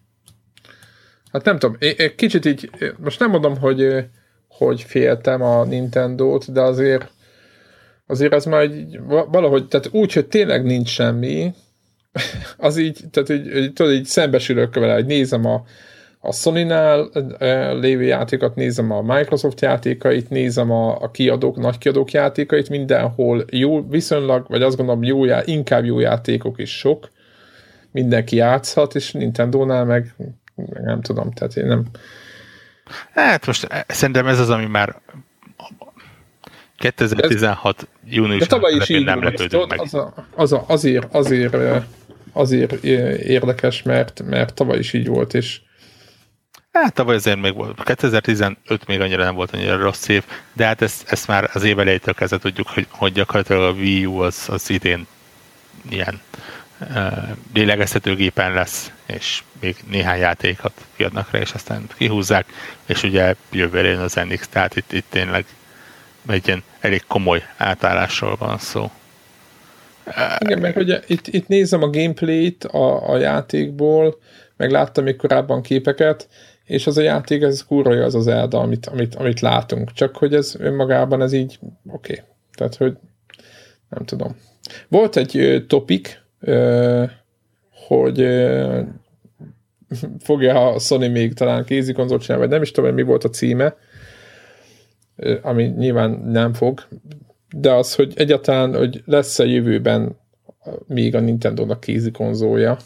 Hát 1.32 1.44
nem 1.44 1.60
tudom, 1.60 1.76
én, 1.80 2.16
kicsit 2.16 2.46
így, 2.46 2.70
most 2.98 3.20
nem 3.20 3.30
mondom, 3.30 3.58
hogy, 3.58 4.06
hogy 4.48 4.82
féltem 4.82 5.42
a 5.42 5.66
Nintendo-t, 5.66 6.52
de 6.52 6.62
azért 6.62 7.12
azért 8.08 8.34
az 8.34 8.46
már 8.46 8.62
egy, 8.62 9.00
valahogy, 9.08 9.68
tehát 9.68 9.90
úgy, 9.92 10.14
hogy 10.14 10.28
tényleg 10.28 10.64
nincs 10.64 10.90
semmi, 10.90 11.54
az 12.58 12.78
így, 12.78 13.00
tehát 13.12 13.30
így, 13.30 13.56
így 13.58 13.74
tudod, 13.74 13.94
így 13.94 14.06
szembesülök 14.06 14.76
vele, 14.76 14.94
hogy 14.94 15.06
nézem 15.06 15.46
a, 15.46 15.64
a 16.20 16.32
Sony-nál 16.32 17.10
lévő 17.80 18.04
játékokat, 18.04 18.56
nézem 18.56 18.92
a 18.92 19.02
Microsoft 19.02 19.62
játékait, 19.62 20.30
nézem 20.30 20.72
a, 20.72 21.02
a 21.02 21.12
kiadók, 21.12 21.58
nagy 21.58 21.78
kiadók 21.78 22.12
játékait, 22.12 22.70
mindenhol 22.70 23.46
jó, 23.52 23.88
viszonylag, 23.88 24.46
vagy 24.48 24.62
azt 24.62 24.78
gondolom, 24.78 25.04
jó, 25.04 25.26
já, 25.26 25.42
inkább 25.46 25.86
jó 25.86 26.00
játékok 26.00 26.60
is 26.60 26.78
sok, 26.78 27.10
mindenki 27.92 28.36
játszhat, 28.36 28.96
és 28.96 29.12
Nintendo-nál 29.12 29.86
meg 29.86 30.16
nem 30.84 31.02
tudom, 31.02 31.32
tehát 31.32 31.56
én 31.56 31.66
nem... 31.66 31.86
Hát 33.14 33.46
most 33.46 33.64
eh, 33.64 33.82
szerintem 33.88 34.28
ez 34.28 34.40
az, 34.40 34.50
ami 34.50 34.66
már 34.66 35.02
2016 36.78 37.88
június 38.06 38.48
is 38.78 38.90
így 38.90 39.06
nem 39.06 39.24
lepődünk 39.24 39.70
meg. 39.70 39.80
Az, 39.80 39.94
a, 39.94 40.14
az 40.36 40.54
a, 40.54 40.64
azért, 40.68 41.16
azért, 41.16 41.56
azért 42.34 42.84
érdekes, 42.84 43.84
mert, 43.84 44.24
mert 44.24 44.54
tavaly 44.54 44.78
is 44.78 44.94
így 44.94 45.08
volt, 45.08 45.34
és 45.34 45.62
Hát 46.72 46.94
tavaly 46.94 47.16
azért 47.16 47.42
még 47.42 47.56
volt. 47.56 47.84
2015 47.84 48.88
még 48.88 49.02
annyira 49.02 49.24
nem 49.24 49.36
volt 49.36 49.52
annyira 49.52 49.78
rossz 49.78 50.08
év, 50.08 50.24
de 50.54 50.66
hát 50.66 50.82
ezt, 50.82 51.12
ezt 51.12 51.28
már 51.28 51.50
az 51.54 51.64
év 51.64 51.80
elejétől 51.80 52.14
kezdve 52.14 52.38
tudjuk, 52.38 52.68
hogy, 52.68 52.88
hogy 52.90 53.12
gyakorlatilag 53.12 53.62
a 53.62 53.72
Wii 53.72 54.06
U 54.06 54.20
az, 54.20 54.46
az 54.48 54.70
idén 54.70 55.08
ilyen 55.90 56.20
lélegeztetőgépen 57.54 58.54
lesz, 58.54 58.92
és 59.06 59.44
még 59.60 59.76
néhány 59.90 60.20
játékot 60.20 60.86
kiadnak 60.96 61.32
rá, 61.32 61.40
és 61.40 61.52
aztán 61.52 61.88
kihúzzák, 61.98 62.46
és 62.86 63.04
ugye 63.04 63.36
jövőre 63.52 64.02
az 64.02 64.14
NX, 64.14 64.48
tehát 64.48 64.76
itt, 64.76 64.92
itt 64.92 65.06
tényleg 65.10 65.46
egy 66.28 66.48
ilyen 66.48 66.64
elég 66.80 67.04
komoly 67.08 67.44
átállásról 67.58 68.36
van 68.36 68.58
szó. 68.58 68.92
Igen, 70.40 70.60
meg 70.60 70.78
ugye 70.78 71.00
itt, 71.08 71.28
itt 71.28 71.48
nézem 71.48 71.84
a 71.84 71.90
gameplayt 71.90 72.64
a, 72.64 73.10
a 73.10 73.18
játékból, 73.18 74.20
meg 74.58 74.72
láttam 74.72 75.04
még 75.04 75.16
korábban 75.16 75.62
képeket, 75.62 76.28
és 76.64 76.88
az 76.88 76.98
a 76.98 77.02
játék, 77.02 77.42
ez 77.42 77.66
kurva 77.66 78.04
az 78.04 78.16
az 78.16 78.28
Elda, 78.28 78.60
amit, 78.60 78.86
amit, 78.86 79.16
amit 79.16 79.40
látunk. 79.40 79.92
Csak 79.94 80.16
hogy 80.16 80.34
ez 80.34 80.56
önmagában 80.60 81.22
ez 81.22 81.34
így 81.34 81.60
oké. 81.88 82.12
Okay. 82.12 82.26
Tehát, 82.54 82.76
hogy 82.76 82.98
nem 83.90 84.06
tudom. 84.06 84.36
Volt 84.88 85.16
egy 85.16 85.64
topik, 85.68 86.22
hogy 87.88 88.48
fogja 90.20 90.68
a 90.68 90.80
Sony 90.80 91.12
még 91.12 91.34
talán 91.34 91.66
kézikonzolt 91.66 92.22
csinálni, 92.22 92.44
vagy 92.44 92.54
nem 92.54 92.62
is 92.62 92.72
tudom, 92.72 92.94
mi 92.94 93.02
volt 93.02 93.24
a 93.24 93.30
címe, 93.30 93.76
ami 95.42 95.64
nyilván 95.64 96.12
nem 96.12 96.54
fog, 96.54 96.88
de 97.56 97.72
az, 97.72 97.96
hogy 97.96 98.14
egyáltalán, 98.16 98.76
hogy 98.76 99.04
lesz 99.06 99.40
a 99.40 99.44
jövőben 99.44 100.18
még 100.88 101.16
a 101.16 101.20
Nintendo-nak 101.20 101.80
kézikonzolja, 101.80 102.78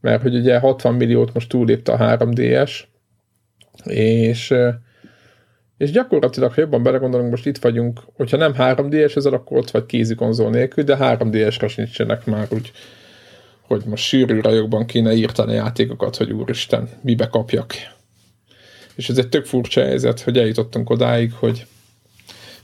mert 0.00 0.22
hogy 0.22 0.34
ugye 0.34 0.58
60 0.58 0.94
milliót 0.94 1.34
most 1.34 1.48
túlépte 1.48 1.92
a 1.92 2.16
3DS, 2.16 2.80
és 3.84 4.54
és 5.78 5.90
gyakorlatilag, 5.90 6.52
ha 6.52 6.60
jobban 6.60 6.82
belegondolunk, 6.82 7.30
most 7.30 7.46
itt 7.46 7.58
vagyunk, 7.58 8.00
hogyha 8.14 8.36
nem 8.36 8.54
3D-es 8.58 9.16
ezzel, 9.16 9.32
akkor 9.32 9.58
ott 9.58 9.70
vagy 9.70 9.86
kézi 9.86 10.14
konzol 10.14 10.50
nélkül, 10.50 10.84
de 10.84 10.96
3D-esre 11.00 11.76
nincsenek 11.76 12.26
már 12.26 12.46
úgy, 12.50 12.72
hogy 13.60 13.82
most 13.84 14.04
sűrű 14.04 14.40
rajokban 14.40 14.86
kéne 14.86 15.12
írtani 15.12 15.54
játékokat, 15.54 16.16
hogy 16.16 16.32
úristen, 16.32 16.88
mibe 17.00 17.26
kapjak. 17.26 17.74
És 18.94 19.08
ez 19.08 19.18
egy 19.18 19.28
tök 19.28 19.44
furcsa 19.44 19.82
helyzet, 19.82 20.20
hogy 20.20 20.38
eljutottunk 20.38 20.90
odáig, 20.90 21.32
hogy 21.32 21.66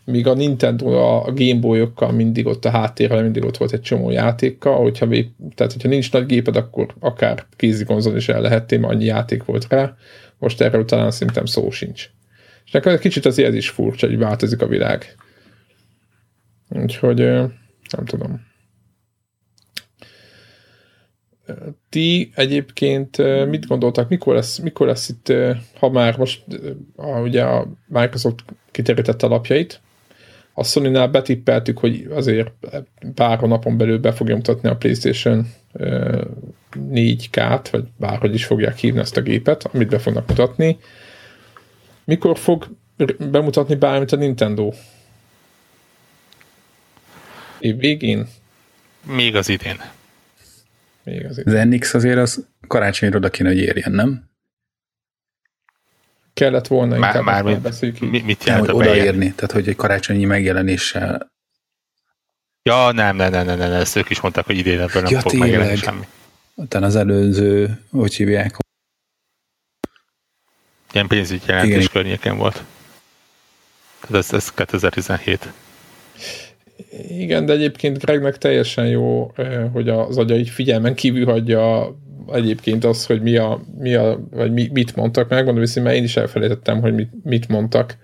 míg 0.04 0.26
a 0.26 0.34
Nintendo 0.34 0.86
a 0.92 1.32
Gameboy-okkal 1.32 2.12
mindig 2.12 2.46
ott 2.46 2.64
a 2.64 2.70
háttérrel 2.70 3.22
mindig 3.22 3.44
ott 3.44 3.56
volt 3.56 3.72
egy 3.72 3.80
csomó 3.80 4.10
játékkal, 4.10 4.82
hogyha, 4.82 5.06
vép, 5.06 5.30
tehát 5.54 5.72
hogyha 5.72 5.88
nincs 5.88 6.12
nagy 6.12 6.26
géped, 6.26 6.56
akkor 6.56 6.94
akár 7.00 7.46
kézikonzol 7.56 8.16
is 8.16 8.28
el 8.28 8.40
lehettél, 8.40 8.84
annyi 8.84 9.04
játék 9.04 9.44
volt 9.44 9.66
rá. 9.68 9.96
Most 10.38 10.60
erről 10.60 10.84
talán 10.84 11.10
szerintem 11.10 11.44
szó 11.44 11.70
sincs. 11.70 12.10
És 12.72 12.78
nekem 12.78 12.92
egy 12.92 13.00
kicsit 13.00 13.26
azért 13.26 13.48
ez 13.48 13.54
is 13.54 13.68
furcsa, 13.68 14.06
hogy 14.06 14.18
változik 14.18 14.62
a 14.62 14.66
világ. 14.66 15.14
Úgyhogy 16.68 17.16
nem 17.16 18.04
tudom. 18.04 18.46
Ti 21.88 22.32
egyébként 22.34 23.16
mit 23.48 23.66
gondoltak, 23.66 24.08
mikor 24.08 24.34
lesz, 24.34 24.58
mikor 24.58 24.86
lesz 24.86 25.08
itt, 25.08 25.32
ha 25.78 25.90
már 25.90 26.18
most 26.18 26.44
ugye 27.22 27.42
a 27.42 27.72
Microsoft 27.86 28.44
kiterítette 28.70 29.26
alapjait, 29.26 29.80
a 30.54 30.64
Sony-nál 30.64 31.08
betippeltük, 31.08 31.78
hogy 31.78 32.06
azért 32.10 32.52
pár 33.14 33.40
napon 33.40 33.76
belül 33.76 33.98
be 33.98 34.12
fogja 34.12 34.34
mutatni 34.34 34.68
a 34.68 34.76
PlayStation 34.76 35.46
4K-t, 36.74 37.68
vagy 37.70 37.84
bárhogy 37.96 38.34
is 38.34 38.44
fogják 38.44 38.76
hívni 38.76 39.00
ezt 39.00 39.16
a 39.16 39.22
gépet, 39.22 39.64
amit 39.72 39.88
be 39.88 39.98
fognak 39.98 40.28
mutatni. 40.28 40.78
Mikor 42.04 42.38
fog 42.38 42.68
bemutatni 43.18 43.74
bármit 43.74 44.12
a 44.12 44.16
Nintendo? 44.16 44.72
Év 47.58 47.76
végén? 47.76 48.28
Még 49.02 49.36
az 49.36 49.48
idén. 49.48 49.80
Még 51.02 51.24
az 51.24 51.38
idén. 51.38 51.56
Az 51.56 51.66
NX 51.68 51.94
azért 51.94 52.18
az 52.18 52.46
karácsonyra 52.66 53.16
oda 53.16 53.30
kéne, 53.30 53.48
hogy 53.48 53.58
érjen, 53.58 53.92
nem? 53.92 54.30
kellett 56.34 56.66
volna 56.66 56.98
már, 56.98 57.14
inkább 57.14 57.44
már 57.44 57.60
mit, 57.80 58.00
mi, 58.00 58.20
mit 58.20 58.44
jelent 58.44 58.66
hogy 58.66 58.74
odaérni, 58.74 59.32
tehát 59.34 59.52
hogy 59.52 59.68
egy 59.68 59.76
karácsonyi 59.76 60.24
megjelenéssel 60.24 61.30
Ja, 62.64 62.92
nem, 62.92 63.16
nem, 63.16 63.30
nem, 63.30 63.46
nem, 63.46 63.58
nem, 63.58 63.72
ezt 63.72 63.96
ők 63.96 64.10
is 64.10 64.20
mondták, 64.20 64.46
hogy 64.46 64.58
idén 64.58 64.80
ebből 64.80 65.02
nem 65.02 65.12
ja, 65.12 65.20
fog 65.20 65.34
megjelenni 65.34 65.76
semmi. 65.76 66.06
Utána 66.54 66.86
az 66.86 66.96
előző, 66.96 67.80
hogy 67.90 68.14
hívják? 68.14 68.56
Ilyen 70.92 71.06
pénzügyi 71.06 71.44
jelentés 71.46 71.74
Igen. 71.74 71.88
környéken 71.92 72.36
volt. 72.36 72.62
Tehát 74.00 74.24
ez, 74.24 74.32
ez 74.32 74.50
2017. 74.50 75.52
Igen, 77.08 77.46
de 77.46 77.52
egyébként 77.52 77.98
Gregnek 77.98 78.38
teljesen 78.38 78.86
jó, 78.86 79.32
eh, 79.36 79.70
hogy 79.72 79.88
az 79.88 80.18
agya 80.18 80.36
így 80.36 80.48
figyelmen 80.48 80.94
kívül 80.94 81.24
hagyja 81.24 81.94
egyébként 82.32 82.84
az, 82.84 83.06
hogy 83.06 83.22
mi 83.22 83.36
a, 83.36 83.60
mi 83.78 83.94
a 83.94 84.20
vagy 84.30 84.52
mi, 84.52 84.68
mit 84.72 84.96
mondtak, 84.96 85.28
megmondom 85.28 85.62
viszont 85.62 85.86
mert 85.86 85.98
én 85.98 86.04
is 86.04 86.16
elfelejtettem, 86.16 86.80
hogy 86.80 86.94
mit, 86.94 87.10
mit 87.24 87.48
mondtak, 87.48 87.96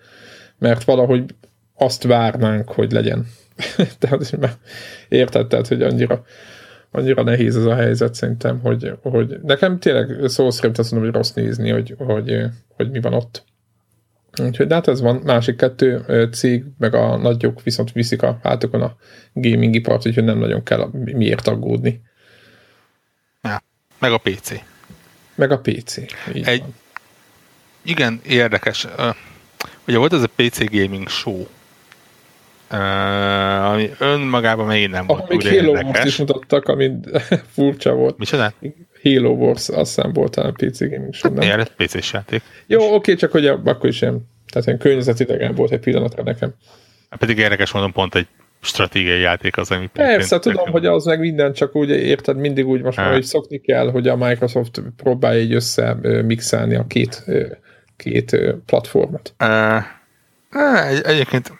mert 0.58 0.84
valahogy 0.84 1.24
azt 1.74 2.02
várnánk, 2.02 2.68
hogy 2.68 2.92
legyen. 2.92 3.26
tehát 3.98 4.32
érted, 5.08 5.46
tehát, 5.46 5.68
hogy 5.68 5.82
annyira, 5.82 6.24
annyira 6.90 7.22
nehéz 7.22 7.56
ez 7.56 7.64
a 7.64 7.74
helyzet 7.74 8.14
szerintem, 8.14 8.60
hogy, 8.60 8.92
hogy 9.02 9.40
nekem 9.42 9.78
tényleg 9.78 10.28
szó 10.28 10.50
szerint 10.50 10.78
azt 10.78 10.90
mondom, 10.90 11.10
hogy 11.10 11.18
rossz 11.18 11.32
nézni, 11.32 11.70
hogy, 11.70 11.94
hogy, 11.98 12.40
hogy 12.68 12.90
mi 12.90 13.00
van 13.00 13.12
ott. 13.12 13.44
Úgyhogy 14.42 14.66
de 14.66 14.74
hát 14.74 14.88
ez 14.88 15.00
van, 15.00 15.20
másik 15.24 15.56
kettő 15.56 16.04
cég, 16.32 16.64
meg 16.78 16.94
a 16.94 17.16
nagyok 17.16 17.62
viszont 17.62 17.92
viszik 17.92 18.22
a 18.22 18.38
hátukon 18.42 18.82
a 18.82 18.96
gaming 19.32 19.74
ipart, 19.74 20.06
úgyhogy 20.06 20.24
nem 20.24 20.38
nagyon 20.38 20.62
kell 20.62 20.90
miért 20.92 21.46
aggódni. 21.48 22.00
Meg 23.98 24.12
a 24.12 24.18
PC. 24.18 24.52
Meg 25.34 25.50
a 25.50 25.58
PC. 25.58 25.96
Így 26.34 26.46
Egy, 26.46 26.60
van. 26.60 26.74
igen, 27.82 28.20
érdekes. 28.26 28.86
ugye 29.86 29.98
volt 29.98 30.12
ez 30.12 30.22
a 30.22 30.30
PC 30.36 30.70
Gaming 30.70 31.08
Show, 31.08 31.46
ami 32.68 33.90
önmagában 33.98 34.66
megint 34.66 34.90
nem 34.90 35.06
volt 35.06 35.28
még 35.28 35.48
Halo. 35.48 35.72
Wars 35.72 36.04
is 36.04 36.16
mutattak, 36.16 36.68
ami 36.68 36.90
furcsa 37.54 37.94
volt. 37.94 38.18
Micsoda? 38.18 38.52
Halo 39.02 39.30
Wars, 39.30 39.68
azt 39.68 39.94
hiszem 39.94 40.12
volt 40.12 40.36
a 40.36 40.52
PC 40.52 40.78
Gaming 40.78 41.14
Show, 41.14 41.32
nem? 41.34 41.48
Hát, 41.48 41.74
PC-s 41.76 42.12
játék. 42.12 42.42
Jó, 42.66 42.94
oké, 42.94 43.14
csak 43.14 43.30
hogy 43.30 43.46
akkor 43.46 43.88
is 43.88 44.02
ilyen, 44.02 44.28
tehát 44.52 44.66
ilyen 44.66 44.78
környezetidegen 44.78 45.54
volt 45.54 45.72
egy 45.72 45.80
pillanatra 45.80 46.22
nekem. 46.22 46.54
Hát 47.10 47.18
pedig 47.18 47.38
érdekes 47.38 47.72
mondom, 47.72 47.92
pont 47.92 48.14
egy 48.14 48.26
stratégiai 48.60 49.20
játék 49.20 49.56
az, 49.56 49.70
ami... 49.70 49.86
Persze, 49.86 50.38
tudom, 50.38 50.56
nekem. 50.56 50.72
hogy 50.72 50.86
az 50.86 51.04
meg 51.04 51.20
minden, 51.20 51.52
csak 51.52 51.76
úgy 51.76 51.90
érted, 51.90 52.36
mindig 52.36 52.66
úgy 52.66 52.82
most 52.82 52.96
már, 52.96 53.12
hogy 53.12 53.22
szokni 53.22 53.58
kell, 53.58 53.90
hogy 53.90 54.08
a 54.08 54.16
Microsoft 54.16 54.82
próbálja 54.96 55.40
így 55.40 55.54
össze 55.54 55.96
mixelni 56.24 56.74
a 56.74 56.86
két, 56.86 57.24
két 57.96 58.36
platformot. 58.66 59.34
Uh, 59.38 60.88
egy, 60.90 61.00
egyébként, 61.04 61.52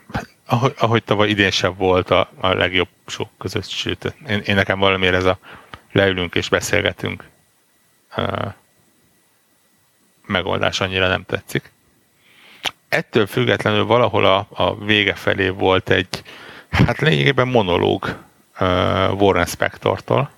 ahogy, 0.48 0.74
ahogy 0.78 1.04
tavaly 1.04 1.28
idén 1.28 1.50
sem 1.50 1.74
volt 1.74 2.10
a, 2.10 2.30
a 2.40 2.48
legjobb 2.48 2.88
sok 3.06 3.28
között, 3.38 3.68
sőt, 3.68 4.14
én, 4.28 4.38
én 4.38 4.54
nekem 4.54 4.78
valamiért 4.78 5.14
ez 5.14 5.24
a 5.24 5.38
leülünk 5.92 6.34
és 6.34 6.48
beszélgetünk 6.48 7.24
uh, 8.16 8.52
megoldás 10.26 10.80
annyira 10.80 11.08
nem 11.08 11.24
tetszik. 11.24 11.72
Ettől 12.88 13.26
függetlenül 13.26 13.84
valahol 13.84 14.24
a, 14.24 14.46
a 14.50 14.84
vége 14.84 15.14
felé 15.14 15.48
volt 15.48 15.90
egy, 15.90 16.22
Hát 16.70 16.98
lényegében 16.98 17.48
monológ 17.48 18.16
uh, 18.60 19.20
Warren 19.20 19.46
Spectortól, 19.46 20.30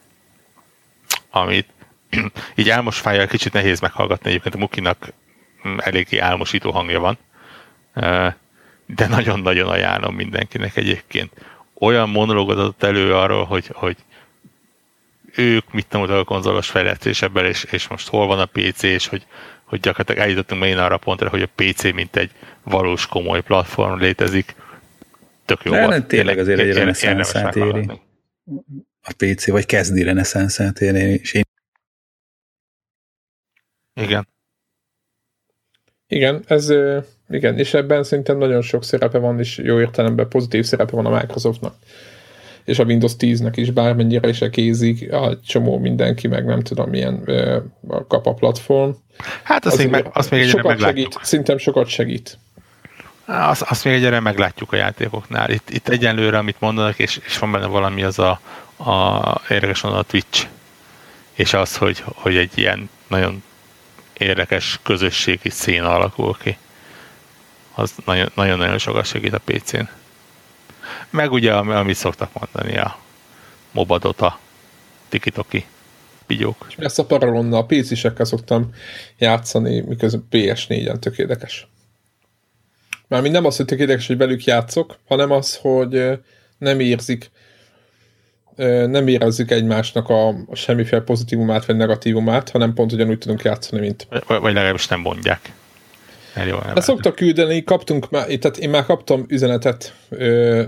amit 1.30 1.68
így 2.54 2.68
álmos 2.68 2.98
fájjal 2.98 3.26
kicsit 3.26 3.52
nehéz 3.52 3.80
meghallgatni, 3.80 4.28
egyébként 4.30 4.54
a 4.54 4.58
Mukinak 4.58 5.12
mm, 5.68 5.76
eléggé 5.78 6.18
álmosító 6.18 6.70
hangja 6.70 7.00
van, 7.00 7.18
uh, 7.94 8.32
de 8.95 9.07
nagyon-nagyon 9.07 9.68
ajánlom 9.68 10.14
mindenkinek 10.14 10.76
egyébként. 10.76 11.32
Olyan 11.74 12.09
monológot 12.09 12.59
adott 12.59 12.82
elő 12.82 13.14
arról, 13.14 13.45
hogy, 13.45 13.70
hogy 13.72 13.97
ők 15.36 15.72
mit 15.72 15.86
tanultak 15.86 16.16
a 16.16 16.24
konzolos 16.24 16.68
fejlesztésebben, 16.68 17.45
és, 17.45 17.64
és 17.64 17.88
most 17.88 18.09
hol 18.09 18.26
van 18.26 18.38
a 18.38 18.47
PC, 18.47 18.82
és 18.82 19.07
hogy, 19.07 19.26
hogy 19.64 19.80
gyakorlatilag 19.80 20.22
eljutottunk 20.22 20.61
megint 20.61 20.78
arra 20.78 20.97
pontra, 20.97 21.28
hogy 21.28 21.43
a 21.43 21.49
PC 21.55 21.93
mint 21.93 22.16
egy 22.16 22.30
valós 22.62 23.07
komoly 23.07 23.43
platform 23.43 23.99
létezik, 23.99 24.55
tök 25.45 25.62
jó 25.64 25.72
volt. 25.72 26.07
Tényleg 26.07 26.38
azért 26.38 26.61
egy 26.61 26.72
reneszánszát 26.72 27.57
éri. 27.57 27.91
A 29.03 29.12
PC, 29.16 29.49
vagy 29.49 29.66
kezdi 29.66 30.03
reneszánszát 30.03 30.80
éri. 30.80 30.99
És 30.99 31.32
én... 31.32 31.45
Igen. 33.95 34.28
Igen, 36.11 36.42
ez 36.46 36.72
igen, 37.30 37.58
és 37.58 37.74
ebben 37.74 38.02
szerintem 38.02 38.38
nagyon 38.38 38.62
sok 38.62 38.84
szerepe 38.84 39.18
van, 39.18 39.38
és 39.38 39.58
jó 39.58 39.80
értelemben 39.80 40.28
pozitív 40.28 40.64
szerepe 40.64 40.96
van 40.96 41.06
a 41.06 41.11
Microsoftnak. 41.11 41.74
És 42.64 42.78
a 42.78 42.84
Windows 42.84 43.12
10-nek 43.18 43.52
is 43.54 43.70
bármennyire 43.70 44.32
se 44.32 44.50
kézik, 44.50 45.12
a 45.12 45.38
csomó 45.46 45.78
mindenki, 45.78 46.28
meg 46.28 46.44
nem 46.44 46.61
tudom 46.61 46.90
milyen 46.90 47.24
kap 48.08 48.26
a 48.26 48.34
platform. 48.34 48.90
Hát 49.42 49.66
azt, 49.66 49.78
még, 49.78 49.90
meg, 49.90 50.11
azt 50.12 50.30
még 50.30 50.48
sokat 50.48 50.80
segít, 50.80 51.18
Szerintem 51.22 51.58
sokat 51.58 51.86
segít. 51.86 52.38
Azt, 53.24 53.62
azt 53.62 53.84
még 53.84 53.94
egyre 53.94 54.20
meglátjuk 54.20 54.72
a 54.72 54.76
játékoknál. 54.76 55.50
Itt, 55.50 55.70
itt 55.70 55.88
egyenlőre, 55.88 56.38
amit 56.38 56.61
mondanak, 56.61 56.98
és, 56.98 57.20
és 57.26 57.38
van 57.38 57.52
benne 57.52 57.66
valami 57.66 58.02
az 58.02 58.18
a, 58.18 58.40
a 58.76 59.40
érdekes 59.48 59.84
a 59.84 60.02
Twitch, 60.02 60.46
és 61.32 61.54
az, 61.54 61.76
hogy, 61.76 62.02
hogy 62.04 62.36
egy 62.36 62.50
ilyen 62.54 62.90
nagyon 63.08 63.42
érdekes 64.20 64.78
közösségi 64.82 65.50
szín 65.50 65.82
alakul 65.82 66.36
ki. 66.42 66.56
Az 67.74 67.94
nagyon-nagyon 68.34 68.78
sokat 68.78 69.04
segít 69.04 69.32
a 69.32 69.40
PC-n. 69.44 69.88
Meg 71.10 71.32
ugye, 71.32 71.52
amit 71.54 71.96
szoktak 71.96 72.30
mondani, 72.32 72.78
a 72.78 72.98
Mobadota, 73.72 74.38
Tikitoki 75.08 75.64
pigyók. 76.26 76.66
És 76.68 76.74
ezt 76.76 76.98
a 76.98 77.04
Paralonna 77.04 77.58
a 77.58 77.64
PC-sekkel 77.64 78.24
szoktam 78.24 78.74
játszani, 79.18 79.80
miközben 79.80 80.26
PS4-en 80.30 80.98
tök 80.98 81.18
érdekes. 81.18 81.66
Mármint 83.08 83.34
nem 83.34 83.44
az, 83.44 83.56
hogy 83.56 83.66
tökéletes, 83.66 84.06
hogy 84.06 84.16
velük 84.16 84.44
játszok, 84.44 84.98
hanem 85.08 85.30
az, 85.30 85.56
hogy 85.56 86.20
nem 86.58 86.80
érzik, 86.80 87.30
nem 88.86 89.06
érezzük 89.06 89.50
egymásnak 89.50 90.08
a, 90.08 90.28
a 90.28 90.54
semmiféle 90.54 91.02
pozitívumát 91.02 91.64
vagy 91.64 91.76
negatívumát, 91.76 92.50
hanem 92.50 92.74
pont 92.74 92.92
ugyanúgy 92.92 93.18
tudunk 93.18 93.42
játszani, 93.42 93.80
mint... 93.80 94.06
Vagy 94.26 94.42
legalábbis 94.42 94.86
nem 94.86 95.00
mondják. 95.00 95.52
De 96.74 96.80
szoktak 96.80 97.14
küldeni, 97.14 97.64
kaptunk 97.64 98.11
már, 98.11 98.26
tehát 98.26 98.56
én 98.56 98.70
már 98.70 98.84
kaptam 98.84 99.24
üzenetet, 99.28 99.94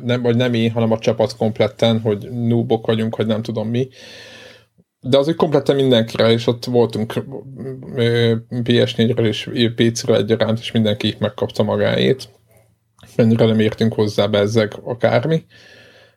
nem, 0.04 0.22
vagy 0.22 0.36
nem 0.36 0.54
én, 0.54 0.70
hanem 0.70 0.92
a 0.92 0.98
csapat 0.98 1.36
kompletten, 1.36 2.00
hogy 2.00 2.28
núbok 2.30 2.86
vagyunk, 2.86 3.14
hogy 3.14 3.26
nem 3.26 3.42
tudom 3.42 3.68
mi. 3.68 3.88
De 5.00 5.18
az 5.18 5.28
egy 5.28 5.34
kompletten 5.34 5.76
mindenkire, 5.76 6.30
és 6.30 6.46
ott 6.46 6.64
voltunk 6.64 7.14
PS4-ről 8.50 9.26
és 9.26 9.50
PC-ről 9.74 10.16
egyaránt, 10.16 10.58
és 10.58 10.72
mindenki 10.72 11.14
megkapta 11.18 11.62
magáét. 11.62 12.28
Mennyire 13.16 13.44
nem 13.44 13.60
értünk 13.60 13.94
hozzá 13.94 14.26
bezzeg 14.26 14.72
akármi. 14.84 15.44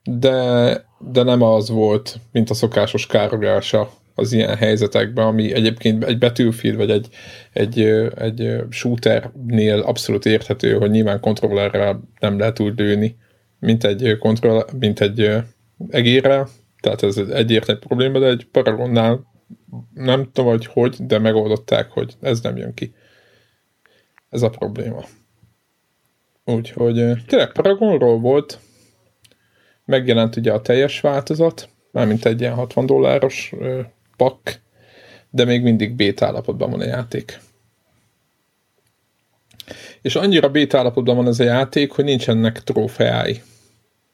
De, 0.09 0.85
de 0.99 1.23
nem 1.23 1.41
az 1.41 1.69
volt, 1.69 2.19
mint 2.31 2.49
a 2.49 2.53
szokásos 2.53 3.07
károgása 3.07 3.89
az 4.15 4.31
ilyen 4.31 4.55
helyzetekben, 4.55 5.25
ami 5.25 5.53
egyébként 5.53 6.03
egy 6.03 6.17
Battlefield 6.17 6.77
vagy 6.77 6.89
egy, 6.89 7.07
egy, 7.53 7.81
egy 8.15 8.63
shooternél 8.69 9.79
abszolút 9.79 10.25
érthető, 10.25 10.73
hogy 10.73 10.89
nyilván 10.89 11.19
kontrollerrel 11.19 12.01
nem 12.19 12.39
lehet 12.39 12.59
úgy 12.59 12.79
lőni, 12.79 13.17
mint 13.59 13.83
egy, 13.83 14.17
kontroll, 14.19 14.65
mint 14.79 14.99
egy 14.99 15.31
egérrel, 15.89 16.47
tehát 16.81 17.03
ez 17.03 17.17
egy 17.17 17.31
egyértelmű 17.31 17.81
probléma, 17.81 18.19
de 18.19 18.27
egy 18.27 18.47
Paragonnál 18.51 19.33
nem 19.93 20.29
tudom, 20.33 20.49
hogy 20.49 20.65
hogy, 20.65 20.95
de 20.99 21.19
megoldották, 21.19 21.91
hogy 21.91 22.13
ez 22.21 22.41
nem 22.41 22.57
jön 22.57 22.73
ki. 22.73 22.93
Ez 24.29 24.41
a 24.41 24.49
probléma. 24.49 25.03
Úgyhogy 26.45 26.93
tényleg 27.27 27.51
Paragonról 27.51 28.19
volt, 28.19 28.59
megjelent 29.85 30.35
ugye 30.35 30.51
a 30.51 30.61
teljes 30.61 31.01
változat, 31.01 31.69
mármint 31.91 32.25
egy 32.25 32.41
ilyen 32.41 32.53
60 32.53 32.85
dolláros 32.85 33.53
pak, 34.17 34.61
de 35.29 35.45
még 35.45 35.61
mindig 35.61 35.95
beta 35.95 36.25
állapotban 36.25 36.69
van 36.69 36.79
a 36.79 36.85
játék. 36.85 37.39
És 40.01 40.15
annyira 40.15 40.49
beta 40.49 40.77
állapotban 40.77 41.15
van 41.15 41.27
ez 41.27 41.39
a 41.39 41.43
játék, 41.43 41.91
hogy 41.91 42.03
nincsenek 42.03 42.63
trófeái. 42.63 43.41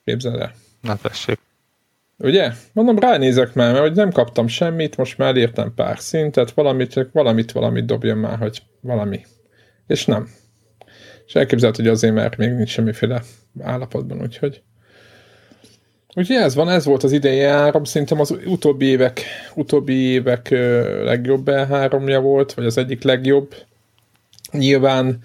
Képzeld 0.05 0.39
el. 0.39 0.53
Na 0.81 0.95
tessék. 0.95 1.39
Ugye? 2.17 2.51
Mondom, 2.73 2.99
ránézek 2.99 3.53
már, 3.53 3.71
mert 3.71 3.83
hogy 3.83 3.95
nem 3.95 4.11
kaptam 4.11 4.47
semmit, 4.47 4.97
most 4.97 5.17
már 5.17 5.35
értem 5.35 5.73
pár 5.73 5.99
szintet, 5.99 6.51
valamit, 6.51 6.91
csak 6.91 7.11
valamit, 7.11 7.51
valamit 7.51 7.85
dobjon 7.85 8.17
már, 8.17 8.37
hogy 8.37 8.63
valami. 8.81 9.25
És 9.87 10.05
nem. 10.05 10.29
És 11.25 11.35
elképzelt, 11.35 11.75
hogy 11.75 11.87
azért, 11.87 12.13
mert 12.13 12.37
még 12.37 12.51
nincs 12.51 12.69
semmiféle 12.69 13.21
állapotban, 13.59 14.21
úgyhogy 14.21 14.61
Úgyhogy 16.13 16.35
ez 16.35 16.55
van, 16.55 16.69
ez 16.69 16.85
volt 16.85 17.03
az 17.03 17.11
idei 17.11 17.41
áram, 17.41 17.83
szerintem 17.83 18.19
az 18.19 18.35
utóbbi 18.45 18.85
évek, 18.85 19.21
utóbbi 19.53 19.93
évek 19.93 20.49
legjobb 21.03 21.43
E3-ja 21.45 22.19
volt, 22.21 22.53
vagy 22.53 22.65
az 22.65 22.77
egyik 22.77 23.03
legjobb. 23.03 23.55
Nyilván 24.51 25.19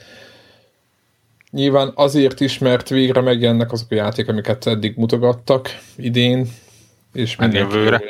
Nyilván 1.50 1.92
azért 1.94 2.40
is, 2.40 2.58
mert 2.58 2.88
végre 2.88 3.20
megjelennek 3.20 3.72
azok 3.72 3.90
a 3.90 3.94
játék, 3.94 4.28
amiket 4.28 4.66
eddig 4.66 4.96
mutogattak 4.96 5.68
idén, 5.96 6.48
és 7.12 7.36
minden 7.36 7.70
jövőre. 7.70 8.02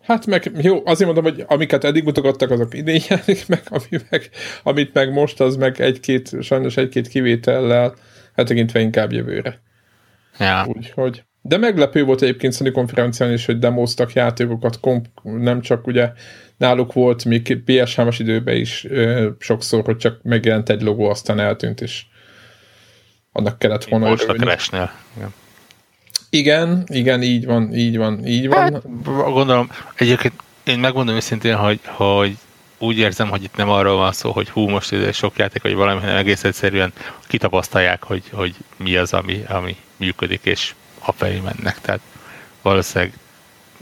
Hát 0.00 0.26
meg, 0.26 0.50
jó, 0.60 0.82
azért 0.84 1.14
mondom, 1.14 1.32
hogy 1.32 1.44
amiket 1.48 1.84
eddig 1.84 2.04
mutogattak, 2.04 2.50
azok 2.50 2.74
idén 2.74 3.00
jelenik 3.08 3.46
meg, 3.48 3.62
ami 3.68 4.02
meg, 4.10 4.30
amit 4.62 4.94
meg 4.94 5.12
most, 5.12 5.40
az 5.40 5.56
meg 5.56 5.80
egy-két, 5.80 6.42
sajnos 6.42 6.76
egy-két 6.76 7.08
kivétellel, 7.08 7.94
hát 8.36 8.46
tekintve 8.46 8.80
inkább 8.80 9.12
jövőre. 9.12 9.60
Ja. 10.38 10.66
Úgyhogy 10.68 11.24
de 11.46 11.56
meglepő 11.56 12.04
volt 12.04 12.22
egyébként 12.22 12.54
Sony 12.54 12.72
konferencián 12.72 13.32
is, 13.32 13.46
hogy 13.46 13.58
demoztak 13.58 14.12
játékokat, 14.12 14.80
komp, 14.80 15.06
nem 15.22 15.60
csak 15.60 15.86
ugye 15.86 16.12
náluk 16.56 16.92
volt 16.92 17.24
még 17.24 17.62
PS3-as 17.66 18.16
időben 18.18 18.56
is 18.56 18.84
ö, 18.84 19.28
sokszor, 19.38 19.84
hogy 19.84 19.96
csak 19.96 20.22
megjelent 20.22 20.68
egy 20.68 20.82
logó, 20.82 21.08
aztán 21.08 21.40
eltűnt, 21.40 21.80
és 21.80 22.02
annak 23.32 23.58
kellett 23.58 23.84
volna 23.84 24.08
Most 24.08 24.28
a. 24.28 24.34
Igen. 25.16 25.32
igen, 26.30 26.84
igen, 26.86 27.22
így 27.22 27.46
van, 27.46 27.74
így 27.74 27.96
van, 27.96 28.26
így 28.26 28.48
van. 28.48 28.72
Hát, 28.72 28.82
gondolom, 29.32 29.70
egyébként 29.94 30.34
én 30.64 30.78
megmondom 30.78 31.14
őszintén, 31.14 31.54
hogy, 31.56 31.80
hogy 31.84 32.36
úgy 32.78 32.98
érzem, 32.98 33.28
hogy 33.28 33.42
itt 33.42 33.56
nem 33.56 33.68
arról 33.68 33.96
van 33.96 34.12
szó, 34.12 34.30
hogy 34.30 34.48
hú, 34.48 34.68
most 34.68 34.92
ez 34.92 35.16
sok 35.16 35.36
játék, 35.36 35.62
vagy 35.62 35.74
valami, 35.74 36.00
hanem 36.00 36.16
egész 36.16 36.44
egyszerűen 36.44 36.92
kitapasztalják, 37.26 38.02
hogy, 38.02 38.22
hogy 38.32 38.54
mi 38.76 38.96
az, 38.96 39.12
ami, 39.12 39.44
ami 39.48 39.76
működik, 39.96 40.44
és 40.44 40.74
afelé 41.06 41.38
mennek. 41.38 41.80
Tehát 41.80 42.00
valószínűleg 42.62 43.12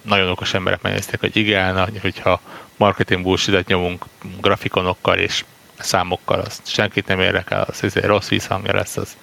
nagyon 0.02 0.30
okos 0.30 0.54
emberek 0.54 0.82
megnézték, 0.82 1.20
hogy 1.20 1.36
igen, 1.36 2.00
hogyha 2.00 2.40
marketing 2.76 3.22
bullshit 3.22 3.66
nyomunk 3.66 4.04
grafikonokkal 4.40 5.18
és 5.18 5.44
számokkal, 5.78 6.40
az 6.40 6.60
senkit 6.64 7.06
nem 7.06 7.20
érdekel, 7.20 7.66
az 7.68 7.96
egy 7.96 8.04
rossz 8.04 8.28
vízhangja 8.28 8.74
lesz, 8.74 8.96
az 8.96 9.16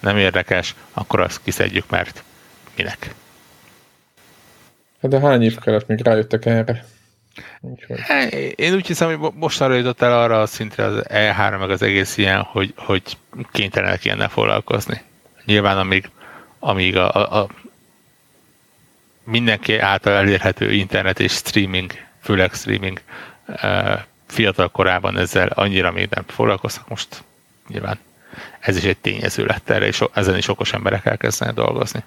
nem 0.00 0.16
érdekes, 0.16 0.74
akkor 0.92 1.20
azt 1.20 1.40
kiszedjük, 1.42 1.90
mert 1.90 2.22
minek. 2.76 3.14
De 5.00 5.20
hány 5.20 5.42
év 5.42 5.58
kellett, 5.58 5.86
még 5.86 6.00
rájöttek 6.02 6.46
erre? 6.46 6.84
Úgyhogy. 7.60 7.98
Én 8.54 8.74
úgy 8.74 8.86
hiszem, 8.86 9.16
hogy 9.16 9.32
most 9.34 9.60
arra 9.60 9.74
jutott 9.74 10.02
el 10.02 10.20
arra 10.20 10.40
a 10.40 10.46
szintre 10.46 10.84
az 10.84 11.02
E3, 11.08 11.58
meg 11.58 11.70
az 11.70 11.82
egész 11.82 12.16
ilyen, 12.16 12.40
hogy, 12.40 12.74
hogy 12.76 13.02
kénytelenek 13.52 14.04
ilyennel 14.04 14.28
foglalkozni. 14.28 15.02
Nyilván 15.44 15.78
amíg 15.78 16.10
amíg 16.64 16.96
a, 16.96 17.14
a, 17.14 17.40
a 17.40 17.48
mindenki 19.24 19.78
által 19.78 20.12
elérhető 20.12 20.72
internet 20.72 21.20
és 21.20 21.32
streaming, 21.32 21.92
főleg 22.20 22.52
streaming 22.52 23.00
fiatal 24.26 24.70
korában 24.70 25.18
ezzel 25.18 25.48
annyira 25.48 25.90
még 25.90 26.08
nem 26.10 26.24
foglalkoztak, 26.26 26.88
most 26.88 27.22
nyilván 27.68 27.98
ez 28.60 28.76
is 28.76 28.84
egy 28.84 28.96
tényező 28.96 29.44
lett 29.44 29.70
erre, 29.70 29.86
és 29.86 30.02
ezen 30.12 30.36
is 30.36 30.48
okos 30.48 30.72
emberek 30.72 31.04
elkezdenek 31.04 31.54
dolgozni. 31.54 32.02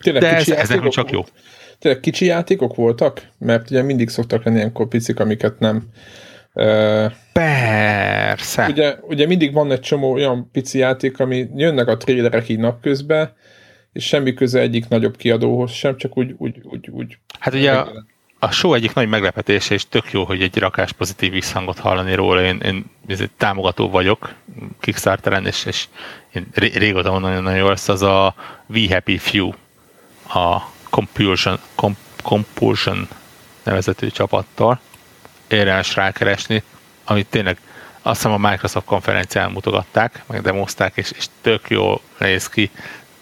Tényleg 0.00 0.22
De 0.22 0.34
ez, 0.34 0.48
ez 0.48 0.68
nem 0.68 0.90
csak 0.90 1.10
jó. 1.10 1.24
Tényleg 1.78 2.00
kicsi 2.00 2.24
játékok 2.24 2.74
voltak? 2.74 3.26
Mert 3.38 3.70
ugye 3.70 3.82
mindig 3.82 4.08
szoktak 4.08 4.44
lenni 4.44 4.56
ilyenkor 4.56 4.88
picik, 4.88 5.20
amiket 5.20 5.58
nem 5.58 5.82
Persze. 7.32 8.66
Ugye, 8.68 8.96
ugye 9.00 9.26
mindig 9.26 9.52
van 9.52 9.70
egy 9.70 9.80
csomó 9.80 10.12
olyan 10.12 10.50
pici 10.52 10.78
játék, 10.78 11.20
ami 11.20 11.48
jönnek 11.54 11.88
a 11.88 11.96
trélerek 11.96 12.48
így 12.48 12.58
napközben, 12.58 13.34
és 13.92 14.06
semmi 14.06 14.34
köze 14.34 14.60
egyik 14.60 14.88
nagyobb 14.88 15.16
kiadóhoz 15.16 15.70
sem, 15.70 15.96
csak 15.96 16.18
úgy... 16.18 16.34
úgy, 16.38 16.54
úgy, 16.62 16.90
úgy 16.90 17.18
hát 17.38 17.54
ugye 17.54 17.72
a, 17.72 18.04
a 18.38 18.50
show 18.50 18.74
egyik 18.74 18.94
nagy 18.94 19.08
meglepetése, 19.08 19.74
és 19.74 19.88
tök 19.88 20.12
jó, 20.12 20.24
hogy 20.24 20.42
egy 20.42 20.58
rakás 20.58 20.92
pozitív 20.92 21.32
visszhangot 21.32 21.78
hallani 21.78 22.14
róla. 22.14 22.42
Én, 22.42 22.60
én 22.64 22.84
egy 23.06 23.30
támogató 23.36 23.90
vagyok 23.90 24.34
Kickstarteren, 24.80 25.46
és, 25.46 25.64
és 25.64 25.86
én 26.32 26.46
régóta 26.54 27.10
mondom, 27.10 27.42
nagyon 27.42 27.58
jó 27.58 27.68
lesz 27.68 27.88
az 27.88 28.02
a 28.02 28.34
We 28.68 28.86
Happy 28.88 29.18
Few, 29.18 29.50
a 30.28 30.60
Compulsion, 30.90 31.58
Comp, 31.74 31.96
Compulsion 32.22 33.08
nevezetű 33.62 34.08
csapattól 34.08 34.80
érdemes 35.52 35.96
rákeresni, 35.96 36.62
amit 37.04 37.26
tényleg 37.26 37.58
azt 38.02 38.22
hiszem 38.22 38.44
a 38.44 38.50
Microsoft 38.50 38.86
konferencián 38.86 39.50
mutogatták, 39.50 40.22
meg 40.26 40.42
demozták, 40.42 40.92
és, 40.96 41.10
és 41.16 41.26
tök 41.40 41.70
jól 41.70 42.00
néz 42.18 42.48
ki, 42.48 42.70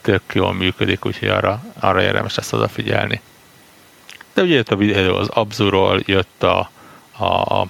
tök 0.00 0.22
jól 0.32 0.52
működik, 0.52 1.06
úgyhogy 1.06 1.28
arra, 1.28 1.62
arra 1.80 2.02
érdemes 2.02 2.36
ezt 2.36 2.52
odafigyelni. 2.52 3.20
De 4.34 4.42
ugye 4.42 4.54
jött 4.54 4.70
a 4.70 4.76
videó 4.76 5.16
az 5.16 5.28
Abzuról, 5.28 6.00
jött 6.04 6.42
a, 6.42 6.70
a, 7.16 7.24
a 7.24 7.68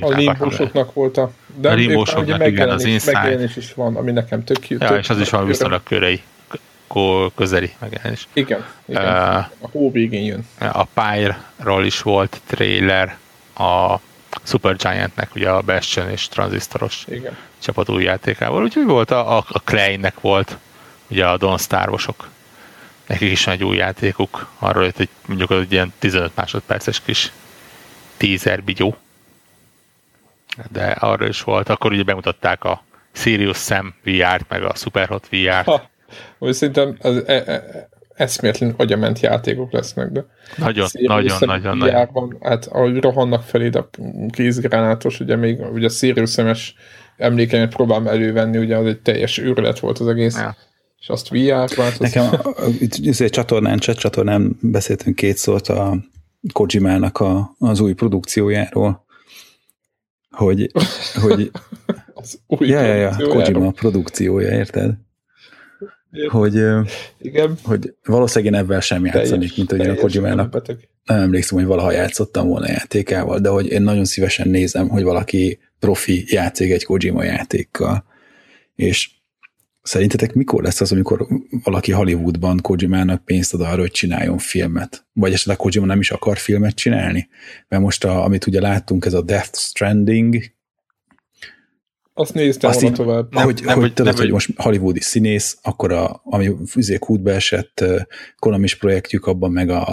a 0.00 0.08
limbósoknak 0.08 0.92
volt 0.92 1.16
a... 1.16 1.30
De 1.54 1.70
a 1.70 1.74
limbósoknak, 1.74 2.46
igen, 2.46 2.68
az 2.70 2.84
Inside. 2.84 3.18
Megjelenés 3.18 3.56
is 3.56 3.74
van, 3.74 3.96
ami 3.96 4.12
nekem 4.12 4.44
tök 4.44 4.68
jó. 4.68 4.76
Ja, 4.80 4.96
és 4.96 5.10
az 5.10 5.20
is 5.20 5.30
van 5.30 5.46
viszonylag 5.46 5.82
körei 5.82 6.22
közeli 7.34 7.72
megjelenés. 7.78 8.28
Igen, 8.32 8.64
igen. 8.86 9.02
Uh, 9.02 9.36
a 9.36 9.68
hó 9.72 9.90
végén 9.90 10.24
jön. 10.24 10.46
A 10.58 10.84
Pyre-ról 10.84 11.84
is 11.84 12.02
volt 12.02 12.40
trailer, 12.46 13.16
a 13.54 13.96
Supergiantnek, 14.42 15.34
ugye 15.34 15.50
a 15.50 15.60
Bastion 15.60 16.10
és 16.10 16.28
tranzisztoros 16.28 17.04
igen. 17.08 17.36
csapat 17.58 17.88
új 17.88 18.02
játékával. 18.02 18.62
Úgyhogy 18.62 18.84
volt 18.84 19.10
a, 19.10 19.36
a, 19.36 19.44
a 19.48 19.58
Clay-nek 19.58 20.20
volt, 20.20 20.56
ugye 21.08 21.26
a 21.26 21.36
Don 21.36 21.58
Starvosok. 21.58 22.28
Nekik 23.06 23.30
is 23.30 23.44
van 23.44 23.54
egy 23.54 23.64
új 23.64 23.76
játékuk, 23.76 24.50
arról 24.58 24.84
jött 24.84 24.98
egy 24.98 25.08
mondjuk 25.26 25.50
egy 25.50 25.72
ilyen 25.72 25.92
15 25.98 26.30
másodperces 26.34 27.00
kis 27.00 27.32
teaser 28.16 28.62
bigyó. 28.62 28.96
De 30.70 30.86
arra 30.86 31.26
is 31.26 31.42
volt, 31.42 31.68
akkor 31.68 31.92
ugye 31.92 32.02
bemutatták 32.02 32.64
a 32.64 32.82
Sirius 33.12 33.58
Sam 33.58 33.94
VR-t, 34.04 34.48
meg 34.48 34.64
a 34.64 34.74
Superhot 34.74 35.28
VR-t. 35.30 35.64
Ha 35.64 35.90
hogy 36.38 36.52
szerintem 36.52 36.96
az 37.00 37.22
e, 37.26 37.42
e, 37.46 37.88
eszméletlen 38.14 38.74
agyament 38.76 39.20
játékok 39.20 39.72
lesznek, 39.72 40.10
de 40.10 40.24
nagyon, 40.56 40.86
nagyon, 41.06 41.36
nagyon, 41.40 41.76
nagyon. 41.76 42.36
Hát 42.40 42.66
ahogy 42.66 43.00
rohannak 43.00 43.42
felé 43.42 43.68
a 43.72 43.88
kézgránátos, 44.30 45.20
ugye 45.20 45.36
még 45.36 45.60
ugye 45.72 45.86
a 45.86 45.90
Sirius 45.90 46.30
szemes 46.30 46.74
emlékeimet 47.16 47.74
próbálom 47.74 48.06
elővenni, 48.06 48.58
ugye 48.58 48.76
az 48.76 48.86
egy 48.86 49.00
teljes 49.00 49.38
őrület 49.38 49.78
volt 49.78 49.98
az 49.98 50.06
egész. 50.06 50.38
Ja. 50.38 50.56
És 51.00 51.08
azt 51.08 51.28
VR-ban. 51.28 51.92
Nekem 51.98 52.24
itt 52.80 53.20
egy 53.20 53.30
csatornán, 53.30 53.78
chat 53.78 53.98
csatornán 53.98 54.58
beszéltünk 54.60 55.16
két 55.16 55.36
szót 55.36 55.68
a 55.68 55.96
Kojimának 56.52 57.18
a, 57.18 57.54
az 57.58 57.80
új 57.80 57.92
produkciójáról, 57.92 59.04
hogy, 60.30 60.70
hogy 61.22 61.50
az 62.14 62.38
új 62.46 62.68
ja, 62.68 62.80
ja, 62.80 62.94
ja, 62.94 63.28
Kojima 63.28 63.70
produkciója, 63.70 64.50
érted? 64.50 64.94
Hogy, 66.28 66.54
Igen. 67.18 67.58
hogy 67.62 67.94
valószínűleg 68.04 68.54
én 68.54 68.60
ebben 68.60 68.80
sem 68.80 69.04
játszanék, 69.04 69.56
mint 69.56 69.70
hogy 69.70 69.80
én 69.80 69.90
a 69.90 69.94
Kojimának 69.94 70.66
nem 71.04 71.20
emlékszem, 71.20 71.58
hogy 71.58 71.66
valaha 71.66 71.92
játszottam 71.92 72.48
volna 72.48 72.68
játékával, 72.68 73.38
de 73.38 73.48
hogy 73.48 73.66
én 73.66 73.82
nagyon 73.82 74.04
szívesen 74.04 74.48
nézem, 74.48 74.88
hogy 74.88 75.02
valaki 75.02 75.58
profi 75.78 76.24
játszik 76.28 76.70
egy 76.70 76.84
Kojima 76.84 77.24
játékkal. 77.24 78.04
És 78.74 79.10
Szerintetek 79.86 80.34
mikor 80.34 80.62
lesz 80.62 80.80
az, 80.80 80.92
amikor 80.92 81.26
valaki 81.62 81.92
Hollywoodban 81.92 82.60
Kojimának 82.60 83.24
pénzt 83.24 83.54
ad 83.54 83.60
arra, 83.60 83.80
hogy 83.80 83.90
csináljon 83.90 84.38
filmet? 84.38 85.06
Vagy 85.12 85.32
esetleg 85.32 85.56
Kojima 85.56 85.86
nem 85.86 86.00
is 86.00 86.10
akar 86.10 86.38
filmet 86.38 86.74
csinálni? 86.74 87.28
Mert 87.68 87.82
most, 87.82 88.04
a, 88.04 88.24
amit 88.24 88.46
ugye 88.46 88.60
láttunk, 88.60 89.04
ez 89.04 89.14
a 89.14 89.22
Death 89.22 89.58
Stranding, 89.58 90.44
azt 92.18 92.34
néztem 92.34 92.70
azt 92.70 92.82
így, 92.82 92.92
tovább. 92.92 93.34
Nem, 93.34 93.44
hogy, 93.44 93.60
nem, 93.64 93.78
hogy, 93.78 93.92
tudod, 93.92 94.12
nem, 94.12 94.22
hogy 94.22 94.32
most 94.32 94.50
hollywoodi 94.56 95.00
színész, 95.00 95.58
akkor 95.62 95.92
a, 95.92 96.20
ami 96.24 96.54
fűzék 96.68 96.98
kútbe 96.98 97.34
esett 97.34 97.84
Konamis 98.38 98.74
projektjük, 98.74 99.26
abban 99.26 99.52
meg 99.52 99.70
a, 99.70 99.90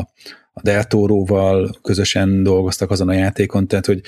a 0.54 0.62
Deltóróval 0.62 1.76
közösen 1.82 2.44
dolgoztak 2.44 2.92
azon 2.92 3.10
a 3.10 3.14
játékon, 3.14 3.68
tehát 3.68 3.86
hogy 3.86 4.02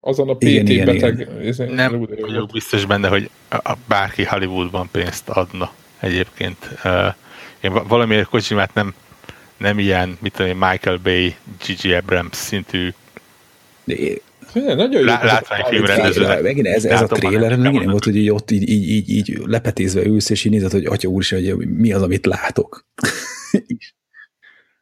azon 0.00 0.28
a 0.28 0.34
PT 0.34 0.42
igen, 0.42 0.66
igen, 0.66 0.86
beteg... 0.86 1.18
Igen. 1.18 1.42
Izé, 1.42 1.64
nem 1.64 1.98
vagyok 2.20 2.50
biztos 2.50 2.86
benne, 2.86 3.08
hogy 3.08 3.30
a, 3.50 3.72
bárki 3.88 4.24
Hollywoodban 4.24 4.88
pénzt 4.92 5.28
adna 5.28 5.72
egyébként. 6.00 6.78
Én 7.60 7.72
valamiért 7.88 8.28
Kojimát 8.28 8.74
nem, 8.74 8.94
nem 9.56 9.78
ilyen, 9.78 10.18
mit 10.20 10.32
tudom 10.32 10.50
én, 10.50 10.68
Michael 10.70 10.98
Bay, 11.02 11.34
Gigi 11.66 11.92
Abrams 11.92 12.36
szintű 12.36 12.92
nagyon 14.64 15.00
jó. 15.00 15.04
Látványfilmrendezőnek. 15.04 16.42
Megint 16.42 16.66
ez, 16.66 16.84
ez 16.84 17.00
a 17.00 17.06
trailer, 17.06 17.56
megint 17.56 17.82
nem 17.82 17.90
volt, 17.90 18.04
hogy 18.04 18.16
így 18.16 18.30
ott 18.30 18.50
így, 18.50 18.68
így, 18.68 18.88
így, 18.88 19.10
így 19.10 19.38
lepetézve 19.44 20.04
ülsz, 20.04 20.30
és 20.30 20.44
így 20.44 20.52
nézed, 20.52 20.70
hogy 20.70 20.84
atya 20.84 21.08
úr 21.08 21.24
hogy 21.28 21.68
mi 21.68 21.92
az, 21.92 22.02
amit 22.02 22.26
látok. 22.26 22.86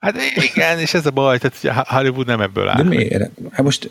Hát 0.04 0.16
igen, 0.54 0.78
és 0.78 0.94
ez 0.94 1.06
a 1.06 1.10
baj, 1.10 1.38
tehát 1.38 1.88
Hollywood 1.88 2.26
nem 2.26 2.40
ebből 2.40 2.68
áll. 2.68 2.76
De 2.76 2.82
miért? 2.82 3.30
Hát 3.50 3.62
most, 3.62 3.88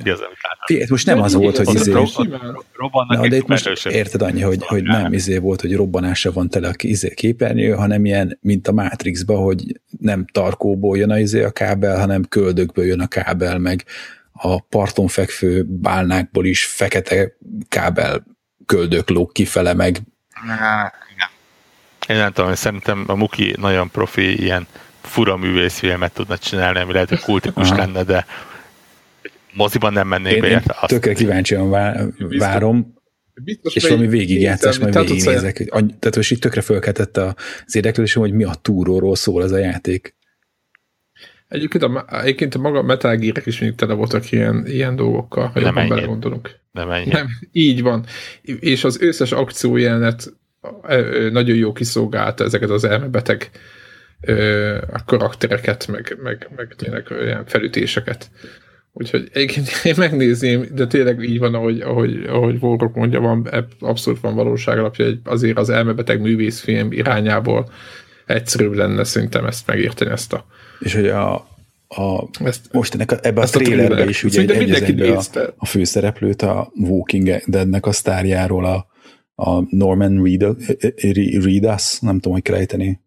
figyelj, 0.65 0.86
most 0.89 1.05
nem 1.05 1.21
az 1.21 1.34
volt, 1.34 1.57
hogy 1.57 1.75
izé... 1.75 1.91
Robbannak 1.91 3.21
Na, 3.21 3.27
de 3.27 3.36
itt 3.36 3.47
most 3.47 3.86
érted 3.86 4.21
annyi, 4.21 4.41
hogy, 4.41 4.65
hogy 4.65 4.84
nem 4.84 5.13
izé 5.13 5.38
volt, 5.38 5.61
hogy 5.61 5.75
robbanásra 5.75 6.31
van 6.31 6.49
tele 6.49 6.67
a 6.67 6.73
izé 6.77 7.13
képernyő, 7.13 7.71
hanem 7.71 8.05
ilyen, 8.05 8.38
mint 8.41 8.67
a 8.67 8.71
Matrixba, 8.71 9.38
hogy 9.38 9.81
nem 9.99 10.25
tarkóból 10.31 10.97
jön 10.97 11.11
a 11.11 11.19
izé 11.19 11.43
a 11.43 11.51
kábel, 11.51 11.99
hanem 11.99 12.23
köldökből 12.23 12.86
jön 12.86 12.99
a 12.99 13.07
kábel, 13.07 13.59
meg 13.59 13.86
a 14.34 14.61
parton 14.61 15.07
fekvő 15.07 15.63
bálnákból 15.67 16.45
is 16.45 16.65
fekete 16.65 17.38
kábel 17.67 18.25
köldök 18.65 19.09
lók 19.09 19.34
kifele, 19.34 19.73
meg... 19.73 19.97
igen. 21.13 21.29
Én 22.07 22.15
nem 22.15 22.31
tudom, 22.31 22.55
szerintem 22.55 23.03
a 23.07 23.15
Muki 23.15 23.55
nagyon 23.59 23.91
profi 23.91 24.41
ilyen 24.41 24.67
fura 25.01 25.38
művészfilmet 25.38 26.13
tudna 26.13 26.38
csinálni, 26.38 26.79
ami 26.79 26.93
lehet, 26.93 27.09
hogy 27.09 27.19
kultikus 27.19 27.69
Aha. 27.69 27.77
lenne, 27.77 28.03
de 28.03 28.25
moziban 29.53 29.93
nem 29.93 30.07
mennék 30.07 30.41
be 30.41 30.47
érte. 30.47 30.75
Azt 30.79 30.93
tökre 30.93 31.13
kíváncsian 31.13 31.69
várom, 32.38 32.93
Biztos 33.43 33.75
és 33.75 33.84
valami 33.84 34.07
végigjátszás, 34.07 34.79
majd 34.79 34.97
végignézek. 34.97 35.63
Tehát 35.73 36.15
most 36.15 36.31
itt 36.31 36.41
tökre 36.41 36.61
fölkeltette 36.61 37.36
az 37.65 37.75
érdeklődésem, 37.75 38.21
hogy 38.21 38.34
mi 38.34 38.43
a 38.43 38.53
túróról 38.61 39.15
szól 39.15 39.43
ez 39.43 39.51
a 39.51 39.57
játék. 39.57 40.15
Egyébként 41.53 41.83
a, 41.83 42.05
egyébként 42.21 42.55
a 42.55 42.59
maga 42.59 42.81
Metal 42.81 43.15
gear 43.15 43.41
is 43.45 43.59
mindig 43.59 43.77
tele 43.77 43.93
voltak 43.93 44.31
ilyen, 44.31 44.63
ilyen 44.67 44.95
dolgokkal, 44.95 45.47
ha 45.47 45.59
jobban 45.59 45.87
belegondolunk. 45.87 46.59
Nem 46.71 46.89
ennyi. 46.89 47.11
Nem, 47.11 47.27
így 47.51 47.81
van. 47.81 48.05
És 48.41 48.83
az 48.83 49.01
összes 49.01 49.31
akciójelenet 49.31 50.33
nagyon 51.31 51.55
jó 51.55 51.71
kiszolgálta 51.73 52.43
ezeket 52.43 52.69
az 52.69 52.83
elmebeteg 52.83 53.49
a 54.91 55.03
karaktereket, 55.05 55.87
meg, 55.87 56.17
meg, 56.23 56.49
meg 56.55 56.73
tényleg 56.75 57.07
olyan 57.11 57.45
felütéseket. 57.45 58.29
Úgyhogy 58.93 59.29
egyébként 59.33 59.67
én 59.83 59.95
megnézném, 59.97 60.65
de 60.71 60.87
tényleg 60.87 61.23
így 61.23 61.39
van, 61.39 61.53
ahogy, 61.53 61.81
ahogy, 61.81 62.23
ahogy 62.27 62.59
Volkok 62.59 62.95
mondja, 62.95 63.19
van, 63.19 63.49
abszolút 63.79 64.19
van 64.19 64.35
valóság 64.35 64.77
alapja, 64.77 65.05
hogy 65.05 65.19
azért 65.23 65.57
az 65.57 65.69
elmebeteg 65.69 66.21
művészfilm 66.21 66.91
irányából 66.91 67.71
egyszerűbb 68.25 68.73
lenne 68.73 69.03
szerintem 69.03 69.45
ezt 69.45 69.67
megérteni, 69.67 70.11
ezt 70.11 70.33
a 70.33 70.45
és 70.80 70.93
hogy 70.93 71.07
a, 71.07 71.34
a 71.88 72.30
ezt, 72.43 72.61
most 72.71 72.93
ennek 72.93 73.11
a, 73.11 73.17
ebbe 73.21 73.41
a 73.41 73.45
trailerbe 73.45 74.05
is 74.05 74.24
ugye 74.24 74.53
egy, 74.53 74.71
egy 74.71 75.01
a, 75.01 75.24
a 75.57 75.65
főszereplőt 75.65 76.41
a 76.41 76.71
Walking 76.76 77.41
Deadnek 77.45 77.86
a 77.86 77.91
sztárjáról 77.91 78.65
a, 78.65 78.88
a 79.36 79.76
Norman 79.76 80.24
Reedus, 80.24 81.99
nem 81.99 82.15
tudom, 82.15 82.34
hogy 82.34 82.41
kell 82.41 82.55
ejteni, 82.55 83.01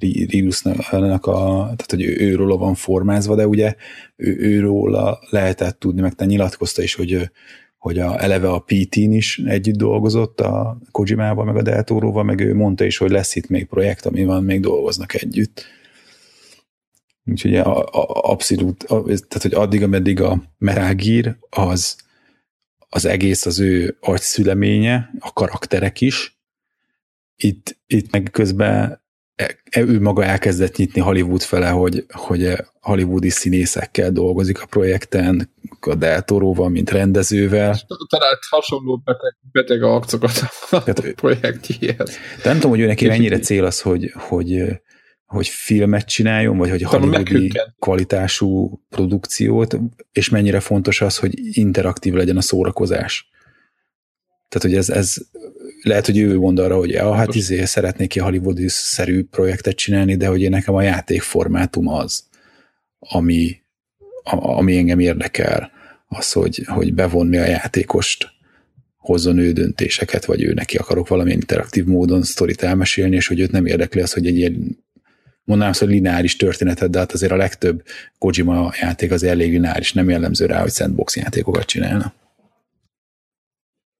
Reedusnak 0.00 1.26
a, 1.26 1.62
tehát 1.62 1.86
hogy 1.90 2.02
őről 2.02 2.56
van 2.56 2.74
formázva, 2.74 3.34
de 3.34 3.46
ugye 3.46 3.74
ő, 4.16 4.36
őról 4.38 5.18
lehetett 5.30 5.78
tudni, 5.78 6.00
meg 6.00 6.14
te 6.14 6.24
nyilatkozta 6.24 6.82
is, 6.82 6.94
hogy 6.94 7.30
hogy 7.78 7.98
a, 7.98 8.22
eleve 8.22 8.48
a 8.48 8.64
PT-n 8.66 9.12
is 9.12 9.38
együtt 9.38 9.76
dolgozott 9.76 10.40
a 10.40 10.78
Kojimával, 10.90 11.44
meg 11.44 11.56
a 11.56 11.62
Deltóróval, 11.62 12.22
meg 12.22 12.40
ő 12.40 12.54
mondta 12.54 12.84
is, 12.84 12.96
hogy 12.96 13.10
lesz 13.10 13.36
itt 13.36 13.48
még 13.48 13.66
projekt, 13.66 14.06
ami 14.06 14.24
van, 14.24 14.44
még 14.44 14.60
dolgoznak 14.60 15.14
együtt. 15.14 15.64
Úgyhogy 17.30 17.56
a, 17.56 17.78
a, 17.78 18.30
abszolút, 18.30 18.82
a, 18.82 19.02
tehát 19.02 19.42
hogy 19.42 19.54
addig, 19.54 19.82
ameddig 19.82 20.20
a 20.20 20.42
Merágír 20.58 21.36
az, 21.50 21.96
az 22.88 23.04
egész 23.04 23.46
az 23.46 23.60
ő 23.60 23.96
agyszüleménye, 24.00 25.10
a 25.18 25.32
karakterek 25.32 26.00
is, 26.00 26.38
itt, 27.36 27.76
itt 27.86 28.10
meg 28.10 28.28
közben 28.32 29.02
e, 29.34 29.58
e, 29.70 29.80
ő 29.80 30.00
maga 30.00 30.24
elkezdett 30.24 30.76
nyitni 30.76 31.00
Hollywood 31.00 31.40
fele, 31.40 31.68
hogy, 31.68 32.04
hogy 32.08 32.52
hollywoodi 32.80 33.28
színészekkel 33.28 34.10
dolgozik 34.10 34.62
a 34.62 34.66
projekten, 34.66 35.54
a 35.80 35.94
Deltoróval, 35.94 36.68
mint 36.68 36.90
rendezővel. 36.90 37.78
Talált 38.08 38.38
hasonló 38.50 38.96
beteg, 39.04 39.36
beteg 39.52 39.82
arcokat 39.82 40.50
a 40.70 40.82
Tehát, 40.82 41.12
projektjéhez. 41.20 42.16
Nem 42.44 42.54
tudom, 42.54 42.70
hogy 42.70 42.80
ő 42.80 42.86
neki 42.86 43.06
mennyire 43.06 43.38
cél 43.38 43.64
az, 43.64 43.80
hogy, 43.80 44.12
hogy 44.14 44.80
hogy 45.28 45.48
filmet 45.48 46.06
csináljon, 46.06 46.56
vagy 46.56 46.70
hogy 46.70 46.82
hollywoodi 46.82 47.52
kvalitású 47.78 48.80
produkciót, 48.88 49.78
és 50.12 50.28
mennyire 50.28 50.60
fontos 50.60 51.00
az, 51.00 51.16
hogy 51.16 51.56
interaktív 51.56 52.14
legyen 52.14 52.36
a 52.36 52.40
szórakozás. 52.40 53.28
Tehát, 54.48 54.66
hogy 54.68 54.74
ez, 54.74 54.88
ez 54.88 55.16
lehet, 55.82 56.06
hogy 56.06 56.18
ő 56.18 56.38
mond 56.38 56.58
arra, 56.58 56.76
hogy 56.76 56.90
ja, 56.90 57.12
hát 57.12 57.34
izé, 57.34 57.64
szeretnék 57.64 58.08
ki 58.08 58.18
hollywoodi-szerű 58.18 59.24
projektet 59.24 59.76
csinálni, 59.76 60.16
de 60.16 60.26
hogy 60.26 60.42
én 60.42 60.50
nekem 60.50 60.74
a 60.74 60.82
játékformátum 60.82 61.88
az, 61.88 62.24
ami, 62.98 63.60
ami 64.30 64.76
engem 64.76 64.98
érdekel, 64.98 65.70
az, 66.06 66.32
hogy, 66.32 66.62
hogy 66.66 66.94
bevonni 66.94 67.36
a 67.36 67.46
játékost, 67.46 68.28
hozzon 68.96 69.38
ő 69.38 69.52
döntéseket, 69.52 70.24
vagy 70.24 70.42
ő 70.42 70.52
neki 70.52 70.76
akarok 70.76 71.08
valami 71.08 71.32
interaktív 71.32 71.84
módon 71.84 72.22
sztorit 72.22 72.62
elmesélni, 72.62 73.16
és 73.16 73.26
hogy 73.26 73.40
őt 73.40 73.50
nem 73.50 73.66
érdekli 73.66 74.00
az, 74.00 74.12
hogy 74.12 74.26
egy 74.26 74.36
ilyen 74.36 74.86
mondanám 75.48 75.72
azt, 75.72 75.80
hogy 75.80 75.88
lineáris 75.88 76.36
történetet, 76.36 76.90
de 76.90 76.98
hát 76.98 77.12
azért 77.12 77.32
a 77.32 77.36
legtöbb 77.36 77.82
Kojima 78.18 78.72
játék 78.80 79.10
az 79.10 79.22
elég 79.22 79.50
lineáris, 79.50 79.92
nem 79.92 80.10
jellemző 80.10 80.46
rá, 80.46 80.60
hogy 80.60 80.72
sandbox 80.72 81.16
játékokat 81.16 81.64
csinálna. 81.64 82.12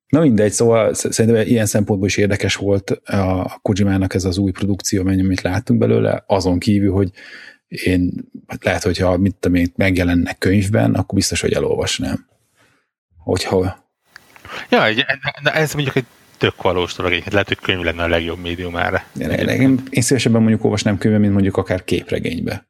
Na 0.08 0.20
mindegy, 0.20 0.52
szóval 0.52 0.94
szerintem 0.94 1.46
ilyen 1.46 1.66
szempontból 1.66 2.08
is 2.08 2.16
érdekes 2.16 2.54
volt 2.54 2.90
a 2.90 3.58
Kojimának 3.62 4.14
ez 4.14 4.24
az 4.24 4.38
új 4.38 4.50
produkció, 4.50 5.00
amit 5.06 5.40
láttunk 5.40 5.78
belőle, 5.78 6.24
azon 6.26 6.58
kívül, 6.58 6.92
hogy 6.92 7.10
én 7.68 8.12
hát 8.46 8.64
lehet, 8.64 8.82
hogyha 8.82 9.16
mit 9.16 9.34
tudom 9.34 9.56
én, 9.56 9.72
megjelennek 9.76 10.38
könyvben, 10.38 10.94
akkor 10.94 11.14
biztos, 11.14 11.40
hogy 11.40 11.52
elolvasnám. 11.52 12.26
Hogyha... 13.16 13.86
Ja, 14.70 14.84
ez 15.42 15.74
mondjuk 15.74 15.96
egy 15.96 16.06
tök 16.38 16.62
valós 16.62 16.94
dolog, 16.94 17.10
egyébként 17.10 17.34
lehet, 17.34 17.48
hogy 17.48 17.58
könyv 17.58 17.82
lenne 17.82 18.02
a 18.02 18.08
legjobb 18.08 18.38
médium 18.38 18.76
erre. 18.76 19.06
Én, 19.18 19.82
én 19.90 20.02
szívesebben 20.02 20.40
mondjuk 20.40 20.64
olvasnám 20.64 20.98
könyvben, 20.98 21.20
mint 21.20 21.32
mondjuk 21.32 21.56
akár 21.56 21.84
képregénybe. 21.84 22.68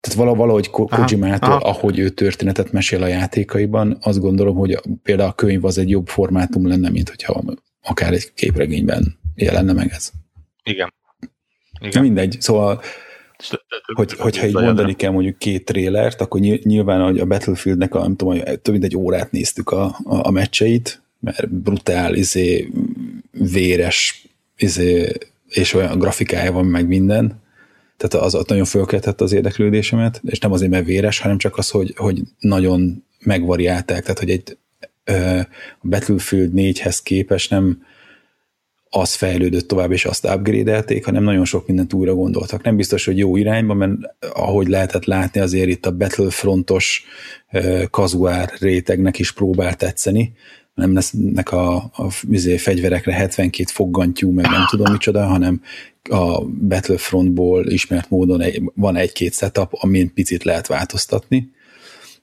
Tehát 0.00 0.36
valahogy 0.36 0.70
Kojimától, 0.70 1.56
ahogy 1.56 1.98
ő 1.98 2.08
történetet 2.08 2.72
mesél 2.72 3.02
a 3.02 3.06
játékaiban, 3.06 3.98
azt 4.00 4.20
gondolom, 4.20 4.56
hogy 4.56 4.80
például 5.02 5.28
a 5.28 5.32
könyv 5.32 5.64
az 5.64 5.78
egy 5.78 5.90
jobb 5.90 6.08
formátum 6.08 6.68
lenne, 6.68 6.90
mint 6.90 7.08
hogyha 7.08 7.42
akár 7.82 8.12
egy 8.12 8.32
képregényben 8.34 9.18
jelenne 9.34 9.72
meg 9.72 9.90
ez. 9.92 10.10
Igen. 10.62 10.94
Igen. 11.80 12.02
Mindegy, 12.02 12.36
szóval 12.40 12.82
hogy, 13.94 14.12
hogyha 14.12 14.46
így 14.46 14.54
mondani 14.54 14.94
kell 14.94 15.10
mondjuk 15.10 15.38
két 15.38 15.64
trélert, 15.64 16.20
akkor 16.20 16.40
nyilván 16.40 17.02
hogy 17.02 17.18
a 17.18 17.24
Battlefieldnek 17.24 17.94
a, 17.94 18.00
nem 18.00 18.16
tudom, 18.16 18.38
több 18.38 18.70
mint 18.70 18.84
egy 18.84 18.96
órát 18.96 19.30
néztük 19.30 19.70
a, 19.70 19.84
a, 19.84 20.26
a 20.26 20.30
meccseit, 20.30 21.02
mert 21.20 21.48
brutál, 21.48 22.14
izé, 22.14 22.68
véres, 23.32 24.26
izé, 24.56 25.12
és 25.48 25.74
olyan 25.74 25.98
grafikája 25.98 26.52
van 26.52 26.66
meg 26.66 26.86
minden, 26.86 27.42
tehát 27.96 28.26
az 28.26 28.34
ott 28.34 28.48
nagyon 28.48 28.64
fölkeltett 28.64 29.20
az 29.20 29.32
érdeklődésemet, 29.32 30.20
és 30.24 30.38
nem 30.38 30.52
azért, 30.52 30.70
mert 30.70 30.86
véres, 30.86 31.18
hanem 31.18 31.38
csak 31.38 31.56
az, 31.56 31.70
hogy, 31.70 31.94
hogy 31.96 32.22
nagyon 32.38 33.04
megvariálták, 33.20 34.02
tehát 34.02 34.18
hogy 34.18 34.30
egy 34.30 34.56
ö, 35.04 35.40
Battlefield 35.82 36.50
4-hez 36.54 36.98
képes 37.02 37.48
nem 37.48 37.82
az 38.90 39.14
fejlődött 39.14 39.68
tovább, 39.68 39.92
és 39.92 40.04
azt 40.04 40.24
upgrade 40.24 40.84
hanem 41.04 41.22
nagyon 41.22 41.44
sok 41.44 41.66
mindent 41.66 41.92
újra 41.92 42.14
gondoltak. 42.14 42.62
Nem 42.62 42.76
biztos, 42.76 43.04
hogy 43.04 43.18
jó 43.18 43.36
irányba, 43.36 43.74
mert 43.74 43.92
ahogy 44.32 44.68
lehetett 44.68 45.04
látni, 45.04 45.40
azért 45.40 45.68
itt 45.68 45.86
a 45.86 45.96
Battlefrontos 45.96 47.04
kazuár 47.90 48.50
rétegnek 48.58 49.18
is 49.18 49.32
próbál 49.32 49.74
tetszeni, 49.74 50.32
nem 50.78 50.94
lesznek 50.94 51.52
a, 51.52 51.74
a 51.76 52.08
izé, 52.30 52.56
fegyverekre 52.56 53.12
72 53.12 53.70
foggantyú, 53.72 54.30
meg 54.30 54.44
nem 54.44 54.66
tudom 54.70 54.92
micsoda, 54.92 55.26
hanem 55.26 55.62
a 56.02 56.44
Battlefrontból 56.44 57.66
ismert 57.66 58.10
módon 58.10 58.40
egy, 58.40 58.62
van 58.74 58.96
egy-két 58.96 59.34
setup, 59.34 59.68
amin 59.70 60.14
picit 60.14 60.44
lehet 60.44 60.66
változtatni, 60.66 61.50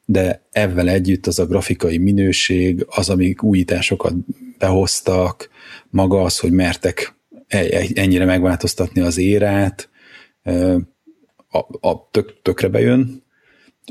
de 0.06 0.42
ebben 0.52 0.88
együtt 0.88 1.28
az 1.28 1.40
a 1.40 1.46
grafikai 1.46 1.98
minőség, 1.98 2.86
az, 2.90 3.10
amik 3.10 3.44
újításokat 3.44 4.14
behoztak, 4.58 5.50
maga 5.90 6.22
az, 6.22 6.40
hogy 6.40 6.52
mertek 6.52 7.16
e, 7.48 7.86
ennyire 7.94 8.26
megváltoztatni 8.26 9.02
az 9.02 9.18
érát, 9.18 9.90
a, 11.50 11.88
a 11.88 12.10
tök, 12.12 12.42
tökre 12.42 12.68
bejön, 12.68 13.24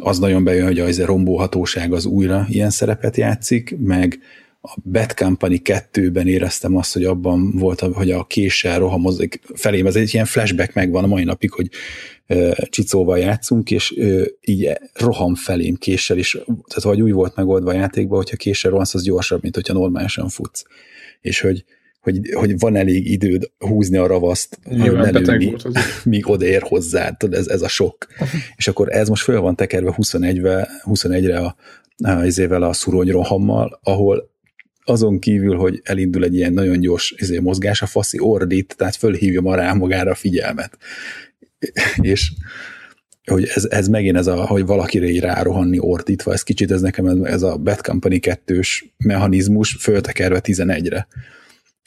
az 0.03 0.19
nagyon 0.19 0.45
bejön, 0.45 0.67
hogy 0.67 0.79
az 0.79 0.99
a 0.99 1.07
rombóhatóság 1.07 1.93
az 1.93 2.05
újra 2.05 2.47
ilyen 2.49 2.71
szerepet 2.71 3.17
játszik, 3.17 3.77
meg 3.79 4.19
a 4.67 4.77
Bad 4.85 5.15
Company 5.15 5.61
2-ben 5.65 6.27
éreztem 6.27 6.77
azt, 6.77 6.93
hogy 6.93 7.05
abban 7.05 7.51
volt, 7.51 7.81
hogy 7.81 8.11
a 8.11 8.25
késsel 8.25 8.79
rohamozik 8.79 9.41
felém. 9.55 9.87
Ez 9.87 9.97
egy 9.97 10.15
ilyen 10.15 10.27
flashback 10.27 10.75
megvan 10.75 11.05
a 11.05 11.07
mai 11.07 11.25
napig, 11.25 11.51
hogy 11.51 11.71
csicóval 12.71 13.19
játszunk, 13.19 13.71
és 13.71 13.95
így 14.41 14.71
roham 14.93 15.35
felém 15.35 15.75
késsel 15.75 16.19
is, 16.19 16.31
tehát 16.45 16.83
vagy 16.83 17.03
úgy 17.03 17.13
volt 17.13 17.37
megoldva 17.37 17.71
a 17.71 17.75
játékban, 17.75 18.17
hogyha 18.17 18.37
késsel 18.37 18.71
rohansz, 18.71 18.95
az 18.95 19.03
gyorsabb, 19.03 19.43
mint 19.43 19.55
hogyha 19.55 19.73
normálisan 19.73 20.29
futsz. 20.29 20.65
És 21.21 21.41
hogy, 21.41 21.65
hogy, 22.01 22.31
hogy 22.35 22.59
van 22.59 22.77
elég 22.77 23.11
időd 23.11 23.51
húzni 23.59 23.97
a 23.97 24.07
ravaszt, 24.07 24.59
lelőni, 24.65 25.55
míg 26.05 26.29
odaér 26.29 26.63
hozzá, 26.63 27.17
ez, 27.31 27.47
ez 27.47 27.63
a 27.63 27.69
sok. 27.69 28.07
és 28.57 28.69
akkor 28.69 28.93
ez 28.93 29.09
most 29.09 29.23
föl 29.23 29.41
van 29.41 29.57
tekerve 29.57 29.95
21-re, 29.97 30.69
21-re 30.85 31.39
a, 31.39 31.57
a, 32.03 32.69
a 32.69 32.73
szurony 32.73 33.11
rohammal, 33.11 33.81
ahol 33.83 34.33
azon 34.85 35.19
kívül, 35.19 35.57
hogy 35.57 35.81
elindul 35.85 36.25
egy 36.25 36.35
ilyen 36.35 36.53
nagyon 36.53 36.81
gyors 36.81 37.15
izé, 37.17 37.39
mozgás, 37.39 37.83
a 37.83 37.87
faszi 37.87 38.19
ordít, 38.21 38.75
tehát 38.77 38.97
fölhívja 38.97 39.41
ma 39.41 39.55
rá 39.55 39.73
magára 39.73 40.11
a 40.11 40.15
figyelmet. 40.15 40.79
és 42.01 42.33
hogy 43.25 43.45
ez, 43.55 43.65
ez 43.65 43.89
megint 43.89 44.17
ez 44.17 44.27
a, 44.27 44.47
hogy 44.47 44.67
valakire 44.67 45.07
így 45.07 45.21
rárohanni 45.21 45.79
ordítva, 45.79 46.33
ez 46.33 46.43
kicsit 46.43 46.71
ez 46.71 46.81
nekem 46.81 47.25
ez 47.25 47.43
a 47.43 47.57
Bad 47.57 47.81
Company 47.81 48.19
2-s 48.23 48.85
mechanizmus 48.97 49.77
föltekerve 49.81 50.41
11-re. 50.43 51.07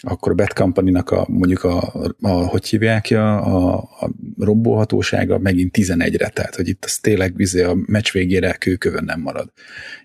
Akkor 0.04 0.32
a 0.32 0.36
Bad 0.36 0.54
Company-nak 0.54 1.12
a, 1.12 1.26
mondjuk 1.30 1.64
a, 1.64 1.94
a 2.22 2.30
hogy 2.30 2.68
hívják 2.68 3.08
a, 3.12 3.46
a, 3.46 3.76
a 3.76 4.10
robbolhatósága 4.38 5.38
megint 5.40 5.78
11-re, 5.78 6.30
tehát 6.30 6.56
hogy 6.56 6.68
itt 6.68 6.86
az 6.86 6.98
tényleg 6.98 7.36
vizé 7.36 7.64
a 7.64 7.78
meccs 7.86 8.12
végére 8.12 8.54
kőkövön 8.54 9.04
nem 9.04 9.22
marad. 9.22 9.52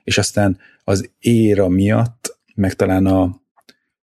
És 0.05 0.19
aztán 0.19 0.59
az 0.85 1.11
éra 1.19 1.69
miatt 1.69 2.32
meg 2.55 2.75
talán 2.75 3.07
a 3.07 3.41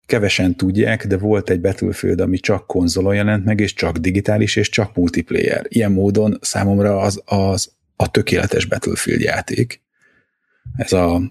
kevesen 0.06 0.56
tudják, 0.56 1.06
de 1.06 1.16
volt 1.16 1.50
egy 1.50 1.60
Battlefield, 1.60 2.20
ami 2.20 2.38
csak 2.38 2.66
konzolon 2.66 3.14
jelent 3.14 3.44
meg, 3.44 3.60
és 3.60 3.74
csak 3.74 3.96
digitális, 3.96 4.56
és 4.56 4.68
csak 4.68 4.94
multiplayer. 4.94 5.64
Ilyen 5.68 5.92
módon 5.92 6.38
számomra 6.40 6.98
az, 6.98 7.22
az 7.24 7.72
a 7.96 8.10
tökéletes 8.10 8.64
Battlefield 8.64 9.20
játék. 9.20 9.82
Ez 10.76 10.92
a 10.92 11.22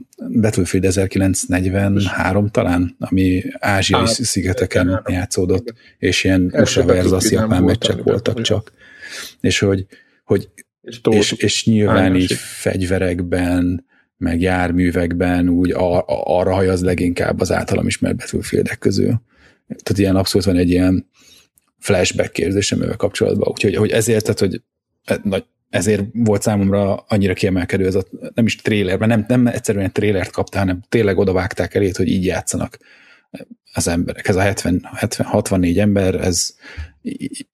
Battlefield 0.41 0.85
1943 0.85 2.49
talán, 2.49 2.95
ami 2.99 3.43
ázsiai 3.59 4.05
hát, 4.05 4.23
szigeteken 4.23 4.85
nem, 4.85 5.01
játszódott, 5.07 5.73
és 5.97 6.23
ilyen 6.23 6.53
USA 6.53 6.85
versus 6.85 7.31
japán 7.31 7.63
meccsek 7.63 8.03
voltak 8.03 8.41
csak. 8.41 8.71
És 9.41 9.59
hogy, 9.59 9.85
hogy 10.23 10.49
és, 10.81 11.01
és, 11.09 11.31
és 11.31 11.65
nyilván 11.65 12.15
így 12.15 12.33
fegyverekben, 12.33 13.85
meg 14.24 14.41
járművekben 14.41 15.49
úgy 15.49 15.71
a, 15.71 16.03
arra 16.38 16.53
hajaz 16.53 16.82
leginkább 16.82 17.39
az 17.39 17.51
általam 17.51 17.88
ismert 17.88 18.15
betűféldek 18.15 18.78
közül. 18.78 19.21
Tehát 19.67 19.97
ilyen 19.97 20.15
abszolút 20.15 20.47
van 20.47 20.57
egy 20.57 20.69
ilyen 20.69 21.09
flashback 21.80 22.38
érzésem 22.38 22.82
ezzel 22.82 22.95
kapcsolatban. 22.95 23.49
Úgyhogy 23.49 23.76
hogy 23.76 23.91
ezért, 23.91 24.24
tehát, 24.24 24.39
hogy 24.39 24.61
e, 25.03 25.43
ezért 25.69 26.03
volt 26.13 26.41
számomra 26.41 26.95
annyira 26.95 27.34
kiemelkedő 27.34 27.86
ez 27.86 27.95
a, 27.95 28.03
nem 28.34 28.45
is 28.45 28.55
trailer, 28.55 28.97
mert 28.97 29.11
nem, 29.11 29.26
nem 29.28 29.47
egyszerűen 29.47 29.91
trélert 29.91 30.32
kaptál, 30.32 30.61
hanem 30.61 30.84
tényleg 30.89 31.17
odavágták 31.17 31.76
elét, 31.76 31.97
hogy 31.97 32.07
így 32.07 32.26
játszanak 32.26 32.78
az 33.74 33.88
emberek. 33.88 34.28
Ez 34.28 34.36
a 34.36 34.41
70, 34.41 34.89
70 34.93 35.28
64 35.28 35.80
ember, 35.80 36.15
ez 36.15 36.55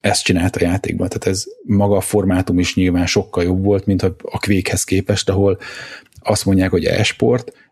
ezt 0.02 0.24
csinálta 0.24 0.60
a 0.60 0.64
játékban. 0.64 1.08
Tehát 1.08 1.28
ez 1.28 1.44
maga 1.64 1.96
a 1.96 2.02
formátum 2.02 2.60
is 2.60 2.76
nyilván 2.76 3.06
sokkal 3.06 3.44
jobb 3.44 3.64
volt, 3.64 3.86
mint 3.86 4.02
a 4.04 4.40
Quake-hez 4.40 4.84
képest, 4.84 5.30
ahol 5.30 5.60
azt 6.20 6.46
mondják, 6.46 6.70
hogy 6.70 6.86
e-sport, 6.86 7.70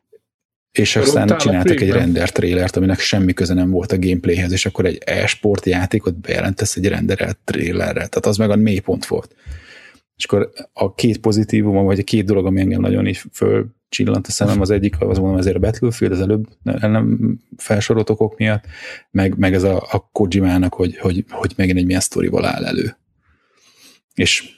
és 0.72 0.96
aztán 0.96 1.38
csináltak 1.38 1.82
egy 1.82 1.90
render 1.90 2.32
trailert, 2.32 2.76
aminek 2.76 3.00
semmi 3.00 3.34
köze 3.34 3.54
nem 3.54 3.70
volt 3.70 3.92
a 3.92 4.00
gameplayhez, 4.00 4.52
és 4.52 4.66
akkor 4.66 4.86
egy 4.86 5.02
e-sport 5.06 5.66
játékot 5.66 6.20
bejelentesz 6.20 6.76
egy 6.76 6.88
renderelt 6.88 7.38
trailerre. 7.44 7.94
Tehát 7.94 8.26
az 8.26 8.38
meg 8.38 8.50
a 8.50 8.56
mélypont 8.56 9.06
volt. 9.06 9.36
És 10.16 10.26
akkor 10.26 10.52
a 10.74 10.94
két 10.94 11.18
pozitívum, 11.18 11.86
vagy 11.86 12.00
a 12.00 12.04
két 12.04 12.26
dolog, 12.26 12.46
ami 12.46 12.60
engem 12.60 12.82
nagyon 12.82 13.08
így 13.08 13.22
fölcsillant 13.32 14.28
a 14.28 14.32
szemem, 14.32 14.62
az 14.62 14.70
egyik, 14.70 14.96
az 15.00 15.18
mondom, 15.18 15.38
ezért 15.38 15.56
a 15.56 15.60
Battlefield, 15.60 16.14
az 16.14 16.22
előbb 16.22 16.48
nem 16.64 17.38
felsorolt 17.58 18.10
okok 18.10 18.38
miatt, 18.38 18.64
meg, 19.12 19.38
meg 19.38 19.54
ez 19.54 19.64
a, 19.64 19.88
a 19.92 20.10
Kojimának, 20.12 20.74
hogy, 20.74 20.98
hogy, 20.98 21.26
hogy 21.30 21.54
megint 21.56 21.78
egy 21.78 21.86
milyen 21.86 22.02
sztorival 22.02 22.46
áll 22.46 22.66
elő. 22.66 22.98
És 24.14 24.57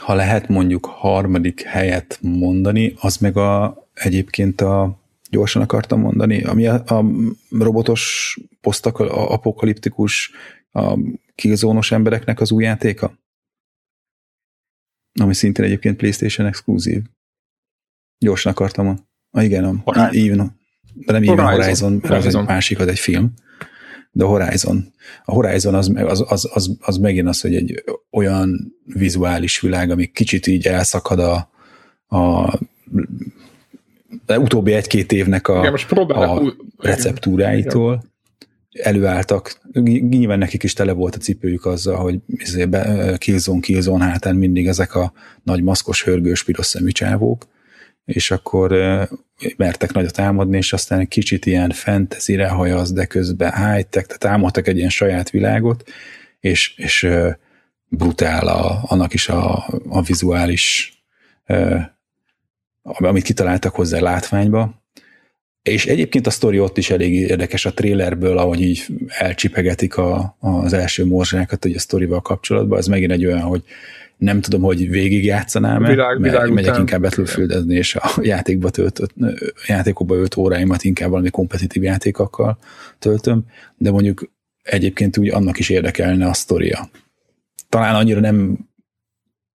ha 0.00 0.14
lehet 0.14 0.48
mondjuk 0.48 0.84
harmadik 0.86 1.62
helyet 1.62 2.18
mondani, 2.22 2.94
az 2.96 3.16
meg 3.16 3.36
a, 3.36 3.76
egyébként 3.94 4.60
a, 4.60 4.98
gyorsan 5.30 5.62
akartam 5.62 6.00
mondani, 6.00 6.42
ami 6.42 6.66
a, 6.66 6.82
a 6.86 7.04
robotos, 7.50 8.36
posztapokaliptikus, 8.60 10.30
a 10.72 10.98
killzónos 11.34 11.92
embereknek 11.92 12.40
az 12.40 12.50
új 12.52 12.64
játéka? 12.64 13.18
Ami 15.20 15.34
szintén 15.34 15.64
egyébként 15.64 15.96
PlayStation 15.96 16.46
exkluzív. 16.46 17.02
Gyorsan 18.18 18.52
akartam 18.52 18.84
mondani. 18.84 19.06
Ah, 19.30 19.44
igen, 19.44 19.64
a, 19.64 19.74
Horizon. 19.84 20.58
de 20.94 21.12
nem 21.12 21.22
Even 21.22 21.38
Horizon, 21.38 21.60
Horizon, 21.60 22.00
Horizon. 22.00 22.26
az 22.26 22.34
egy 22.34 22.46
másik, 22.46 22.78
az 22.78 22.86
egy 22.86 22.98
film 22.98 23.34
de 24.14 24.24
a 24.24 24.26
Horizon. 24.26 24.92
A 25.24 25.32
Horizon 25.32 25.74
az, 25.74 25.92
az, 25.94 26.24
az, 26.28 26.50
az, 26.52 26.76
az 26.80 26.96
megint 26.96 27.28
az, 27.28 27.40
hogy 27.40 27.54
egy 27.54 27.84
olyan 28.10 28.74
vizuális 28.84 29.60
világ, 29.60 29.90
ami 29.90 30.06
kicsit 30.06 30.46
így 30.46 30.66
elszakad 30.66 31.18
a, 31.18 31.50
a 32.16 32.58
utóbbi 34.36 34.72
egy-két 34.72 35.12
évnek 35.12 35.48
a, 35.48 35.58
Igen, 35.58 35.74
a 36.08 36.56
receptúráitól. 36.78 38.04
Előálltak, 38.82 39.60
nyilván 40.08 40.38
nekik 40.38 40.62
is 40.62 40.72
tele 40.72 40.92
volt 40.92 41.14
a 41.14 41.18
cipőjük 41.18 41.64
azzal, 41.64 41.96
hogy 41.96 42.18
izé 42.26 42.68
Killzone, 43.16 43.60
Killzone 43.60 44.04
hátán 44.04 44.36
mindig 44.36 44.66
ezek 44.66 44.94
a 44.94 45.12
nagy 45.42 45.62
maszkos, 45.62 46.04
hörgős, 46.04 46.44
piros 46.44 46.66
szemű 46.66 46.90
csávók, 46.90 47.46
és 48.04 48.30
akkor 48.30 48.72
mertek 49.56 49.92
nagyot 49.92 50.12
támadni, 50.12 50.56
és 50.56 50.72
aztán 50.72 51.00
egy 51.00 51.08
kicsit 51.08 51.46
ilyen 51.46 51.70
fantasy-re 51.70 52.48
hajaz, 52.48 52.92
de 52.92 53.04
közben 53.04 53.52
high-tech, 53.52 54.06
tehát 54.06 54.18
támadtak 54.18 54.66
egy 54.68 54.76
ilyen 54.76 54.90
saját 54.90 55.30
világot, 55.30 55.88
és, 56.40 56.74
és 56.76 57.08
brutál 57.88 58.46
a, 58.46 58.82
annak 58.86 59.14
is 59.14 59.28
a, 59.28 59.66
a 59.88 60.02
vizuális, 60.02 60.92
amit 62.82 63.22
kitaláltak 63.22 63.74
hozzá 63.74 64.00
látványba, 64.00 64.82
és 65.62 65.86
egyébként 65.86 66.26
a 66.26 66.30
sztori 66.30 66.58
ott 66.58 66.78
is 66.78 66.90
elég 66.90 67.14
érdekes 67.14 67.66
a 67.66 67.74
trailerből, 67.74 68.38
ahogy 68.38 68.60
így 68.60 68.86
elcsipegetik 69.06 69.96
a, 69.96 70.36
az 70.40 70.72
első 70.72 71.04
morzsákat 71.04 71.62
hogy 71.62 71.74
a 71.74 71.78
sztorival 71.78 72.20
kapcsolatban, 72.20 72.78
ez 72.78 72.86
megint 72.86 73.12
egy 73.12 73.26
olyan, 73.26 73.40
hogy 73.40 73.64
nem 74.24 74.40
tudom, 74.40 74.62
hogy 74.62 74.88
végig 74.90 75.24
játszanám 75.24 75.82
világ, 75.82 76.20
mert 76.20 76.32
világ 76.32 76.52
megyek 76.52 76.70
után. 76.70 76.80
inkább 76.80 77.00
battlefield 77.02 77.70
és 77.70 77.94
a 77.94 78.10
játékba 78.20 78.70
töltött, 78.70 79.14
játékokba 79.66 80.14
ölt 80.14 80.36
óráimat 80.36 80.82
inkább 80.82 81.10
valami 81.10 81.30
kompetitív 81.30 81.82
játékokkal 81.82 82.58
töltöm, 82.98 83.44
de 83.76 83.90
mondjuk 83.90 84.30
egyébként 84.62 85.18
úgy 85.18 85.28
annak 85.28 85.58
is 85.58 85.68
érdekelne 85.68 86.26
a 86.26 86.32
sztoria. 86.32 86.90
Talán 87.68 87.94
annyira 87.94 88.20
nem 88.20 88.58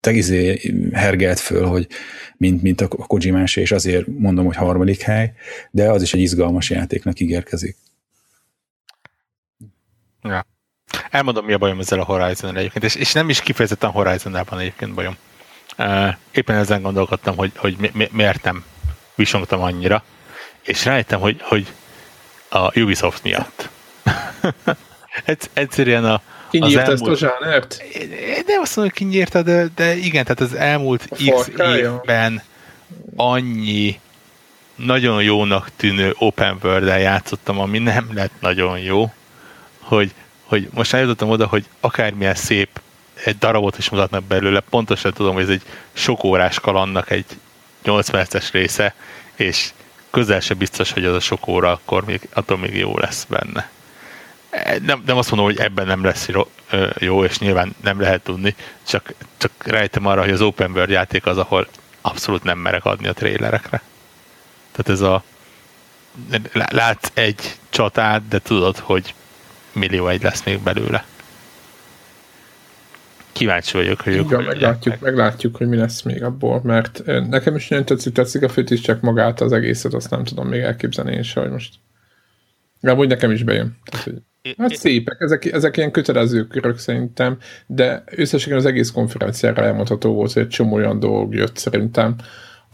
tegizé 0.00 0.60
hergelt 0.92 1.38
föl, 1.38 1.64
hogy 1.64 1.86
mint, 2.36 2.62
mint 2.62 2.80
a 2.80 2.88
Kojimás, 2.88 3.56
és 3.56 3.72
azért 3.72 4.06
mondom, 4.06 4.44
hogy 4.44 4.56
harmadik 4.56 5.00
hely, 5.00 5.32
de 5.70 5.90
az 5.90 6.02
is 6.02 6.14
egy 6.14 6.20
izgalmas 6.20 6.70
játéknak 6.70 7.20
ígérkezik. 7.20 7.76
Ja. 10.22 10.46
Elmondom, 11.10 11.44
mi 11.44 11.52
a 11.52 11.58
bajom 11.58 11.78
ezzel 11.78 12.00
a 12.00 12.04
horizon 12.04 12.56
egyébként, 12.56 12.84
és, 12.84 12.94
és 12.94 13.12
nem 13.12 13.28
is 13.28 13.40
kifejezetten 13.40 13.90
horizon 13.90 14.46
egyébként 14.50 14.94
bajom. 14.94 15.16
Éppen 16.30 16.56
ezen 16.56 16.82
gondolkodtam, 16.82 17.36
hogy, 17.36 17.52
hogy 17.56 17.76
mi, 17.78 17.90
mi, 17.94 18.08
miért 18.12 18.42
nem 18.42 18.64
visongtam 19.14 19.62
annyira, 19.62 20.02
és 20.62 20.84
rájöttem, 20.84 21.20
hogy, 21.20 21.36
hogy 21.42 21.66
a 22.48 22.78
Ubisoft 22.80 23.22
miatt. 23.22 23.68
Egyszerűen 25.52 26.04
a, 26.04 26.22
Kinyírta 26.50 26.80
elmúlt... 26.80 27.12
ezt 27.12 27.22
a 27.22 27.28
zsánert? 27.28 27.82
Nem 28.46 28.60
azt 28.60 28.76
mondom, 28.76 28.82
hogy 28.82 28.92
kinyírta, 28.92 29.42
de, 29.42 29.66
de 29.74 29.96
igen, 29.96 30.22
tehát 30.24 30.40
az 30.40 30.54
elmúlt 30.54 31.06
a 31.10 31.14
X 31.14 31.48
évben 31.56 32.42
annyi 33.16 34.00
nagyon 34.74 35.22
jónak 35.22 35.70
tűnő 35.76 36.14
open 36.18 36.58
world 36.62 36.86
játszottam, 36.86 37.60
ami 37.60 37.78
nem 37.78 38.10
lett 38.14 38.32
nagyon 38.40 38.78
jó, 38.78 39.12
hogy, 39.78 40.14
hogy 40.48 40.68
most 40.74 40.94
eljutottam 40.94 41.30
oda, 41.30 41.46
hogy 41.46 41.64
akármilyen 41.80 42.34
szép 42.34 42.80
egy 43.24 43.38
darabot 43.38 43.78
is 43.78 43.88
mutatnak 43.88 44.24
belőle, 44.24 44.60
pontosan 44.60 45.12
tudom, 45.12 45.34
hogy 45.34 45.42
ez 45.42 45.48
egy 45.48 45.62
sok 45.92 46.24
órás 46.24 46.60
kalannak 46.60 47.10
egy 47.10 47.24
8 47.82 48.10
perces 48.10 48.52
része, 48.52 48.94
és 49.34 49.70
közel 50.10 50.40
se 50.40 50.54
biztos, 50.54 50.92
hogy 50.92 51.04
az 51.04 51.14
a 51.14 51.20
sok 51.20 51.46
óra 51.46 51.72
akkor 51.72 52.04
még, 52.04 52.28
attól 52.32 52.58
még 52.58 52.76
jó 52.76 52.98
lesz 52.98 53.24
benne. 53.24 53.70
E, 54.50 54.78
nem, 54.82 55.02
nem 55.06 55.16
azt 55.16 55.30
mondom, 55.30 55.48
hogy 55.48 55.58
ebben 55.58 55.86
nem 55.86 56.04
lesz 56.04 56.28
jó, 56.98 57.24
és 57.24 57.38
nyilván 57.38 57.74
nem 57.82 58.00
lehet 58.00 58.22
tudni, 58.22 58.54
csak, 58.86 59.12
csak 59.36 59.50
rejtem 59.58 60.06
arra, 60.06 60.20
hogy 60.20 60.30
az 60.30 60.40
open 60.40 60.70
world 60.70 60.90
játék 60.90 61.26
az, 61.26 61.38
ahol 61.38 61.68
abszolút 62.00 62.42
nem 62.42 62.58
merek 62.58 62.84
adni 62.84 63.08
a 63.08 63.12
trailerekre. 63.12 63.82
Tehát 64.72 64.88
ez 64.88 65.00
a 65.00 65.22
látsz 66.52 67.10
egy 67.14 67.56
csatát, 67.70 68.28
de 68.28 68.38
tudod, 68.38 68.78
hogy 68.78 69.14
millió 69.72 70.08
egy 70.08 70.22
lesz 70.22 70.44
még 70.44 70.62
belőle. 70.62 71.04
Kíváncsi 73.32 73.76
vagyok, 73.76 74.00
hogy 74.00 74.14
ők 74.14 74.46
meglátjuk, 74.46 75.00
meg. 75.00 75.02
meglátjuk, 75.02 75.56
hogy 75.56 75.68
mi 75.68 75.76
lesz 75.76 76.02
még 76.02 76.22
abból, 76.22 76.60
mert 76.64 77.02
nekem 77.28 77.56
is 77.56 77.68
nagyon 77.68 77.84
tetszik, 77.84 78.12
tetszik 78.12 78.42
a 78.42 78.48
főt 78.48 78.70
is, 78.70 78.80
csak 78.80 79.00
magát 79.00 79.40
az 79.40 79.52
egészet, 79.52 79.94
azt 79.94 80.10
nem 80.10 80.24
tudom 80.24 80.48
még 80.48 80.60
elképzelni 80.60 81.14
én 81.14 81.22
sem, 81.22 81.42
hogy 81.42 81.52
most 81.52 81.74
de 82.80 82.90
amúgy 82.90 83.08
nekem 83.08 83.30
is 83.30 83.42
bejön. 83.42 83.78
Hát 84.58 84.74
szépek, 84.74 85.20
ezek, 85.20 85.44
ezek 85.44 85.76
ilyen 85.76 85.90
kötelező 85.90 86.46
körök 86.46 86.78
szerintem, 86.78 87.38
de 87.66 88.02
összességében 88.10 88.58
az 88.58 88.70
egész 88.70 88.90
konferenciára 88.90 89.62
elmondható 89.62 90.14
volt, 90.14 90.32
hogy 90.32 90.42
egy 90.42 90.48
csomó 90.48 90.74
olyan 90.74 90.98
dolog 90.98 91.34
jött 91.34 91.56
szerintem, 91.56 92.16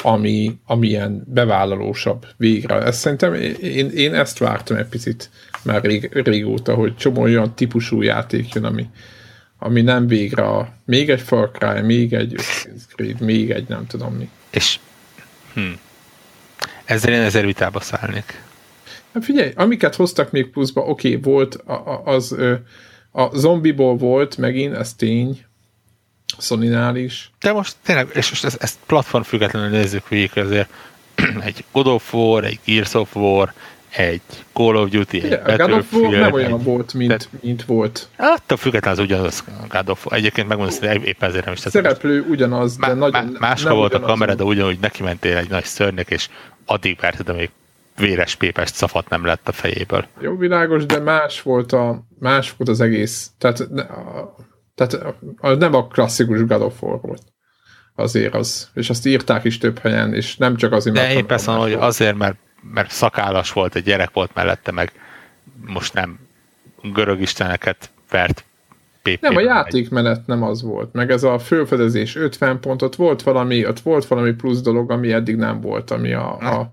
ami, 0.02 0.58
ami 0.66 0.86
ilyen 0.86 1.22
bevállalósabb 1.26 2.26
végre. 2.36 2.74
Ezt 2.74 2.98
szerintem 2.98 3.34
én, 3.34 3.90
én 3.90 4.14
ezt 4.14 4.38
vártam 4.38 4.76
egy 4.76 4.88
picit 4.88 5.30
már 5.64 5.82
rég, 5.82 6.10
régóta, 6.12 6.74
hogy 6.74 6.96
csomó 6.96 7.22
olyan 7.22 7.54
típusú 7.54 8.02
játék 8.02 8.54
jön, 8.54 8.64
ami, 8.64 8.86
ami 9.58 9.82
nem 9.82 10.06
végre 10.06 10.42
a, 10.42 10.72
még 10.84 11.10
egy 11.10 11.20
Far 11.20 11.50
Cry, 11.50 11.80
még 11.80 12.12
egy 12.12 12.34
Creed, 12.94 13.20
még 13.20 13.50
egy 13.50 13.68
nem 13.68 13.86
tudom 13.86 14.14
mi. 14.14 14.28
És 14.50 14.78
hm, 15.54 15.72
ezzel 16.84 17.12
én 17.12 17.20
ezer 17.20 17.44
vitába 17.44 17.80
szállnék. 17.80 18.42
Hát 19.12 19.24
figyelj, 19.24 19.52
amiket 19.56 19.94
hoztak 19.94 20.30
még 20.30 20.50
pluszba, 20.50 20.80
oké, 20.80 21.16
okay, 21.16 21.32
volt 21.32 21.62
az 22.04 22.36
a 23.16 23.36
zombiból 23.36 23.96
volt 23.96 24.36
megint, 24.36 24.74
ez 24.74 24.94
tény, 24.94 25.44
sony 26.38 26.96
is. 26.96 27.30
De 27.40 27.52
most 27.52 27.76
tényleg, 27.82 28.08
és 28.14 28.30
most 28.30 28.44
ezt, 28.44 28.62
ezt 28.62 28.78
platform 28.86 29.22
függetlenül 29.22 29.68
nézzük 29.68 30.08
végig, 30.08 30.38
azért 30.38 30.68
egy 31.44 31.64
God 31.72 31.86
of 31.86 32.14
War, 32.14 32.44
egy 32.44 32.60
Gears 32.64 32.94
of 32.94 33.16
War, 33.16 33.52
egy 33.96 34.20
Call 34.52 34.76
of 34.76 34.88
Duty, 34.90 35.22
egy 35.22 35.30
yeah, 35.30 35.56
God 35.56 35.72
of 35.72 35.92
War 35.92 36.10
nem 36.10 36.32
olyan 36.32 36.58
egy, 36.58 36.64
volt, 36.64 36.94
mint, 36.94 37.08
tehát, 37.08 37.28
mint 37.42 37.64
volt. 37.64 38.08
Attól 38.16 38.56
függetlenül 38.56 39.00
az 39.00 39.04
ugyanaz 39.04 39.44
God 39.68 39.88
of 39.88 40.06
War. 40.06 40.18
Egyébként 40.18 40.48
megmondom, 40.48 40.78
hogy 40.78 41.06
éppen 41.06 41.28
ezért 41.28 41.44
nem 41.44 41.54
is 41.54 41.60
tettem. 41.60 41.82
Szereplő 41.82 42.24
ugyanaz, 42.28 42.76
de 42.76 42.86
má, 42.86 42.94
nagyon... 42.94 43.36
Máskor 43.40 43.72
volt 43.72 43.94
a 43.94 44.00
kamera, 44.00 44.34
de 44.34 44.42
ugyanúgy 44.42 44.78
neki 44.80 45.02
mentél 45.02 45.36
egy 45.36 45.48
nagy 45.48 45.64
szörnyek, 45.64 46.10
és 46.10 46.28
addig 46.66 46.98
verted, 47.00 47.28
amíg 47.28 47.50
véres 47.96 48.34
pépes 48.34 48.68
szafat 48.68 49.08
nem 49.08 49.24
lett 49.24 49.48
a 49.48 49.52
fejéből. 49.52 50.06
Jó, 50.20 50.36
világos, 50.36 50.86
de 50.86 50.98
más 50.98 51.42
volt, 51.42 51.72
a, 51.72 52.04
más 52.18 52.54
volt 52.56 52.70
az 52.70 52.80
egész. 52.80 53.30
Tehát, 53.38 53.60
a, 53.60 54.36
tehát 54.74 55.14
a, 55.40 55.54
nem 55.54 55.74
a 55.74 55.86
klasszikus 55.86 56.44
God 56.44 56.62
of 56.62 56.82
War 56.82 57.00
volt 57.00 57.22
azért 57.94 58.34
az. 58.34 58.68
És 58.74 58.90
azt 58.90 59.06
írták 59.06 59.44
is 59.44 59.58
több 59.58 59.78
helyen, 59.78 60.14
és 60.14 60.36
nem 60.36 60.56
csak 60.56 60.72
azért, 60.72 60.96
mert... 60.96 61.08
De 61.08 61.14
én 61.14 61.26
persze 61.26 61.52
hogy 61.52 61.72
azért, 61.72 62.16
mert, 62.16 62.36
mert 62.72 62.90
szakállas 62.90 63.52
volt, 63.52 63.74
egy 63.74 63.84
gyerek 63.84 64.10
volt 64.12 64.34
mellette, 64.34 64.72
meg 64.72 64.92
most 65.66 65.94
nem 65.94 66.18
görög 66.82 67.20
isteneket 67.20 67.90
vert 68.10 68.44
PP 69.02 69.20
Nem, 69.20 69.36
a 69.36 69.40
játékmenet 69.40 70.26
nem 70.26 70.42
az 70.42 70.62
volt, 70.62 70.92
meg 70.92 71.10
ez 71.10 71.22
a 71.22 71.38
fölfedezés 71.38 72.16
50 72.16 72.60
pontot, 72.60 72.96
volt 72.96 73.22
valami, 73.22 73.66
ott 73.66 73.80
volt 73.80 74.06
valami 74.06 74.32
plusz 74.32 74.60
dolog, 74.60 74.90
ami 74.90 75.12
eddig 75.12 75.36
nem 75.36 75.60
volt, 75.60 75.90
ami 75.90 76.12
a, 76.12 76.36
a 76.36 76.72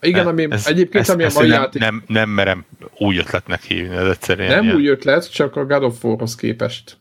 igen, 0.00 0.26
ami 0.26 0.46
ez, 0.50 0.66
egyébként, 0.66 1.08
ami 1.08 1.24
a 1.24 1.30
mai 1.34 1.48
nem, 1.48 1.60
játék... 1.60 1.82
Nem, 1.82 2.02
nem 2.06 2.28
merem 2.28 2.64
új 2.98 3.16
ötletnek 3.16 3.62
hívni, 3.62 3.96
ez 3.96 4.08
egyszerűen 4.08 4.48
Nem 4.48 4.64
ilyen. 4.64 4.76
új 4.76 4.88
ötlet, 4.88 5.32
csak 5.32 5.56
a 5.56 5.64
God 5.66 5.82
of 5.82 6.04
War-hoz 6.04 6.34
képest 6.34 6.96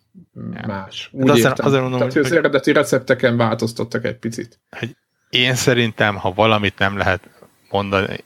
ja. 0.54 0.68
más. 0.68 1.10
Úgy 1.12 1.30
azért, 1.30 1.46
értem. 1.46 1.66
azért 1.66 1.82
mondom, 1.82 2.00
Tehát, 2.00 2.14
hogy, 2.14 2.24
az 2.26 2.32
eredeti 2.32 2.72
recepteken 2.72 3.38
változtattak 3.38 4.06
egy 4.06 4.18
picit. 4.18 4.60
Hogy 4.80 4.96
én 5.30 5.56
szerintem, 5.56 6.16
ha 6.16 6.34
valamit 6.34 6.78
nem 6.78 6.98
lehet 6.98 7.30
mondani 7.74 8.18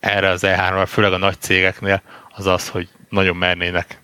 erre 0.00 0.28
az 0.28 0.42
E3-ra, 0.46 0.84
főleg 0.86 1.12
a 1.12 1.18
nagy 1.18 1.40
cégeknél, 1.40 2.02
az 2.36 2.46
az, 2.46 2.68
hogy 2.68 2.88
nagyon 3.08 3.36
mernének 3.36 4.00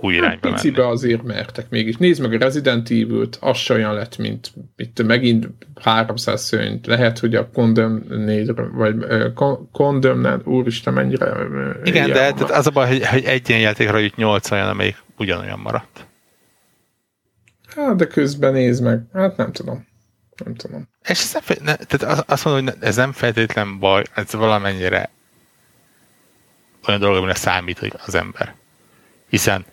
új 0.00 0.14
hát 0.14 0.22
irányba 0.22 0.48
hát, 0.48 0.60
Picibe 0.60 0.88
azért 0.88 1.22
mertek 1.22 1.70
mégis. 1.70 1.96
Nézd 1.96 2.22
meg 2.22 2.32
a 2.32 2.38
Resident 2.38 2.90
Evil-t, 2.90 3.38
az 3.40 3.56
se 3.56 3.74
olyan 3.74 3.94
lett, 3.94 4.16
mint 4.16 4.52
itt 4.76 5.02
megint 5.02 5.48
300 5.80 6.42
szönyt. 6.42 6.86
Lehet, 6.86 7.18
hogy 7.18 7.34
a 7.34 7.50
Condemned, 7.50 8.54
vagy 8.72 8.94
uh, 8.94 9.58
Condemned, 9.72 10.40
úristen, 10.44 10.92
mennyire 10.92 11.30
uh, 11.30 11.70
Igen, 11.84 12.08
de 12.08 12.14
tehát 12.14 12.50
az 12.50 12.66
a 12.66 12.70
baj, 12.70 12.88
hogy, 12.88 13.06
hogy 13.06 13.24
egy 13.24 13.48
ilyen 13.48 13.60
játékra 13.60 13.98
jut 13.98 14.16
8 14.16 14.50
olyan, 14.50 14.68
amelyik 14.68 14.96
ugyanolyan 15.18 15.58
maradt. 15.58 16.06
Hát, 17.74 17.96
de 17.96 18.06
közben 18.06 18.52
nézd 18.52 18.82
meg. 18.82 19.02
Hát 19.12 19.36
nem 19.36 19.52
tudom. 19.52 19.85
Nem 20.44 20.54
tudom. 20.54 20.88
És 21.02 21.20
ez 21.20 21.32
nem, 21.32 21.56
ne, 21.62 21.74
tehát 21.76 22.30
azt 22.30 22.44
mondom, 22.44 22.64
hogy 22.64 22.74
ez 22.80 22.96
nem 22.96 23.12
feltétlen 23.12 23.78
baj, 23.78 24.04
ez 24.14 24.32
valamennyire 24.32 25.10
olyan 26.86 27.00
dolog, 27.00 27.16
amire 27.16 27.34
számít 27.34 27.78
hogy 27.78 27.92
az 28.06 28.14
ember. 28.14 28.54
Hiszen 29.28 29.64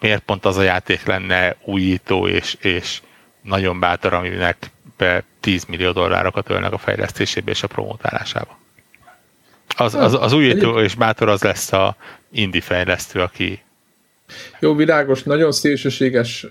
miért 0.00 0.22
pont 0.22 0.44
az 0.44 0.56
a 0.56 0.62
játék 0.62 1.04
lenne 1.04 1.56
újító 1.64 2.28
és, 2.28 2.56
és 2.60 3.02
nagyon 3.42 3.80
bátor, 3.80 4.14
aminek 4.14 4.70
be 4.96 5.24
10 5.40 5.64
millió 5.64 5.92
dollárokat 5.92 6.50
ölnek 6.50 6.72
a 6.72 6.78
fejlesztésébe 6.78 7.50
és 7.50 7.62
a 7.62 7.66
promotálásába. 7.66 8.58
Az, 9.76 9.94
az, 9.94 10.14
az 10.14 10.32
újító 10.32 10.80
és 10.80 10.94
bátor 10.94 11.28
az 11.28 11.42
lesz 11.42 11.72
a 11.72 11.96
indie 12.30 12.60
fejlesztő, 12.60 13.20
aki 13.20 13.62
jó, 14.60 14.74
világos, 14.74 15.22
nagyon 15.22 15.52
szélsőséges 15.52 16.46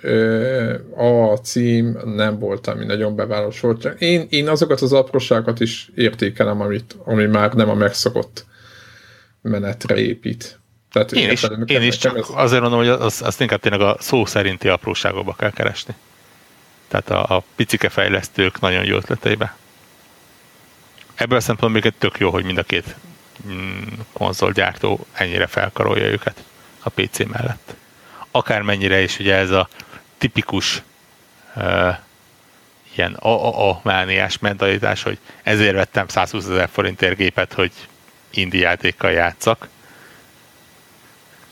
a 0.96 1.36
cím 1.36 1.98
nem 2.16 2.40
volt, 2.40 2.68
ami 2.68 2.86
nagyon 2.86 3.16
bevállalós 3.16 3.60
volt. 3.60 3.86
Én, 4.00 4.28
én 4.30 4.48
azokat 4.50 4.82
az 4.82 4.94
apróságokat 4.94 5.60
is 5.60 5.90
értékelem, 5.96 6.62
amit, 6.62 6.96
ami 7.04 7.26
már 7.26 7.54
nem 7.54 7.70
a 7.70 7.74
megszokott 7.74 8.46
menetre 9.42 9.96
épít. 9.96 10.60
Tehát 10.92 11.12
én 11.12 11.32
is, 11.32 11.46
én 11.66 11.82
is 11.82 11.98
csak 11.98 12.18
ez... 12.18 12.26
azért 12.30 12.62
mondom, 12.62 12.80
hogy 12.80 12.90
az, 12.90 13.22
azt 13.22 13.42
inkább 13.42 13.60
tényleg 13.60 13.82
a 13.82 13.98
szó 14.00 14.26
szerinti 14.26 14.68
apróságokba 14.68 15.36
kell 15.38 15.52
keresni. 15.52 15.94
Tehát 16.88 17.10
a, 17.10 17.36
a 17.36 17.44
picike 17.56 17.90
fejlesztők 17.90 18.60
nagyon 18.60 18.86
jó 18.86 18.96
ötleteibe. 18.96 19.56
Ebből 21.16 21.38
a 21.38 21.42
szempontból 21.42 21.82
még 21.82 21.86
egy 21.86 21.98
tök 21.98 22.20
jó, 22.20 22.30
hogy 22.30 22.44
mind 22.44 22.58
a 22.58 22.64
két 22.64 22.96
mm, 23.48 23.82
konzolgyártó 24.14 25.06
ennyire 25.14 25.48
felkarolja 25.48 26.06
őket 26.06 26.44
a 26.86 26.90
PC 26.90 27.26
mellett. 27.26 27.76
Akármennyire 28.32 29.02
is 29.02 29.20
ugye 29.20 29.36
ez 29.36 29.50
a 29.50 29.70
tipikus 30.18 30.82
uh, 31.56 31.96
ilyen 32.96 33.14
a-a-a 33.14 33.80
mániás 33.84 34.40
mentalitás, 34.40 35.04
hogy 35.04 35.18
ezért 35.44 35.74
vettem 35.76 36.08
120 36.08 36.46
ezer 36.46 36.70
forintért 36.72 37.16
gépet, 37.16 37.54
hogy 37.54 37.72
indi 38.30 38.60
játékkal 38.60 39.12
játszak, 39.12 39.68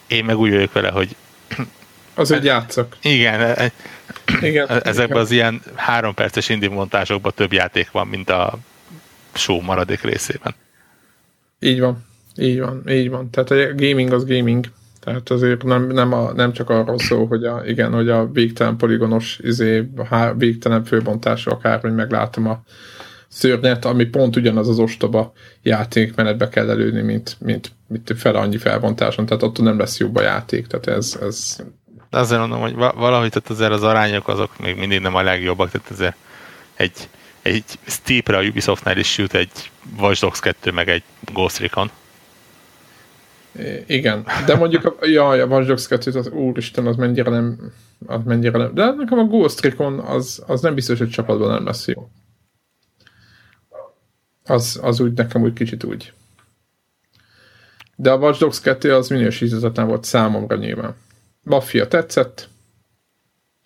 én 0.08 0.26
meg 0.26 0.38
úgy 0.38 0.52
vagyok 0.52 0.72
vele, 0.72 0.90
hogy 0.90 1.16
az, 2.14 2.30
hogy 2.30 2.44
játszok. 2.44 2.98
Igen, 3.02 3.42
e- 3.42 3.64
e- 3.64 3.72
igen 4.48 4.70
ezekben 4.70 5.06
igen. 5.06 5.18
az 5.18 5.32
ilyen 5.32 5.62
három 5.76 6.14
perces 6.14 6.50
indie 6.50 6.70
montásokban 6.70 7.32
több 7.36 7.54
játék 7.54 7.92
van, 7.92 8.08
mint 8.08 8.30
a 8.30 8.58
show 9.34 9.62
maradék 9.62 10.02
részében. 10.02 10.56
Így 11.60 11.80
van, 11.80 12.06
így 12.36 12.60
van, 12.60 12.90
így 12.90 13.10
van. 13.10 13.30
Tehát 13.30 13.52
a 13.52 13.76
gaming 13.76 14.14
az 14.14 14.26
gaming. 14.26 14.66
Tehát 15.04 15.30
azért 15.30 15.64
nem, 15.64 15.88
nem, 15.88 16.14
a, 16.14 16.34
nem 16.34 16.54
csak 16.54 16.70
arról 16.70 17.00
szól, 17.00 17.28
hogy 17.28 17.44
a, 17.44 17.62
igen, 17.66 17.94
hogy 17.94 18.10
a 18.10 18.28
végtelen 18.28 18.78
poligonos, 18.78 19.40
izé, 19.42 19.90
a 20.10 20.34
végtelen 20.34 20.84
főbontású 20.84 21.52
akárhogy 21.52 21.94
meglátom 21.94 22.48
a 22.48 22.64
szörnyet, 23.28 23.86
ami 23.86 24.06
pont 24.06 24.36
ugyanaz 24.36 24.70
az 24.70 24.80
ostoba 24.80 25.34
játékmenetbe 25.62 26.50
kell 26.50 26.70
előni, 26.70 27.02
mint, 27.02 27.38
mint, 27.40 27.72
mint 27.88 28.14
fel 28.18 28.36
annyi 28.36 28.58
felbontáson, 28.58 29.26
tehát 29.26 29.44
attól 29.44 29.66
nem 29.66 29.78
lesz 29.78 30.00
jobb 30.00 30.16
a 30.16 30.22
játék, 30.22 30.68
tehát 30.68 30.88
ez... 30.88 31.20
ez... 31.22 31.58
Azért 32.10 32.40
mondom, 32.40 32.60
hogy 32.60 32.76
valahogy 32.76 33.30
tehát 33.30 33.50
azért 33.50 33.72
az 33.72 33.84
arányok 33.84 34.28
azok 34.28 34.60
még 34.60 34.78
mindig 34.78 35.00
nem 35.00 35.16
a 35.16 35.22
legjobbak, 35.22 35.72
tehát 35.72 35.90
azért 35.92 36.16
egy, 36.76 37.10
egy 37.42 37.64
Steepre 37.86 38.38
a 38.38 38.44
Ubisoftnál 38.44 38.98
is 38.98 39.18
jut 39.18 39.34
egy 39.34 39.72
Watch 40.00 40.22
Dogs 40.22 40.40
2, 40.40 40.72
meg 40.72 40.90
egy 40.90 41.04
Ghost 41.34 41.60
Recon. 41.60 41.92
Igen, 43.88 44.26
de 44.46 44.56
mondjuk 44.56 44.86
a, 44.86 45.06
jaj, 45.06 45.42
a 45.42 45.46
Watch 45.46 45.68
Dogs 45.68 45.88
2, 45.88 46.12
az 46.12 46.28
úristen, 46.28 46.88
az 46.88 46.96
mennyire 46.96 47.30
nem, 47.30 47.72
az 48.06 48.24
mennyire 48.24 48.58
nem, 48.58 48.74
de 48.74 48.92
nekem 48.92 49.20
a 49.20 49.24
Ghost 49.24 49.62
Recon 49.62 50.00
az, 50.00 50.44
az 50.48 50.62
nem 50.62 50.74
biztos, 50.74 50.98
hogy 50.98 51.10
csapatban 51.10 51.50
nem 51.50 51.66
lesz 51.66 51.88
jó. 51.88 52.10
Az, 54.46 54.80
az 54.82 55.00
úgy 55.00 55.14
nekem 55.14 55.42
úgy 55.42 55.54
kicsit 55.54 55.84
úgy. 55.84 56.14
De 57.96 58.12
a 58.12 58.18
Watch 58.18 58.40
Dogs 58.40 58.62
2 58.62 58.94
az 58.94 59.10
minősítetlen 59.10 59.88
volt 59.88 60.04
számomra 60.04 60.56
nyilván. 60.56 60.96
Mafia 61.44 61.88
tetszett, 61.88 62.50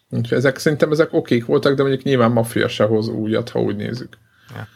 Úgyhogy 0.09 0.37
ezek 0.37 0.57
szerintem 0.57 0.91
ezek 0.91 1.13
okék 1.13 1.45
voltak, 1.45 1.75
de 1.75 1.81
mondjuk 1.81 2.03
nyilván 2.03 2.31
Mafia 2.31 2.67
se 2.67 2.83
hoz 2.83 3.07
újat, 3.07 3.49
ha 3.49 3.61
úgy 3.61 3.75
nézzük. 3.75 4.17
Ja. 4.55 4.67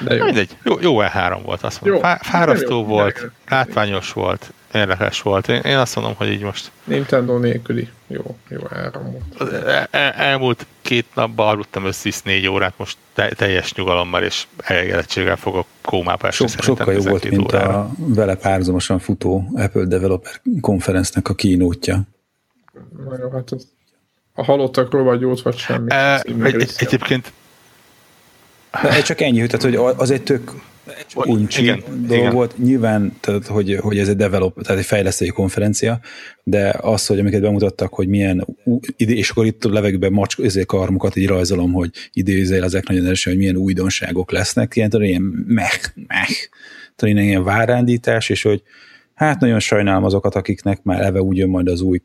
De 0.00 0.14
jó. 0.14 0.24
Mindegy, 0.24 0.56
jó, 0.62 0.80
jó 0.80 0.96
E3 1.00 1.40
volt, 1.44 1.62
azt 1.62 1.80
mondom. 1.80 2.02
Jó, 2.02 2.10
Fárasztó 2.20 2.78
jó, 2.78 2.84
volt, 2.84 3.18
jó. 3.22 3.28
látványos 3.48 4.12
volt, 4.12 4.52
érdekes 4.72 5.22
volt. 5.22 5.48
Én, 5.48 5.60
én 5.60 5.76
azt 5.76 5.94
mondom, 5.94 6.14
hogy 6.16 6.28
így 6.28 6.42
most... 6.42 6.70
Nintendo 6.84 7.38
nélküli. 7.38 7.88
Jó, 8.06 8.36
jó 8.48 8.60
E3 8.70 8.98
volt. 9.02 9.52
El, 9.52 9.88
el, 9.90 10.12
elmúlt 10.12 10.66
két 10.82 11.06
napban 11.14 11.48
aludtam 11.48 11.84
össze 11.84 12.10
négy 12.24 12.46
órát, 12.46 12.74
most 12.76 12.96
te, 13.14 13.28
teljes 13.28 13.74
nyugalommal 13.74 14.22
és 14.22 14.46
elégedettséggel 14.56 15.36
fogok 15.36 15.66
kómába 15.82 16.26
esni. 16.26 16.48
Sok, 16.48 16.62
sokkal 16.62 16.94
jó 16.94 17.00
volt, 17.00 17.30
mint 17.30 17.42
órára. 17.42 17.78
a 17.78 17.90
vele 17.96 18.34
párhuzamosan 18.34 18.98
futó 18.98 19.50
Apple 19.54 19.84
Developer 19.84 20.32
konferencnek 20.60 21.28
a 21.28 21.34
kínótja. 21.34 22.02
Na 23.04 23.16
jó, 23.20 23.30
hát 23.30 23.50
az 23.50 23.72
a 24.34 24.44
halottakról 24.44 25.02
vagy 25.02 25.20
jót, 25.20 25.42
vagy 25.42 25.56
semmi. 25.56 25.90
E, 25.90 26.20
egy, 26.42 26.72
egyébként 26.76 27.32
Na, 28.82 29.02
csak 29.02 29.20
ennyi, 29.20 29.46
tehát 29.46 29.62
hogy 29.62 29.94
az 29.96 30.10
egy 30.10 30.22
tök 30.22 30.52
uncsi 31.14 31.62
igen, 31.62 31.82
dolog 31.88 32.22
igen. 32.22 32.32
volt. 32.32 32.58
Nyilván, 32.58 33.16
tehát, 33.20 33.46
hogy, 33.46 33.78
hogy 33.80 33.98
ez 33.98 34.08
egy 34.08 34.16
develop, 34.16 34.62
tehát 34.62 34.80
egy 34.80 34.86
fejlesztői 34.86 35.28
konferencia, 35.28 36.00
de 36.42 36.74
az, 36.80 37.06
hogy 37.06 37.18
amiket 37.18 37.40
bemutattak, 37.40 37.94
hogy 37.94 38.08
milyen, 38.08 38.46
és 38.96 39.30
akkor 39.30 39.46
itt 39.46 39.64
a 39.64 39.72
levegőben 39.72 40.12
macsk, 40.12 40.38
ezért 40.38 40.66
karmokat 40.66 41.16
így 41.16 41.26
rajzolom, 41.26 41.72
hogy 41.72 41.90
idézél 42.12 42.64
ezek 42.64 42.88
nagyon 42.88 43.04
erősen, 43.04 43.32
hogy 43.32 43.40
milyen 43.40 43.56
újdonságok 43.56 44.30
lesznek, 44.30 44.76
ilyen, 44.76 44.90
tudod, 44.90 45.06
ilyen 45.06 45.44
meh, 45.46 45.70
meh, 46.06 46.28
tudod, 46.96 47.16
ilyen 47.16 47.44
várándítás, 47.44 48.28
és 48.28 48.42
hogy 48.42 48.62
hát 49.14 49.40
nagyon 49.40 49.58
sajnálom 49.58 50.04
azokat, 50.04 50.34
akiknek 50.34 50.82
már 50.82 51.00
eleve 51.00 51.22
úgy 51.22 51.36
jön 51.36 51.48
majd 51.48 51.68
az 51.68 51.80
új 51.80 52.00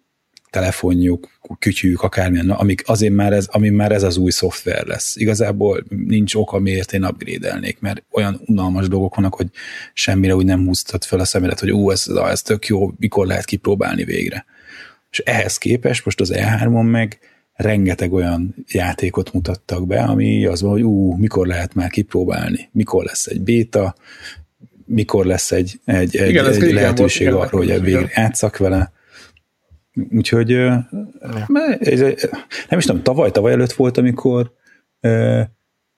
telefonjuk, 0.49 1.29
kütyűk, 1.59 2.01
akármilyen, 2.01 2.49
amik 2.49 2.83
azért 2.85 3.13
már 3.13 3.33
ez, 3.33 3.47
ami 3.51 3.69
már 3.69 3.91
ez 3.91 4.03
az 4.03 4.17
új 4.17 4.31
szoftver 4.31 4.85
lesz. 4.85 5.15
Igazából 5.15 5.83
nincs 5.89 6.35
oka, 6.35 6.59
miért 6.59 6.93
én 6.93 7.03
upgrade 7.03 7.75
mert 7.79 8.03
olyan 8.11 8.41
unalmas 8.45 8.87
dolgok 8.87 9.15
vannak, 9.15 9.35
hogy 9.35 9.47
semmire 9.93 10.35
úgy 10.35 10.45
nem 10.45 10.65
húztad 10.65 11.03
fel 11.03 11.19
a 11.19 11.25
szemedet, 11.25 11.59
hogy 11.59 11.71
ú, 11.71 11.91
ez, 11.91 12.07
ez 12.07 12.41
tök 12.41 12.65
jó, 12.65 12.91
mikor 12.97 13.27
lehet 13.27 13.45
kipróbálni 13.45 14.03
végre. 14.03 14.45
És 15.11 15.19
ehhez 15.19 15.57
képest 15.57 16.05
most 16.05 16.19
az 16.19 16.33
E3-on 16.35 16.91
meg 16.91 17.19
rengeteg 17.53 18.13
olyan 18.13 18.55
játékot 18.67 19.33
mutattak 19.33 19.87
be, 19.87 20.01
ami 20.01 20.45
az 20.45 20.61
van, 20.61 20.71
hogy 20.71 20.81
ú, 20.81 21.15
mikor 21.15 21.47
lehet 21.47 21.73
már 21.73 21.89
kipróbálni, 21.89 22.69
mikor 22.71 23.03
lesz 23.03 23.25
egy 23.25 23.41
béta, 23.41 23.95
mikor 24.85 25.25
lesz 25.25 25.51
egy, 25.51 25.79
egy, 25.85 26.13
Igen, 26.13 26.45
egy, 26.45 26.63
egy 26.63 26.73
lehetőség 26.73 27.27
arra, 27.27 27.57
hogy 27.57 27.81
végre 27.81 28.11
játszak 28.15 28.57
vele 28.57 28.91
Úgyhogy 30.11 30.49
ja. 30.49 30.89
ez, 31.79 31.99
nem 32.69 32.79
is 32.79 32.85
tudom, 32.85 33.03
tavaly, 33.03 33.31
tavaly 33.31 33.51
előtt 33.51 33.71
volt, 33.71 33.97
amikor 33.97 34.53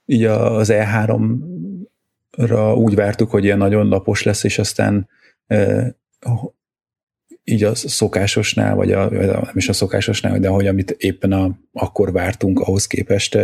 így 0.06 0.24
az 0.24 0.70
E3-ra 0.74 2.78
úgy 2.78 2.96
vártuk, 2.96 3.30
hogy 3.30 3.44
ilyen 3.44 3.58
nagyon 3.58 3.88
napos 3.88 4.24
lesz, 4.24 4.44
és 4.44 4.60
aztán 4.60 5.10
így 7.44 7.64
a 7.64 7.76
szokásosnál, 7.76 8.76
vagy 8.76 8.92
a, 8.92 9.10
nem 9.10 9.52
is 9.54 9.70
a 9.70 9.74
szokásosnál, 9.74 10.40
de 10.40 10.48
hogy 10.48 10.68
amit 10.68 10.92
éppen 10.92 11.32
a, 11.32 11.60
akkor 11.74 12.12
vártunk, 12.12 12.60
ahhoz 12.60 12.88
képest 12.88 13.38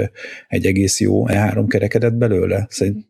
egy 0.47 0.65
egész 0.65 0.99
jó 0.99 1.25
E3 1.27 1.65
kerekedett 1.67 2.13
belőle. 2.13 2.67
Szerint 2.69 3.05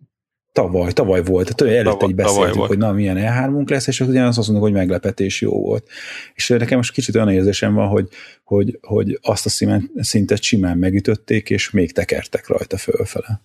Tavaly, 0.52 0.92
tavaly 0.92 1.24
volt. 1.24 1.56
Tehát 1.56 1.76
előtte 1.76 2.06
egy 2.06 2.16
beszéltük, 2.16 2.62
hogy 2.62 2.78
na, 2.78 2.92
milyen 2.92 3.18
E3-unk 3.20 3.70
lesz, 3.70 3.88
és 3.88 4.00
ugyanazt 4.00 4.38
azt 4.38 4.48
mondjuk, 4.48 4.70
hogy 4.70 4.78
meglepetés 4.78 5.42
jó 5.42 5.62
volt. 5.62 5.88
És 6.34 6.48
nekem 6.48 6.78
most 6.78 6.94
kicsit 6.94 7.16
olyan 7.16 7.30
érzésem 7.30 7.74
van, 7.74 7.88
hogy, 7.88 8.10
hogy, 8.44 8.80
hogy 8.82 9.20
azt 9.22 9.46
a 9.46 9.80
szintet 9.96 10.42
simán 10.42 10.78
megütötték, 10.78 11.50
és 11.50 11.72
még 11.72 11.92
tekertek 11.92 12.48
rajta 12.48 12.78
fölfele. 12.78 13.42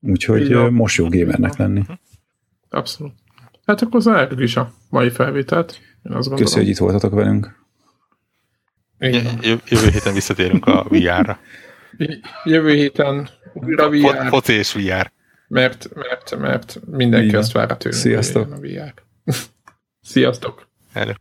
Úgyhogy 0.00 0.48
jó. 0.48 0.70
most 0.70 0.96
jó 0.96 1.08
gamernek 1.08 1.56
lenni. 1.56 1.82
Abszolút. 2.70 3.12
Hát 3.66 3.82
akkor 3.82 4.00
zárjuk 4.00 4.40
is 4.40 4.56
a 4.56 4.74
mai 4.88 5.10
felvételt. 5.10 5.80
Köszönjük, 6.02 6.48
hogy 6.48 6.68
itt 6.68 6.78
voltatok 6.78 7.12
velünk. 7.12 7.62
Jövő 8.98 9.88
héten 9.92 10.14
visszatérünk 10.14 10.66
a 10.66 10.86
VR-ra. 10.88 11.38
Jövő 12.44 12.74
héten 12.74 13.28
újra 13.52 13.90
VR. 13.90 14.28
Foci 14.28 14.52
és 14.52 14.72
VR 14.72 15.12
mert, 15.54 15.94
mert, 15.94 16.36
mert 16.38 16.80
mindenki 16.86 17.26
Igen. 17.26 17.40
azt 17.40 17.52
várja 17.52 17.76
tőlünk. 17.76 18.02
Sziasztok! 18.02 18.52
A 18.52 18.56
VR. 18.56 18.94
Sziasztok! 20.12 20.68
Hello. 20.92 21.12